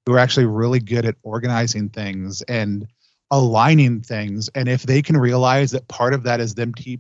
[0.06, 2.88] who are actually really good at organizing things and
[3.34, 4.48] aligning things.
[4.54, 7.00] And if they can realize that part of that is them t-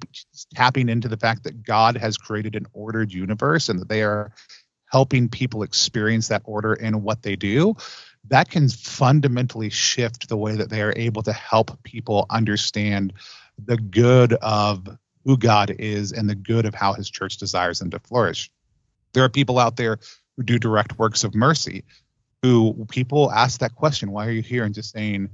[0.55, 4.33] tapping into the fact that God has created an ordered universe and that they are
[4.91, 7.75] helping people experience that order in what they do,
[8.29, 13.13] that can fundamentally shift the way that they are able to help people understand
[13.63, 14.87] the good of
[15.25, 18.49] who God is and the good of how his church desires them to flourish.
[19.13, 19.99] There are people out there
[20.35, 21.83] who do direct works of mercy
[22.41, 24.65] who people ask that question, why are you here?
[24.65, 25.29] And just saying,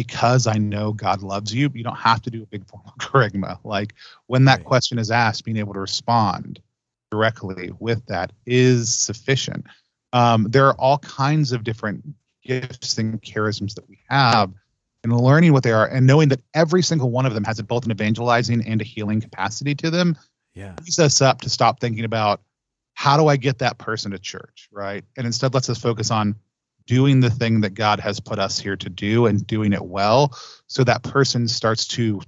[0.00, 3.58] because I know God loves you, you don't have to do a big formal kerygma.
[3.64, 3.92] Like
[4.28, 4.64] when that right.
[4.64, 6.58] question is asked, being able to respond
[7.10, 9.66] directly with that is sufficient.
[10.14, 12.02] Um, there are all kinds of different
[12.42, 14.54] gifts and charisms that we have,
[15.04, 17.84] and learning what they are and knowing that every single one of them has both
[17.84, 20.16] an evangelizing and a healing capacity to them.
[20.54, 22.40] Yeah, leads us up to stop thinking about
[22.94, 25.04] how do I get that person to church, right?
[25.18, 26.36] And instead lets us focus on
[26.90, 30.36] doing the thing that God has put us here to do and doing it well
[30.66, 32.20] so that person starts to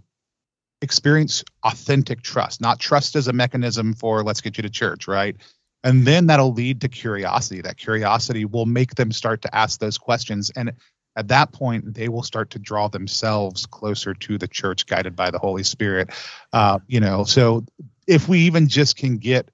[0.80, 5.34] experience authentic trust, not trust as a mechanism for let's get you to church, right?
[5.82, 7.60] And then that'll lead to curiosity.
[7.60, 10.52] That curiosity will make them start to ask those questions.
[10.54, 10.74] And
[11.16, 15.32] at that point, they will start to draw themselves closer to the church guided by
[15.32, 16.10] the Holy Spirit.
[16.52, 17.64] Uh, you know, so
[18.06, 19.50] if we even just can get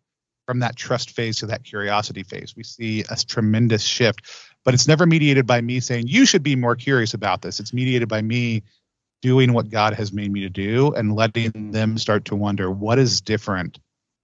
[0.48, 4.22] from that trust phase to that curiosity phase, we see a tremendous shift
[4.64, 7.60] but it's never mediated by me saying you should be more curious about this.
[7.60, 8.62] It's mediated by me
[9.20, 12.98] doing what god has made me to do and letting them start to wonder what
[12.98, 13.78] is different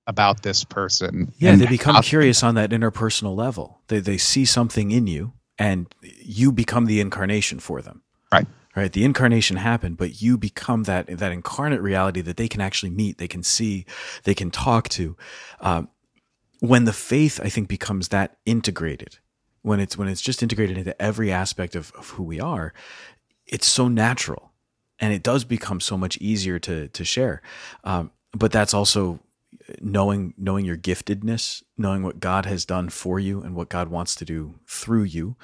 [0.07, 1.33] about this person.
[1.39, 3.81] Yeah they become curious on that interpersonal level.
[3.89, 8.03] They, they see something in you and you become the incarnation for them.
[8.33, 8.47] Right.
[8.77, 8.93] Right?
[8.93, 13.19] The incarnation happened but you become that that incarnate reality that they can actually meet
[13.19, 13.87] they can see
[14.25, 15.17] they can talk to.
[15.61, 15.89] Um,
[16.61, 19.19] when the faith i think becomes that integrated
[19.65, 22.75] when it's when it's just integrated into every aspect of, of who we are,
[23.47, 24.53] it's so natural,
[25.01, 27.41] and it does become so much easier to to share.
[27.83, 29.21] Um, but that's also
[29.81, 34.15] knowing knowing your giftedness, knowing what God has done for you and what God wants
[34.17, 35.37] to do through you.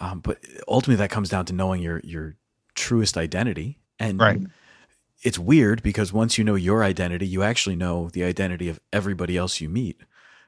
[0.00, 2.34] Um, but ultimately, that comes down to knowing your your
[2.74, 3.78] truest identity.
[4.00, 4.40] And Right.
[5.22, 9.36] it's weird because once you know your identity, you actually know the identity of everybody
[9.36, 10.00] else you meet.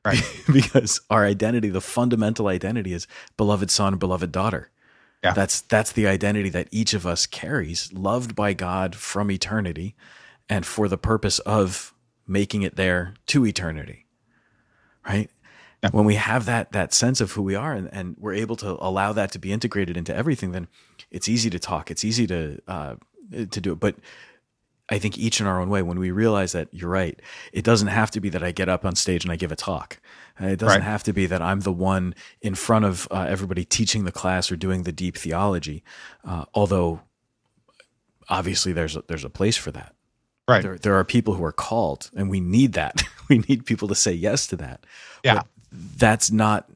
[0.04, 0.22] Right.
[0.52, 4.70] because our identity, the fundamental identity, is beloved son, beloved daughter.
[5.22, 5.32] Yeah.
[5.32, 9.96] That's that's the identity that each of us carries, loved by God from eternity,
[10.50, 11.94] and for the purpose of
[12.26, 14.06] making it there to eternity.
[15.06, 15.30] Right?
[15.82, 15.90] Yeah.
[15.92, 18.76] When we have that that sense of who we are and, and we're able to
[18.80, 20.68] allow that to be integrated into everything, then
[21.10, 21.90] it's easy to talk.
[21.90, 22.96] It's easy to uh,
[23.32, 23.80] to do it.
[23.80, 23.96] But
[24.90, 27.18] I think each in our own way, when we realize that you're right,
[27.52, 29.56] it doesn't have to be that I get up on stage and I give a
[29.56, 29.98] talk.
[30.40, 30.84] Uh, It doesn't Right.
[30.90, 34.52] have to be that I'm the one in front of uh, everybody teaching the class
[34.52, 35.82] or doing the deep theology.
[36.22, 37.00] Uh, although,
[38.28, 39.94] obviously, there's a, there's a place for that.
[40.46, 40.62] Right.
[40.62, 43.02] There, there are people who are called, and we need that.
[43.30, 44.84] we need people to say yes to that.
[45.24, 45.34] Yeah.
[45.36, 45.46] But
[45.98, 46.68] that's not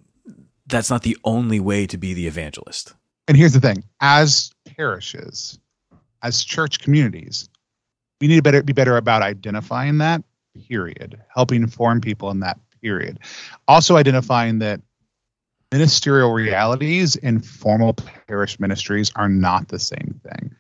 [0.67, 2.95] that's not the only way to be the evangelist.
[3.27, 5.59] And here's the thing: as parishes,
[6.23, 7.49] as church communities,
[8.21, 10.23] we need to better be better about identifying that.
[10.69, 11.21] Period.
[11.35, 13.21] Helping inform people in that period.
[13.67, 14.81] Also identifying that
[15.71, 17.95] ministerial realities and formal
[18.27, 20.55] parish ministries are not the same thing.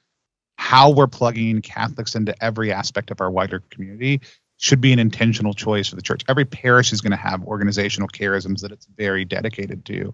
[0.56, 4.20] How we're plugging Catholics into every aspect of our wider community
[4.59, 6.24] should be an intentional choice for the church.
[6.28, 10.12] Every parish is going to have organizational charisms that it's very dedicated to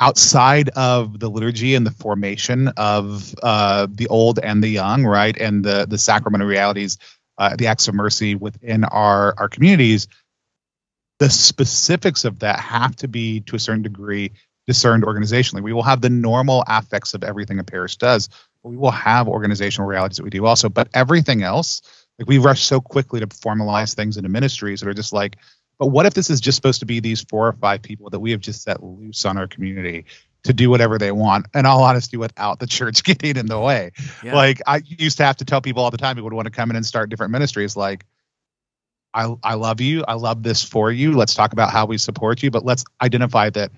[0.00, 5.36] outside of the liturgy and the formation of uh, the old and the young, right,
[5.36, 6.98] and the the sacramental realities,
[7.38, 10.08] uh, the acts of mercy within our our communities,
[11.18, 14.32] the specifics of that have to be to a certain degree
[14.66, 15.62] discerned organizationally.
[15.62, 18.28] We will have the normal affects of everything a parish does,
[18.62, 20.68] but we will have organizational realities that we do also.
[20.68, 21.80] But everything else,
[22.18, 25.38] like we rush so quickly to formalize things into ministries that are just like
[25.78, 28.20] but what if this is just supposed to be these four or five people that
[28.20, 30.04] we have just set loose on our community
[30.44, 31.46] to do whatever they want?
[31.54, 33.92] In all honesty, without the church getting in the way.
[34.22, 34.34] Yeah.
[34.34, 36.50] Like I used to have to tell people all the time who would want to
[36.50, 38.04] come in and start different ministries, like,
[39.14, 41.12] I I love you, I love this for you.
[41.16, 43.70] Let's talk about how we support you, but let's identify that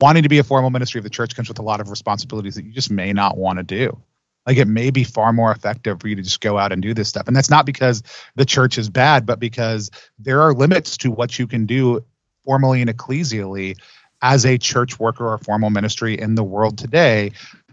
[0.00, 2.54] wanting to be a formal ministry of the church comes with a lot of responsibilities
[2.54, 4.00] that you just may not want to do.
[4.46, 6.94] Like it may be far more effective for you to just go out and do
[6.94, 7.28] this stuff.
[7.28, 8.02] And that's not because
[8.36, 12.04] the church is bad, but because there are limits to what you can do
[12.44, 13.76] formally and ecclesially
[14.22, 17.32] as a church worker or formal ministry in the world today.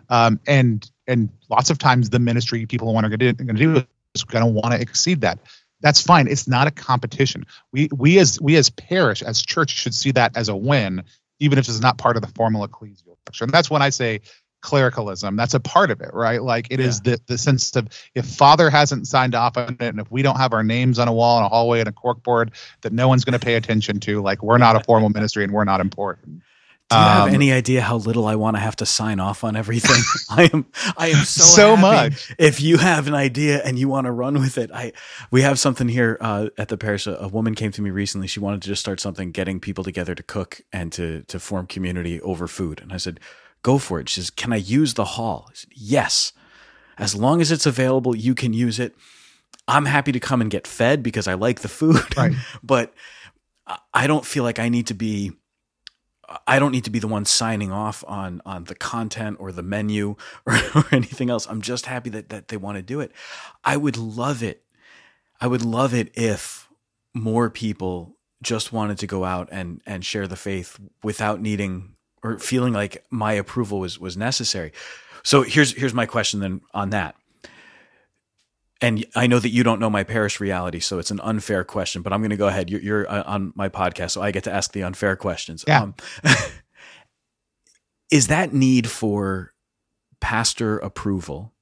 [0.09, 3.27] Um, and and lots of times the ministry people want to do
[4.13, 5.39] is going to want to exceed that.
[5.81, 6.27] That's fine.
[6.27, 7.45] It's not a competition.
[7.71, 11.03] We we as we as parish as church should see that as a win,
[11.39, 13.43] even if it's not part of the formal ecclesial structure.
[13.43, 14.21] And that's when I say
[14.61, 15.35] clericalism.
[15.35, 16.41] That's a part of it, right?
[16.41, 19.99] Like it is the the sense of if Father hasn't signed off on it, and
[19.99, 22.53] if we don't have our names on a wall in a hallway and a corkboard
[22.81, 25.53] that no one's going to pay attention to, like we're not a formal ministry and
[25.53, 26.43] we're not important.
[26.89, 29.43] Do you have Um, any idea how little I want to have to sign off
[29.43, 30.01] on everything?
[30.29, 30.65] I am
[30.97, 32.33] I am so So much.
[32.39, 34.93] If you have an idea and you want to run with it, I
[35.31, 37.05] we have something here uh, at the parish.
[37.07, 38.27] A, a woman came to me recently.
[38.27, 41.67] She wanted to just start something, getting people together to cook and to to form
[41.67, 42.79] community over food.
[42.81, 43.19] And I said,
[43.63, 46.33] "Go for it." She says, "Can I use the hall?" Said, "Yes,
[46.97, 48.95] as long as it's available, you can use it."
[49.67, 52.33] I'm happy to come and get fed because I like the food, Right.
[52.63, 52.93] but
[53.65, 55.33] I- I don't feel like I need to be
[56.45, 59.63] I don't need to be the one signing off on on the content or the
[59.63, 61.45] menu or, or anything else.
[61.47, 63.11] I'm just happy that that they want to do it.
[63.63, 64.63] I would love it.
[65.39, 66.67] I would love it if
[67.13, 72.39] more people just wanted to go out and and share the faith without needing or
[72.39, 74.71] feeling like my approval was was necessary.
[75.23, 77.15] So here's here's my question then on that.
[78.79, 82.01] And I know that you don't know my parish reality, so it's an unfair question.
[82.01, 82.69] But I'm going to go ahead.
[82.69, 85.65] You're, you're uh, on my podcast, so I get to ask the unfair questions.
[85.67, 85.81] Yeah.
[85.81, 85.95] Um,
[88.11, 89.53] is that need for
[90.19, 91.53] pastor approval?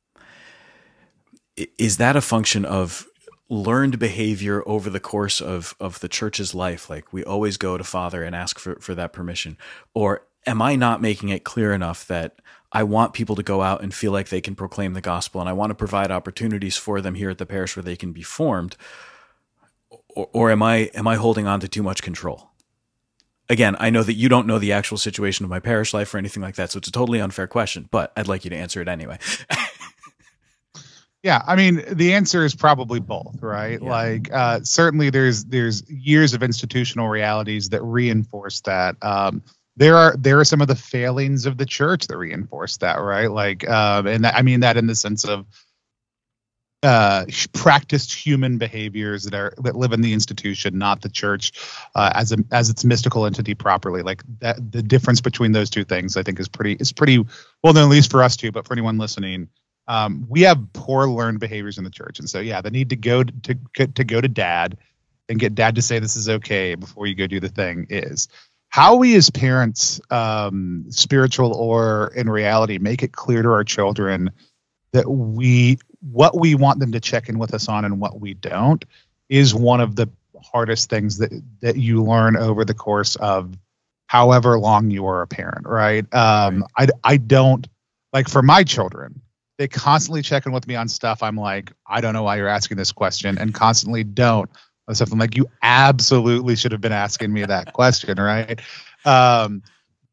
[1.55, 3.07] Is that a function of
[3.49, 6.89] learned behavior over the course of of the church's life?
[6.89, 9.57] Like we always go to Father and ask for for that permission,
[9.93, 12.39] or am I not making it clear enough that
[12.72, 15.49] I want people to go out and feel like they can proclaim the gospel, and
[15.49, 18.23] I want to provide opportunities for them here at the parish where they can be
[18.23, 18.76] formed,
[20.09, 22.49] or, or am I am I holding on to too much control?
[23.47, 26.17] Again, I know that you don't know the actual situation of my parish life or
[26.17, 28.81] anything like that, so it's a totally unfair question, but I'd like you to answer
[28.81, 29.19] it anyway.
[31.26, 33.81] Yeah, I mean, the answer is probably both, right?
[33.81, 33.89] Yeah.
[33.89, 38.95] Like, uh, certainly there's there's years of institutional realities that reinforce that.
[39.01, 39.41] Um,
[39.77, 43.30] there are there are some of the failings of the church that reinforce that, right?
[43.30, 45.45] Like, um, and I mean that in the sense of
[46.84, 51.52] uh, practiced human behaviors that are that live in the institution, not the church,
[51.95, 54.02] uh, as a as its mystical entity properly.
[54.02, 57.26] Like that, the difference between those two things, I think, is pretty is pretty
[57.64, 59.49] well known, at least for us too, but for anyone listening.
[59.88, 62.95] Um, we have poor learned behaviors in the church, and so yeah, the need to
[62.95, 64.77] go to to, to go to dad
[65.27, 68.27] and get dad to say this is okay before you go do the thing is
[68.76, 74.30] how we as parents um, spiritual or in reality make it clear to our children
[74.91, 78.34] that we what we want them to check in with us on and what we
[78.34, 78.84] don't
[79.30, 80.10] is one of the
[80.43, 81.31] hardest things that
[81.61, 83.57] that you learn over the course of
[84.07, 86.14] however long you are a parent right?
[86.14, 86.89] Um right.
[87.06, 87.65] i i don't
[88.11, 89.22] like for my children
[89.57, 91.23] they constantly check in with me on stuff.
[91.23, 94.49] I'm like i don't know why you're asking this question and constantly don't
[94.93, 98.61] stuff i'm like you absolutely should have been asking me that question right
[99.05, 99.61] um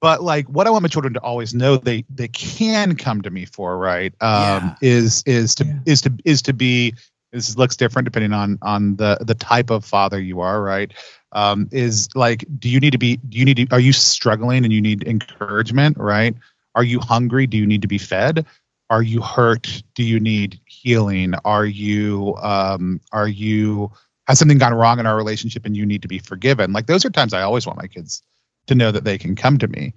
[0.03, 3.31] but like what I want my children to always know they they can come to
[3.31, 4.13] me for, right?
[4.21, 4.89] Um, yeah.
[4.89, 5.79] is is to yeah.
[5.87, 6.95] is to is to be
[7.31, 10.93] this looks different depending on on the the type of father you are, right?
[11.31, 14.65] Um, is like do you need to be do you need to are you struggling
[14.65, 16.35] and you need encouragement, right?
[16.75, 17.47] Are you hungry?
[17.47, 18.45] Do you need to be fed?
[18.91, 19.85] Are you hurt?
[19.95, 21.35] Do you need healing?
[21.45, 23.93] Are you um are you
[24.33, 26.73] has something gone wrong in our relationship and you need to be forgiven?
[26.73, 28.23] Like those are times I always want my kids
[28.67, 29.95] to know that they can come to me.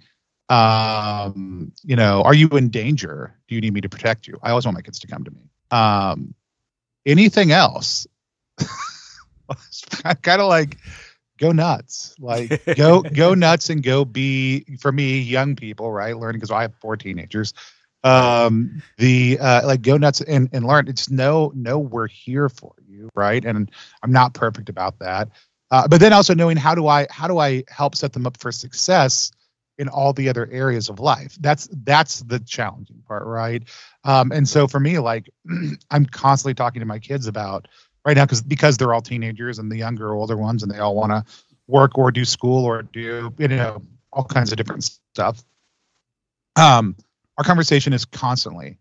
[0.49, 3.40] Um, you know, are you in danger?
[3.48, 4.38] Do you need me to protect you?
[4.44, 5.49] I always want my kids to come to me.
[5.72, 6.36] Um,
[7.06, 8.07] anything else?
[10.22, 10.78] kind of like
[11.38, 16.40] go nuts like go go nuts and go be for me young people right learning
[16.40, 17.53] because i have four teenagers
[18.03, 22.74] um the uh like go nuts and, and learn it's no no we're here for
[22.85, 22.85] you
[23.15, 23.72] right and
[24.03, 25.30] i'm not perfect about that
[25.72, 28.38] uh, but then also knowing how do I how do I help set them up
[28.38, 29.32] for success
[29.77, 31.36] in all the other areas of life.
[31.40, 33.64] That's that's the challenging part, right?
[34.03, 35.30] Um, and so for me, like
[35.91, 37.68] I'm constantly talking to my kids about
[38.06, 40.95] right now because because they're all teenagers and the younger older ones and they all
[40.95, 41.26] want to
[41.68, 43.82] work or do school or do you know
[44.14, 45.44] all kinds of different stuff.
[46.56, 46.95] Um,
[47.38, 48.77] our conversation is constantly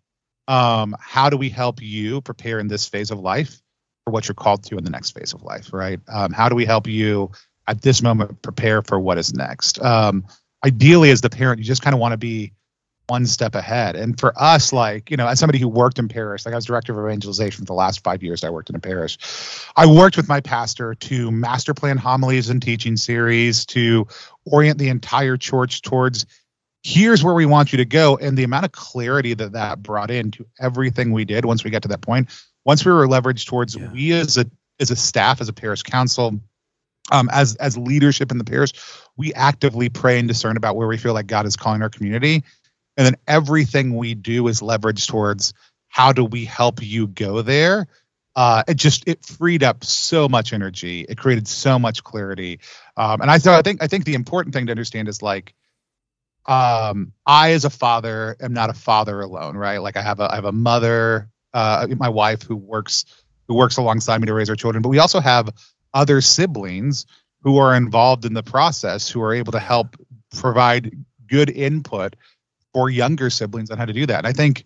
[0.47, 3.61] um, how do we help you prepare in this phase of life
[4.05, 6.01] for what you're called to in the next phase of life, right?
[6.09, 7.31] Um, how do we help you
[7.67, 9.83] at this moment prepare for what is next?
[9.83, 10.27] Um,
[10.65, 12.53] ideally, as the parent, you just kind of want to be
[13.07, 13.97] one step ahead.
[13.97, 16.65] And for us, like, you know, as somebody who worked in parish, like I was
[16.65, 19.19] director of evangelization for the last five years I worked in a parish.
[19.77, 24.07] I worked with my pastor to master plan homilies and teaching series to
[24.47, 26.25] orient the entire church towards
[26.83, 28.17] here's where we want you to go.
[28.17, 31.83] And the amount of clarity that that brought into everything we did once we got
[31.83, 32.29] to that point
[32.65, 33.91] once we were leveraged towards yeah.
[33.93, 34.47] we as a
[34.81, 36.41] as a staff as a parish council
[37.13, 38.73] um, as as leadership in the parish
[39.17, 42.45] we actively pray and discern about where we feel like god is calling our community.
[42.97, 45.53] And then everything we do is leveraged towards
[45.89, 47.89] how do we help you go there?
[48.37, 51.07] Uh, it just it freed up so much energy.
[51.09, 52.61] It created so much clarity.
[52.97, 55.55] Um, and i thought i think i think the important thing to understand is like
[56.47, 59.79] um, i as a father am not a father alone right?
[59.79, 63.05] Like i have a i have a mother uh, my wife who works
[63.49, 65.51] who works alongside me to raise our children, but we also have
[65.93, 67.07] other siblings
[67.43, 69.97] who are involved in the process who are able to help
[70.35, 72.17] provide good input
[72.73, 74.19] for younger siblings on how to do that.
[74.19, 74.65] And I think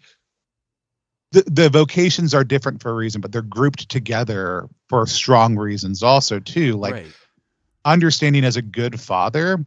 [1.33, 6.03] the, the vocations are different for a reason, but they're grouped together for strong reasons
[6.03, 6.77] also too.
[6.77, 7.07] Like right.
[7.85, 9.65] understanding as a good father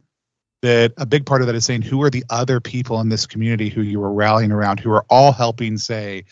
[0.62, 3.26] that a big part of that is saying who are the other people in this
[3.26, 6.24] community who you are rallying around who are all helping say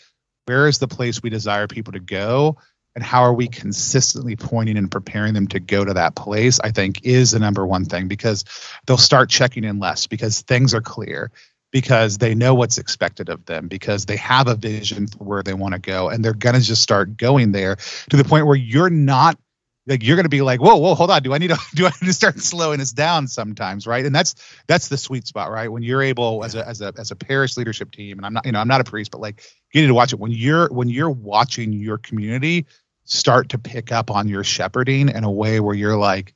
[0.51, 2.57] where is the place we desire people to go?
[2.93, 6.71] And how are we consistently pointing and preparing them to go to that place i
[6.71, 8.43] think is the number one thing because
[8.85, 11.31] they'll start checking in less because things are clear
[11.71, 15.53] because they know what's expected of them because they have a vision for where they
[15.53, 17.77] want to go and they're going to just start going there
[18.09, 19.39] to the point where you're not
[19.87, 21.23] like you're going to be like whoa whoa hold on.
[21.23, 24.05] Do i need to do i need to start slowing this down sometimes right?
[24.05, 24.35] And that's
[24.67, 25.71] that's the sweet spot right?
[25.71, 28.45] When you're able as a as a as a parish leadership team and i'm not
[28.45, 29.43] you know i'm not a priest but like
[29.73, 30.19] getting to watch it.
[30.19, 32.65] When you're when you're watching your community
[33.05, 36.33] start to pick up on your shepherding in a way where you're like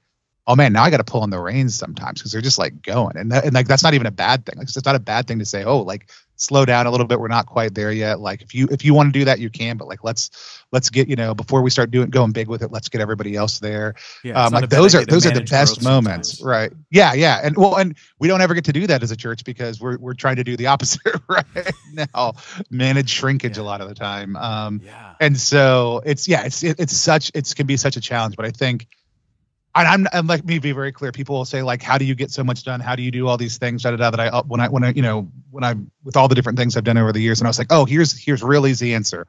[0.47, 2.81] oh man, now I got to pull on the reins sometimes because they're just like
[2.81, 4.57] going, and that, and like that's not even a bad thing.
[4.57, 7.19] Like it's not a bad thing to say, oh, like slow down a little bit.
[7.19, 8.19] We're not quite there yet.
[8.19, 10.29] Like if you if you want to do that, you can, but like let's
[10.71, 13.35] let's get you know before we start doing going big with it, let's get everybody
[13.35, 13.95] else there.
[14.23, 16.45] Yeah, um, like those are those are the best moments, sometimes.
[16.45, 16.73] right?
[16.91, 19.43] Yeah, yeah, and well, and we don't ever get to do that as a church
[19.43, 21.45] because we're we're trying to do the opposite right
[21.93, 22.33] now,
[22.69, 23.63] manage shrinkage yeah.
[23.63, 24.35] a lot of the time.
[24.35, 28.01] Um, yeah, and so it's yeah, it's it, it's such it can be such a
[28.01, 28.87] challenge, but I think
[29.75, 31.11] and I'm and let me be very clear.
[31.11, 32.79] People will say like, "How do you get so much done?
[32.79, 34.69] How do you do all these things?" Da, da, da, that I uh, when I
[34.69, 37.21] when I you know when I with all the different things I've done over the
[37.21, 39.27] years, and I was like, "Oh, here's here's real easy answer.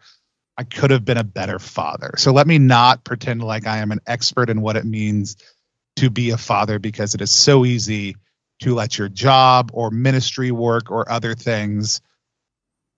[0.56, 3.90] I could have been a better father." So let me not pretend like I am
[3.90, 5.36] an expert in what it means
[5.96, 8.16] to be a father because it is so easy
[8.60, 12.00] to let your job or ministry work or other things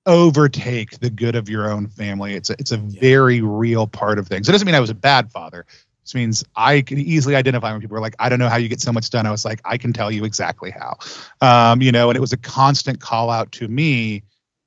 [0.07, 2.35] overtake the good of your own family.
[2.35, 3.01] It's a, it's a yeah.
[3.01, 4.49] very real part of things.
[4.49, 5.67] It doesn't mean I was a bad father.
[6.09, 8.71] This means I can easily identify when people are like, I don't know how you
[8.71, 9.27] get so much done.
[9.27, 10.97] I was like, I can tell you exactly how.
[11.43, 14.23] Um, you know, and it was a constant call out to me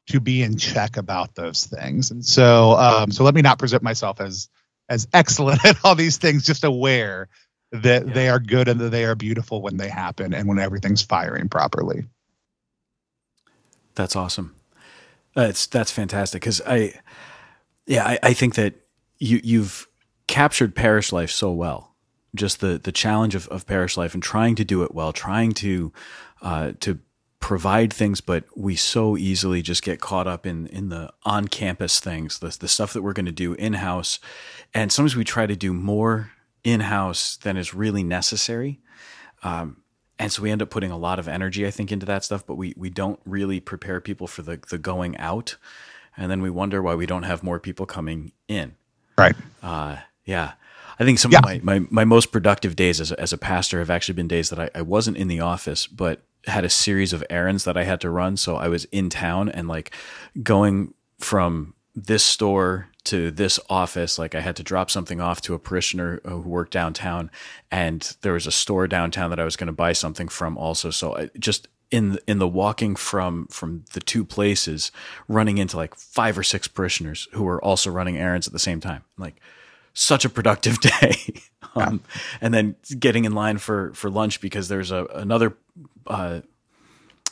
[0.10, 2.12] to be in check about those things.
[2.12, 4.50] And so um, so let me not present myself as
[4.88, 7.28] as excellent at all these things, just aware
[7.72, 8.14] that yeah.
[8.14, 11.50] they are good and that they are beautiful when they happen and when everything's firing
[11.50, 12.06] properly.
[13.96, 14.56] That's awesome.
[15.34, 16.94] That's that's fantastic because I,
[17.88, 18.76] yeah, I, I think that
[19.18, 19.88] you you've
[20.32, 21.94] captured parish life so well.
[22.34, 25.52] Just the the challenge of, of parish life and trying to do it well, trying
[25.56, 25.92] to
[26.42, 27.00] uh, to
[27.42, 32.00] provide things, but we so easily just get caught up in in the on campus
[32.00, 34.20] things, the the stuff that we're going to do in house,
[34.74, 36.32] and sometimes we try to do more
[36.64, 38.80] in house than is really necessary.
[39.44, 39.84] Um,
[40.18, 42.48] and so we end up putting a lot of energy, I think, into that stuff,
[42.48, 45.58] but we we don't really prepare people for the the going out,
[46.16, 48.76] and then we wonder why we don't have more people coming in.
[49.18, 49.36] Right.
[49.62, 50.54] Uh, yeah.
[51.00, 51.40] I think some yeah.
[51.40, 54.28] of my, my, my most productive days as a, as a pastor have actually been
[54.28, 57.78] days that I, I wasn't in the office, but had a series of errands that
[57.78, 58.38] I had to run.
[58.38, 59.92] So I was in town and like
[60.44, 64.18] going from this store to this office.
[64.20, 67.32] Like I had to drop something off to a parishioner who worked downtown,
[67.70, 70.90] and there was a store downtown that I was going to buy something from also.
[70.90, 74.92] So I just in in the walking from from the two places,
[75.28, 78.80] running into like five or six parishioners who were also running errands at the same
[78.80, 79.04] time.
[79.18, 79.42] Like
[79.94, 81.16] such a productive day.
[81.76, 82.02] um,
[82.42, 85.56] and then getting in line for for lunch because there's a another
[86.08, 86.42] uh,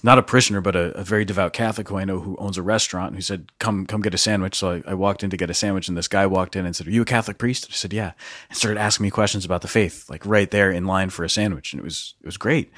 [0.03, 2.63] not a parishioner, but a, a, very devout Catholic who I know who owns a
[2.63, 4.55] restaurant who said, come, come get a sandwich.
[4.55, 6.75] So I, I, walked in to get a sandwich and this guy walked in and
[6.75, 7.67] said, are you a Catholic priest?
[7.69, 8.13] I said, yeah.
[8.49, 11.29] And started asking me questions about the faith, like right there in line for a
[11.29, 11.73] sandwich.
[11.73, 12.71] And it was, it was great.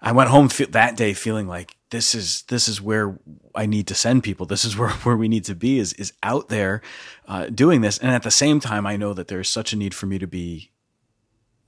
[0.00, 3.18] I went home fe- that day feeling like this is, this is where
[3.54, 4.46] I need to send people.
[4.46, 6.82] This is where, where we need to be is, is out there,
[7.26, 7.98] uh, doing this.
[7.98, 10.26] And at the same time, I know that there's such a need for me to
[10.26, 10.70] be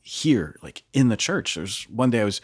[0.03, 1.55] here, like in the church.
[1.55, 2.41] There's one day I was,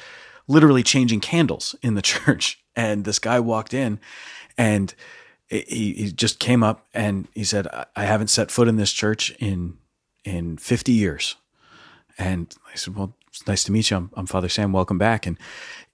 [0.48, 2.62] literally changing candles in the church.
[2.74, 3.98] And this guy walked in
[4.58, 4.94] and
[5.48, 9.30] he, he just came up and he said, I haven't set foot in this church
[9.38, 9.78] in,
[10.24, 11.36] in 50 years.
[12.18, 13.98] And I said, well, it's nice to meet you.
[13.98, 14.72] I'm, I'm Father Sam.
[14.72, 15.26] Welcome back.
[15.26, 15.38] And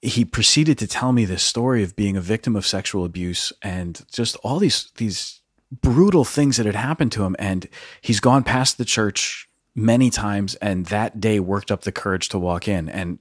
[0.00, 4.04] he proceeded to tell me this story of being a victim of sexual abuse and
[4.12, 5.40] just all these, these
[5.72, 7.34] brutal things that had happened to him.
[7.40, 7.68] And
[8.00, 12.38] he's gone past the church many times and that day worked up the courage to
[12.38, 12.88] walk in.
[12.88, 13.18] And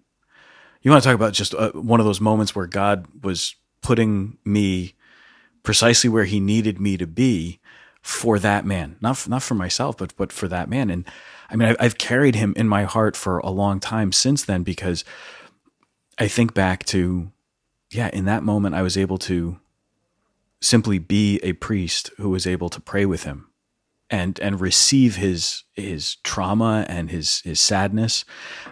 [0.82, 4.38] you want to talk about just uh, one of those moments where God was putting
[4.46, 4.94] me
[5.64, 7.60] precisely where He needed me to be
[8.02, 10.90] for that man, not not for myself, but but for that man.
[10.90, 11.06] And
[11.52, 15.04] I mean, I've carried him in my heart for a long time since then because
[16.18, 17.32] I think back to,
[17.92, 19.60] yeah, in that moment I was able to
[20.62, 23.50] simply be a priest who was able to pray with him
[24.10, 28.24] and and receive his his trauma and his his sadness.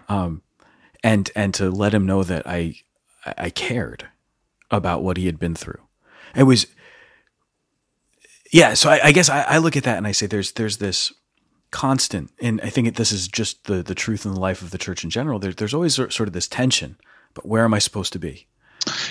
[0.08, 0.42] Um,
[1.04, 2.76] and and to let him know that I
[3.26, 4.08] I cared
[4.72, 5.82] about what he had been through.
[6.36, 6.68] It was
[8.52, 8.74] yeah.
[8.74, 11.14] So I, I guess I, I, look at that and I say there's there's this
[11.72, 14.78] constant, and I think this is just the the truth in the life of the
[14.78, 15.40] church in general.
[15.40, 16.98] There, there's always sort of this tension.
[17.34, 18.48] But where am I supposed to be?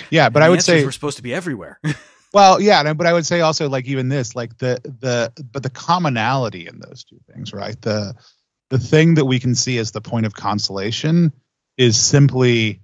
[0.09, 1.79] Yeah, but and I would say we're supposed to be everywhere.
[2.33, 5.69] well, yeah, but I would say also like even this, like the the but the
[5.69, 7.79] commonality in those two things, right?
[7.81, 8.15] The
[8.69, 11.31] the thing that we can see as the point of consolation
[11.77, 12.81] is simply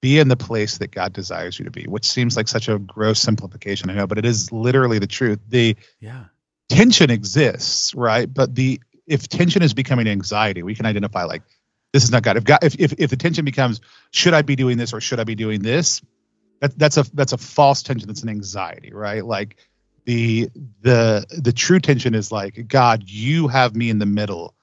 [0.00, 2.78] be in the place that God desires you to be, which seems like such a
[2.78, 5.40] gross simplification, I know, but it is literally the truth.
[5.48, 6.24] The yeah.
[6.68, 8.32] tension exists, right?
[8.32, 11.42] But the if tension is becoming anxiety, we can identify like
[11.92, 12.36] this is not God.
[12.36, 15.20] If God if if, if the tension becomes should I be doing this or should
[15.20, 16.02] I be doing this,
[16.60, 18.08] that, that's a that's a false tension.
[18.08, 19.24] That's an anxiety, right?
[19.24, 19.56] Like
[20.04, 20.50] the
[20.82, 24.54] the the true tension is like God, you have me in the middle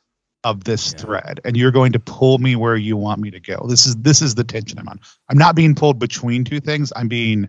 [0.43, 1.03] of this yeah.
[1.03, 3.95] thread and you're going to pull me where you want me to go this is
[3.97, 4.99] this is the tension i'm on
[5.29, 7.47] i'm not being pulled between two things i'm being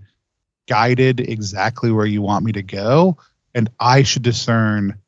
[0.69, 3.16] guided exactly where you want me to go
[3.55, 4.98] and i should discern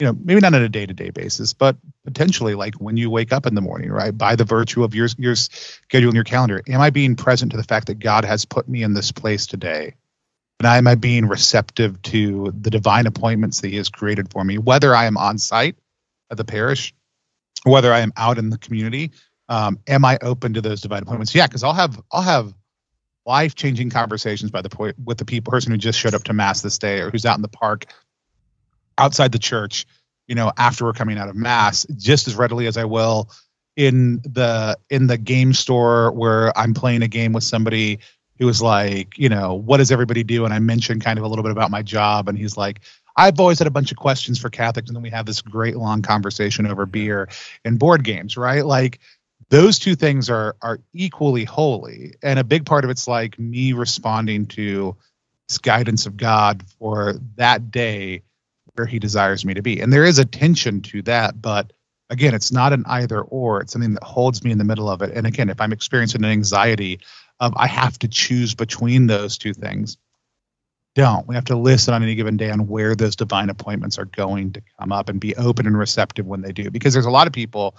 [0.00, 3.46] you know maybe not on a day-to-day basis but potentially like when you wake up
[3.46, 6.80] in the morning right by the virtue of your your schedule in your calendar am
[6.80, 9.94] i being present to the fact that god has put me in this place today
[10.58, 14.58] and am i being receptive to the divine appointments that he has created for me
[14.58, 15.76] whether i am on site
[16.30, 16.94] at the parish,
[17.64, 19.12] whether I am out in the community,
[19.48, 21.34] um, am I open to those divine appointments?
[21.34, 22.54] Yeah, because I'll have I'll have
[23.26, 26.32] life changing conversations by the point with the people person who just showed up to
[26.32, 27.86] mass this day or who's out in the park
[29.00, 29.86] outside the church,
[30.28, 33.30] you know, after we're coming out of mass, just as readily as I will
[33.76, 38.00] in the in the game store where I'm playing a game with somebody
[38.38, 40.44] who was like, you know, what does everybody do?
[40.44, 42.80] And I mentioned kind of a little bit about my job, and he's like,
[43.16, 45.76] I've always had a bunch of questions for Catholics, and then we have this great
[45.76, 47.28] long conversation over beer
[47.64, 48.64] and board games, right?
[48.64, 49.00] Like
[49.48, 53.72] those two things are are equally holy, and a big part of it's like me
[53.72, 54.96] responding to
[55.48, 58.22] this guidance of God for that day
[58.74, 61.72] where He desires me to be, and there is a tension to that, but
[62.08, 65.02] again, it's not an either or; it's something that holds me in the middle of
[65.02, 65.12] it.
[65.14, 67.00] And again, if I'm experiencing an anxiety
[67.40, 69.96] of I have to choose between those two things
[70.94, 71.26] don't.
[71.26, 74.52] We have to listen on any given day on where those divine appointments are going
[74.52, 76.70] to come up and be open and receptive when they do.
[76.70, 77.76] Because there's a lot of people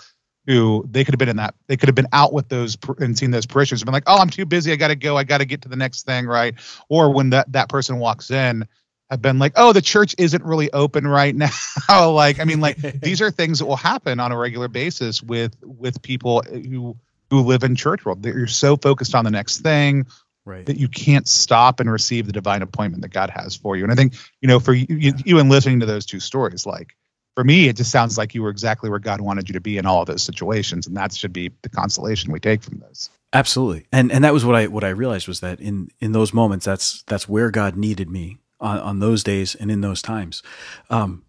[0.48, 3.18] who they could have been in that, they could have been out with those and
[3.18, 4.72] seen those parishioners and been like, oh, I'm too busy.
[4.72, 5.18] I got to go.
[5.18, 6.26] I got to get to the next thing.
[6.26, 6.56] Right.
[6.90, 8.68] Or when that, that person walks in,
[9.12, 11.36] have been like, oh, the church isn't really open right
[11.90, 12.10] now.
[12.12, 15.56] like, I mean, like these are things that will happen on a regular basis with
[15.62, 16.98] with people uh, who
[17.30, 18.26] who live in church world.
[18.26, 20.08] You're so focused on the next thing
[20.44, 20.66] Right.
[20.66, 23.84] that you can't stop and receive the divine appointment that God has for you.
[23.84, 26.66] And I think, you know, for you, you, you and listening to those two stories,
[26.66, 26.96] like
[27.36, 29.78] for me, it just sounds like you were exactly where God wanted you to be
[29.78, 30.88] in all of those situations.
[30.88, 33.12] And that should be the consolation we take from this.
[33.34, 33.86] Absolutely.
[33.94, 36.66] And and that was what I what I realized was that in in those moments
[36.66, 40.42] that's that's where God needed me on, on those days and in those times.
[40.90, 41.24] Um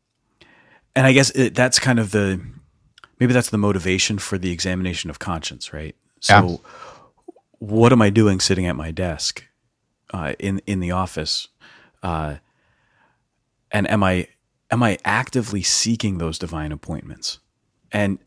[0.94, 2.40] and I guess it, that's kind of the
[3.18, 5.96] maybe that's the motivation for the examination of conscience, right?
[6.20, 6.56] So Yeah.
[7.58, 9.44] what am I doing sitting at my desk
[10.12, 11.48] uh, in in the office?
[12.02, 12.36] Uh,
[13.70, 14.28] and am I
[14.70, 17.38] am I actively seeking those divine appointments?
[17.90, 18.18] And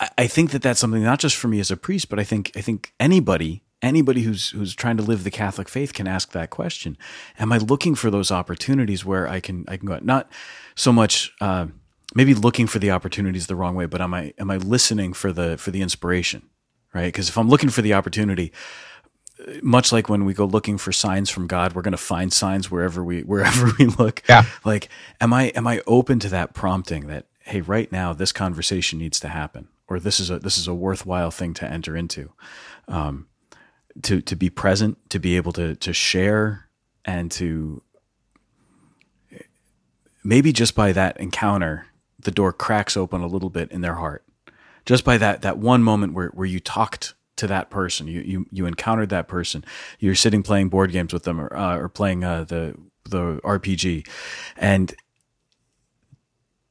[0.00, 2.24] I, I think that that's something not just for me as a priest, but I
[2.24, 6.32] think I think anybody anybody who's who's trying to live the Catholic faith can ask
[6.32, 6.96] that question.
[7.38, 10.04] Am I looking for those opportunities where I can I can go out?
[10.04, 10.30] Not
[10.74, 11.32] so much.
[11.40, 11.68] Uh,
[12.14, 15.32] maybe looking for the opportunities the wrong way, but am I am I listening for
[15.32, 16.48] the for the inspiration,
[16.94, 17.06] right?
[17.06, 18.52] Because if I'm looking for the opportunity,
[19.62, 22.70] much like when we go looking for signs from God, we're going to find signs
[22.70, 24.22] wherever we wherever we look.
[24.28, 24.44] Yeah.
[24.64, 24.88] Like,
[25.20, 29.20] am I am I open to that prompting that hey, right now this conversation needs
[29.20, 32.32] to happen, or this is a this is a worthwhile thing to enter into,
[32.88, 33.26] um,
[34.02, 36.68] to to be present, to be able to to share,
[37.04, 37.82] and to
[40.24, 41.86] maybe just by that encounter,
[42.18, 44.24] the door cracks open a little bit in their heart.
[44.84, 48.46] Just by that that one moment where where you talked to that person, you you
[48.50, 49.64] you encountered that person.
[49.98, 52.74] You're sitting playing board games with them, or uh, or playing uh, the
[53.04, 54.06] the RPG,
[54.56, 54.94] and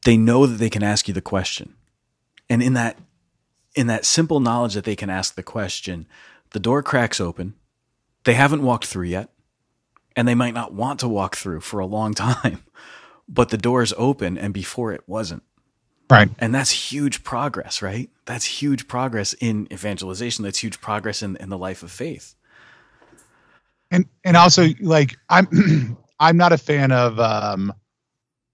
[0.03, 1.75] they know that they can ask you the question,
[2.49, 2.97] and in that
[3.75, 6.07] in that simple knowledge that they can ask the question,
[6.51, 7.55] the door cracks open.
[8.25, 9.29] They haven't walked through yet,
[10.15, 12.63] and they might not want to walk through for a long time,
[13.29, 15.43] but the door is open, and before it wasn't.
[16.09, 16.29] Right.
[16.39, 18.09] And that's huge progress, right?
[18.25, 20.43] That's huge progress in evangelization.
[20.45, 22.35] That's huge progress in, in the life of faith.
[23.91, 27.73] and and also like i'm i'm not a fan of um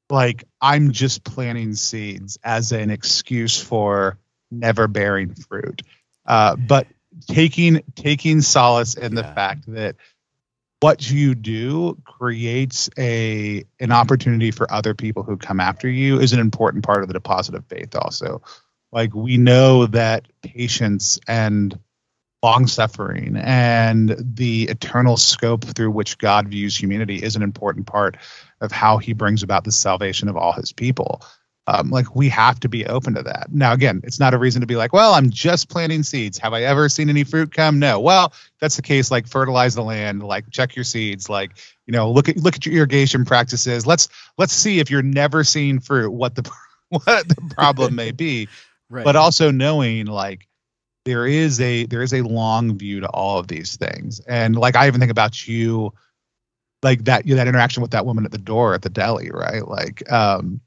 [0.09, 4.17] like i'm just planting seeds as an excuse for
[4.51, 5.81] never bearing fruit
[6.25, 6.87] uh but
[7.27, 9.95] taking taking solace in the fact that
[10.79, 16.33] what you do creates a an opportunity for other people who come after you is
[16.33, 18.41] an important part of the deposit of faith also
[18.91, 21.79] like we know that patience and
[22.43, 28.17] long suffering and the eternal scope through which God views humanity is an important part
[28.61, 31.21] of how he brings about the salvation of all his people.
[31.67, 33.47] Um, like we have to be open to that.
[33.51, 36.37] Now, again, it's not a reason to be like, well, I'm just planting seeds.
[36.39, 37.77] Have I ever seen any fruit come?
[37.77, 37.99] No.
[37.99, 39.11] Well, that's the case.
[39.11, 41.51] Like fertilize the land, like check your seeds, like
[41.85, 43.85] you know, look at look at your irrigation practices.
[43.85, 46.49] Let's let's see if you're never seeing fruit, what the
[46.89, 48.47] what the problem may be
[48.89, 49.05] Right.
[49.05, 50.49] but also knowing like
[51.05, 54.75] there is a there is a long view to all of these things and like
[54.75, 55.93] i even think about you
[56.83, 59.65] like that you that interaction with that woman at the door at the deli right
[59.65, 60.59] like um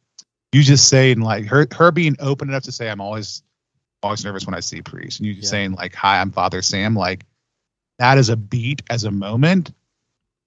[0.54, 3.42] you just saying like her her being open enough to say i'm always
[4.02, 5.50] always nervous when i see priests and you just Yeah.
[5.50, 7.24] saying like hi i'm father sam like
[7.98, 9.72] that is a beat as a moment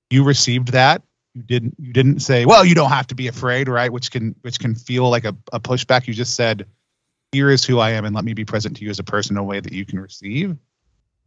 [0.09, 1.01] you received that
[1.33, 4.35] you didn't you didn't say well you don't have to be afraid right which can
[4.41, 6.65] which can feel like a, a pushback you just said
[7.31, 9.35] here is who I am and let me be present to you as a person
[9.35, 10.55] in a way that you can receive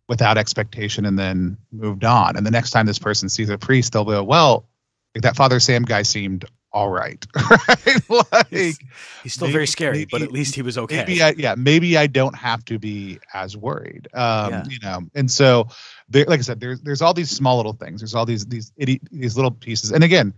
[0.09, 2.37] without expectation and then moved on.
[2.37, 4.67] And the next time this person sees a priest, they'll go, well,
[5.15, 8.11] like that Father Sam guy seemed all right, right?
[8.33, 8.79] like he's,
[9.23, 10.99] he's still maybe- very scary, maybe- but at least he was okay.
[10.99, 14.07] maybe I, yeah, maybe I don't have to be as worried.
[14.15, 14.65] Um, Yeah.
[14.69, 15.67] you know, and so
[16.09, 18.01] there, like I said, there's there's all these small little things.
[18.01, 19.91] There's all these these these little pieces.
[19.93, 20.33] And again,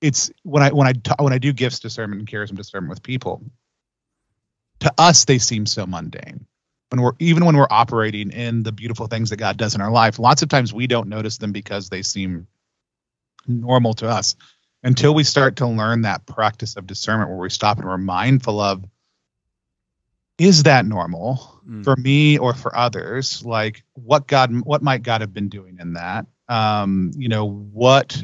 [0.00, 3.02] it's when I when I ta- when I do gifts discernment and charism discernment with
[3.02, 3.42] people,
[4.80, 6.44] to us they seem so mundane.
[6.90, 9.90] When we're even when we're operating in the beautiful things that God does in our
[9.90, 12.46] life, lots of times we don't notice them because they seem
[13.46, 14.36] normal to us
[14.84, 18.60] until we start to learn that practice of discernment where we stop and we're mindful
[18.60, 18.84] of
[20.38, 21.82] is that normal Mm.
[21.82, 23.42] for me or for others?
[23.42, 26.26] Like what god what might god have been doing in that?
[26.48, 28.22] Um you know what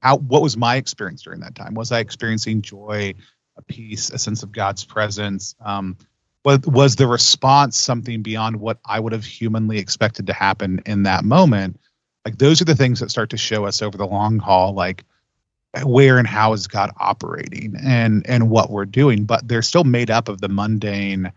[0.00, 1.74] how what was my experience during that time?
[1.74, 3.14] Was i experiencing joy
[3.58, 5.54] a peace a sense of god's presence?
[5.60, 5.98] Um
[6.44, 11.02] was, was the response something beyond what i would have humanly expected to happen in
[11.02, 11.78] that moment?
[12.24, 15.04] Like those are the things that start to show us over the long haul like
[15.84, 20.10] where and how is god operating and and what we're doing but they're still made
[20.10, 21.32] up of the mundane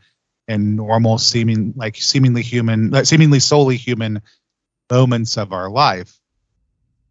[0.48, 4.22] and normal seeming like seemingly human like seemingly solely human
[4.92, 6.20] moments of our life.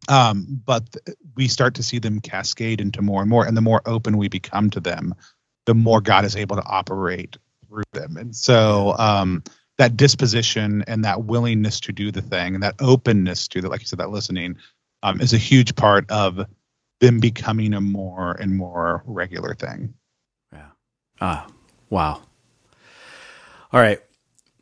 [0.09, 3.63] Um but th- we start to see them cascade into more and more and the
[3.63, 5.15] more open we become to them
[5.67, 7.37] the more god is able to operate
[7.69, 8.17] through them.
[8.17, 9.43] And so um
[9.79, 13.81] that disposition and that willingness to do the thing and that openness to the like
[13.81, 14.57] you said that listening
[15.03, 16.47] um, is a huge part of
[17.05, 19.95] them becoming a more and more regular thing
[20.53, 20.69] Yeah.
[21.21, 21.47] Ah,
[21.91, 22.23] wow.
[23.73, 24.01] All right,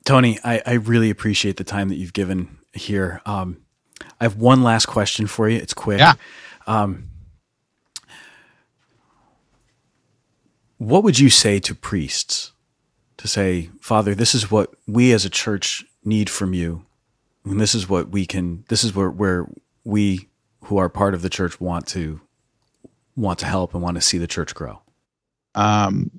[0.04, 3.20] Tony, I, I really appreciate the time that you've given here.
[3.26, 3.58] Um,
[4.20, 5.58] I have one last question for you.
[5.58, 5.98] It's quick.
[5.98, 6.14] Yeah.
[6.66, 7.08] Um,
[10.78, 12.52] what would you say to priests
[13.18, 16.84] to say, Father, this is what we as a church need from you,
[17.44, 18.64] and this is what we can.
[18.68, 19.46] This is where where
[19.84, 20.28] we
[20.64, 22.20] who are part of the church want to
[23.16, 24.80] want to help and want to see the church grow.
[25.54, 26.10] um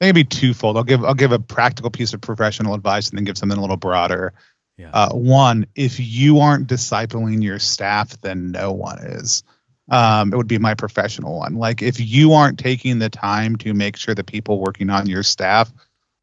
[0.00, 0.76] maybe twofold.
[0.76, 3.60] I'll give i'll give a practical piece of professional advice and then give something a
[3.60, 4.32] little broader.
[4.78, 4.90] Yeah.
[4.92, 9.42] uh, one if you aren't discipling your staff then no one is.
[9.90, 11.56] Um, it would be my professional one.
[11.56, 15.22] Like if you aren't taking the time to make sure the people working on your
[15.22, 15.70] staff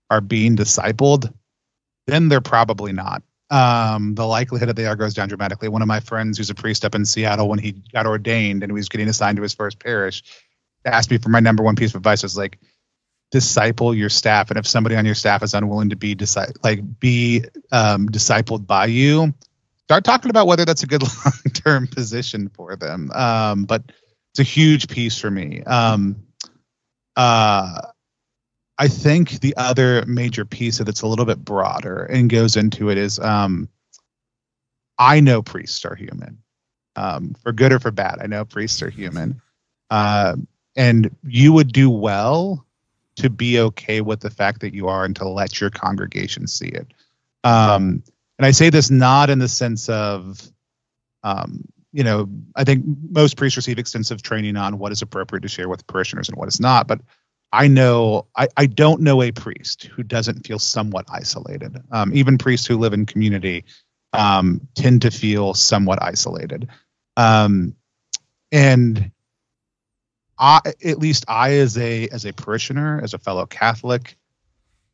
[0.09, 1.31] are being discipled
[2.07, 5.69] then they're probably not um, the likelihood that they are goes down dramatically.
[5.69, 8.71] One of my friends who's a priest up in seattle when he got ordained and
[8.71, 10.23] he was getting assigned to his first parish
[10.85, 12.23] asked me for my number one piece of advice.
[12.23, 12.59] Was like
[13.31, 14.49] disciple your staff.
[14.49, 18.65] And if somebody on your staff is unwilling to be disi- like be um, discipled
[18.65, 19.33] by you
[19.89, 23.09] start talking about whether that's a good long-term position for them.
[23.11, 23.81] Um, but
[24.31, 25.63] it's a huge piece for me.
[25.63, 26.27] Um,
[27.15, 27.81] uh,
[28.79, 32.97] i think the other major piece that's a little bit broader and goes into it
[32.97, 33.69] is um,
[34.97, 36.39] i know priests are human
[36.95, 39.39] um, for good or for bad i know priests are human
[39.91, 40.35] uh,
[40.75, 42.65] and you would do well
[43.19, 46.69] to be okay with the fact that you are and to let your congregation see
[46.69, 46.87] it.
[47.43, 48.03] Um,
[48.37, 50.41] and I say this not in the sense of,
[51.23, 55.49] um, you know, I think most priests receive extensive training on what is appropriate to
[55.49, 56.87] share with parishioners and what is not.
[56.87, 57.01] But
[57.51, 61.81] I know, I, I don't know a priest who doesn't feel somewhat isolated.
[61.91, 63.65] Um, even priests who live in community
[64.13, 66.67] um, tend to feel somewhat isolated.
[67.17, 67.75] Um,
[68.51, 69.11] and
[70.37, 74.15] I, at least I, as a as a parishioner, as a fellow Catholic,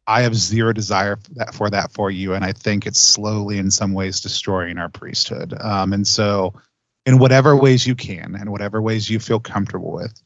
[0.08, 3.60] I have zero desire for that for that for you, and I think it's slowly,
[3.60, 5.54] in some ways, destroying our priesthood.
[5.60, 6.54] Um, and so,
[7.06, 10.20] in whatever ways you can, and whatever ways you feel comfortable with,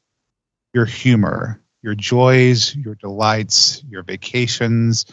[0.74, 5.06] your humor, your joys, your delights, your vacations,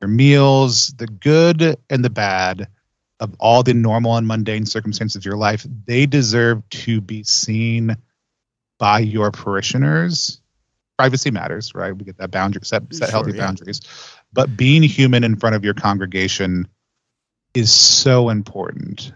[0.00, 2.68] your meals, the good and the bad
[3.20, 7.96] of all the normal and mundane circumstances of your life, they deserve to be seen
[8.78, 10.40] by your parishioners.
[10.98, 11.96] Privacy matters, right?
[11.96, 13.46] We get that boundary set, set Sure, healthy yeah.
[13.46, 13.80] boundaries.
[14.32, 16.66] But being human in front of your congregation
[17.54, 19.12] is so important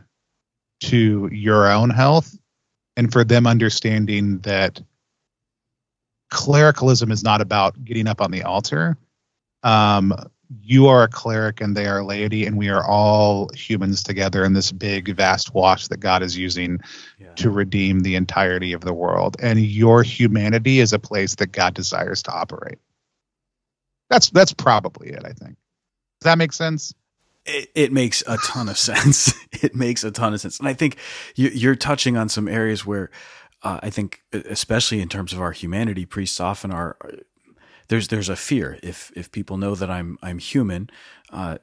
[0.82, 2.36] to your own health
[2.96, 4.80] and for them understanding that
[6.30, 8.96] clericalism is not about getting up on the altar.
[9.62, 10.14] Um,
[10.62, 14.52] you are a cleric and they are laity, and we are all humans together in
[14.52, 16.78] this big, vast wash that God is using
[17.18, 17.34] Yeah.
[17.36, 19.36] to redeem the entirety of the world.
[19.40, 22.78] And your humanity is a place that God desires to operate.
[24.08, 25.56] That's that's probably it, I think.
[26.20, 26.94] Does that make sense?
[27.44, 29.32] it, it makes a ton of sense.
[29.52, 30.96] it makes a ton of sense, and I think
[31.34, 33.10] you, you're touching on some areas where
[33.66, 36.96] uh, I think, especially in terms of our humanity, priests often are.
[37.88, 40.90] There's there's a fear if if people know that I'm I'm human.
[41.30, 41.58] Uh,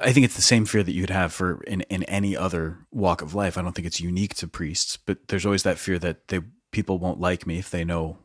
[0.00, 3.22] I think it's the same fear that you'd have for in, in any other walk
[3.22, 3.58] of life.
[3.58, 6.40] I don't think it's unique to priests, but there's always that fear that they
[6.70, 8.18] people won't like me if they know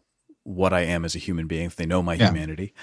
[0.44, 2.28] what I am as a human being, if they know my Yeah.
[2.28, 2.74] humanity.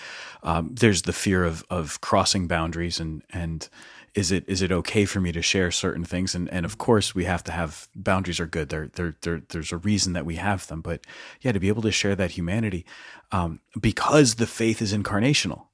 [0.43, 3.69] Um, there's the fear of of crossing boundaries and and
[4.15, 6.35] is it is it okay for me to share certain things?
[6.35, 8.69] And and of course we have to have boundaries are good.
[8.69, 10.81] There there there there's a reason that we have them.
[10.83, 11.07] But
[11.41, 12.85] yeah, to be able to share that humanity,
[13.33, 15.67] um, because the faith is incarnational.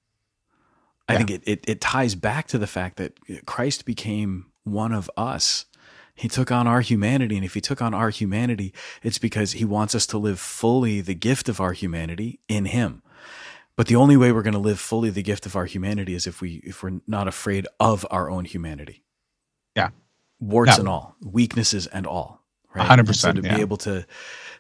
[1.09, 1.19] I Yeah.
[1.19, 5.67] think it, it it ties back to the fact that Christ became one of us.
[6.15, 8.73] He took on our humanity, and if he took on our humanity,
[9.03, 13.03] it's because he wants us to live fully the gift of our humanity in him.
[13.77, 16.27] But the only way we're going to live fully the gift of our humanity is
[16.27, 19.05] if we if we're not afraid of our own humanity.
[19.77, 19.91] Yeah.
[20.41, 20.81] Warts Yeah.
[20.81, 22.43] and all, weaknesses and all.
[22.75, 23.57] Hundred And so percent, to yeah.
[23.57, 24.07] be able to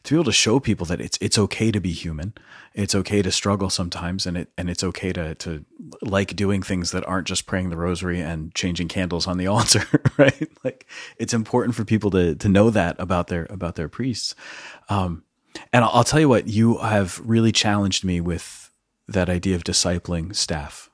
[0.04, 2.34] to be able to show people that it's it's okay to be human.
[2.74, 5.64] It's okay to struggle sometimes and it and it's okay to to
[6.02, 9.84] like doing things that aren't just praying the rosary and changing candles on the altar,
[10.18, 10.48] right?
[10.64, 10.86] Like
[11.18, 14.34] it's important for people to to know that about their about their priests.
[14.88, 15.24] Um
[15.72, 18.65] and I'll, I'll tell you what, you have really challenged me with
[19.08, 20.90] that idea of discipling staff.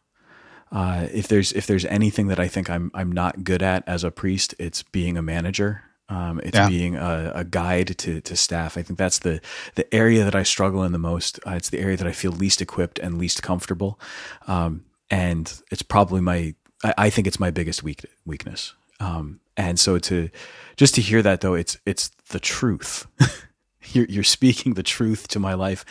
[0.70, 4.04] Uh, if there's if there's anything that I think I'm I'm not good at as
[4.04, 5.82] a priest, it's being a manager.
[6.08, 6.68] Um, it's Yeah.
[6.68, 8.76] being a, a guide to, to staff.
[8.76, 9.40] I think that's the
[9.76, 11.38] the area that I struggle in the most.
[11.46, 13.98] Uh, it's the area that I feel least equipped and least comfortable,
[14.46, 16.54] um, and it's probably my.
[16.84, 18.74] I, I think it's my biggest weak, weakness.
[19.00, 20.28] Um, and so to
[20.76, 23.06] just to hear that though, it's it's the truth.
[23.92, 25.84] you're you're speaking the truth to my life.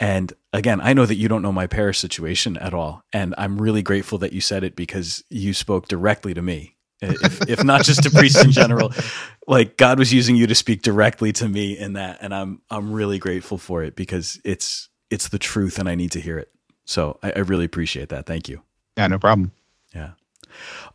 [0.00, 3.60] And again, I know that you don't know my parish situation at all, and I'm
[3.60, 6.76] really grateful that you said it because you spoke directly to me.
[7.00, 8.92] If, if not just to priests in general,
[9.48, 12.92] like God was using you to speak directly to me in that, and I'm I'm
[12.92, 16.50] really grateful for it because it's it's the truth, and I need to hear it.
[16.84, 18.26] So I, I really appreciate that.
[18.26, 18.62] Thank you.
[18.96, 19.52] Yeah, no problem.
[19.94, 20.12] Yeah.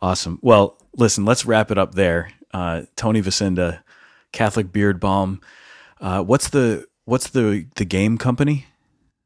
[0.00, 0.38] Awesome.
[0.42, 2.32] Well, listen, let's wrap it up there.
[2.52, 3.82] Uh, Tony Vasinda,
[4.32, 5.40] Catholic Beard Balm.
[6.00, 8.66] Uh, what's the what's the the game company?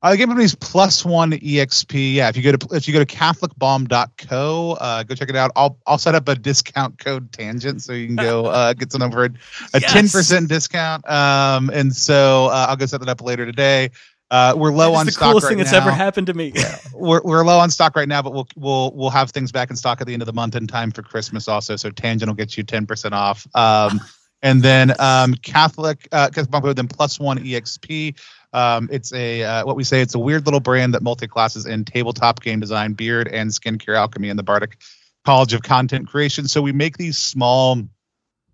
[0.03, 2.15] Uh, the game company is plus one exp.
[2.15, 5.53] Yeah, if you go to if you go to catholicbalm.co, uh, go check it out.
[5.55, 9.03] I'll I'll set up a discount code tangent so you can go uh, get some
[9.03, 9.31] over a
[9.75, 9.93] Yes.
[9.93, 11.09] ten percent discount.
[11.09, 13.91] Um, and so uh, I'll go set that up later today.
[14.33, 16.55] Uh, we're low on the stock coolest right thing that's ever happened to me.
[16.95, 19.77] We're we're low on stock right now, but we'll we'll we'll have things back in
[19.77, 21.77] stock at the end of the month in time for Christmas also.
[21.77, 23.47] So Tangent will get you ten percent off.
[23.55, 24.01] Um,
[24.43, 28.17] and then um, Catholic uh, Catholic Balm then plus one exp.
[28.53, 31.85] Um, it's a uh, what we say it's a weird little brand that multi-classes in
[31.85, 34.79] tabletop game design, beard, and skincare alchemy in the Bardic
[35.25, 36.49] College of Content Creation.
[36.49, 37.83] So we make these small,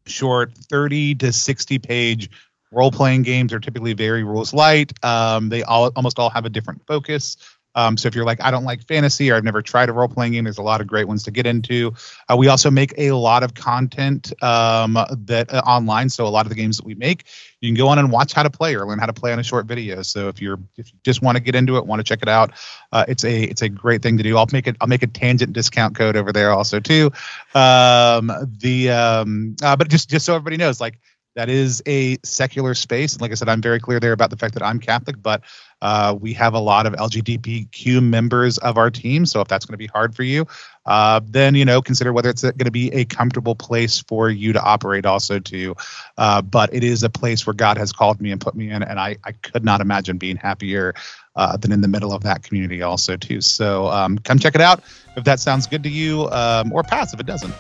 [0.07, 2.31] short, thirty to sixty page
[2.71, 4.93] role playing games are typically very rules light.
[5.05, 7.37] Um, they all almost all have a different focus.
[7.79, 10.09] Um, so if you're like, I don't like fantasy or I've never tried a role
[10.09, 11.95] playing game, there's a lot of great ones to get into.
[12.29, 16.09] Uh, we also make a lot of content um, that uh, online.
[16.09, 17.27] So a lot of the games that we make,
[17.61, 19.39] you can go on and watch how to play or learn how to play on
[19.39, 20.03] a short video.
[20.03, 22.29] So if you're if you just want to get into it, want to check it
[22.29, 22.51] out,
[22.91, 24.37] uh, it's a it's a great thing to do.
[24.37, 27.13] I'll make it I'll make a tangent discount code over there also too.
[27.55, 30.99] Um, the um, uh, but just just so everybody knows, like
[31.35, 33.13] that is a secular space.
[33.13, 35.43] And like I said, I'm very clear there about the fact that I'm Catholic, but
[35.81, 39.25] uh, we have a lot of LGBTQ members of our team.
[39.25, 40.47] So if that's going to be hard for you,
[40.87, 44.53] uh, then you know consider whether it's going to be a comfortable place for you
[44.53, 45.77] to operate also too.
[46.17, 48.83] Uh, but it is a place where God has called me and put me in,
[48.83, 50.95] and I, I could not imagine being happier
[51.37, 53.41] uh, than in the middle of that community also too.
[53.41, 54.83] So um, come check it out
[55.17, 57.55] if that sounds good to you, um, or pass if it doesn't.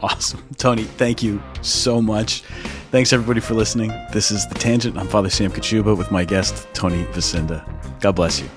[0.00, 0.42] Awesome.
[0.56, 2.42] Tony, thank you so much.
[2.90, 3.88] Thanks everybody for listening.
[4.12, 4.98] This is The Tangent.
[4.98, 7.64] I'm Father Sam Kachuba with my guest, Tony Vasinda.
[8.00, 8.48] God bless you.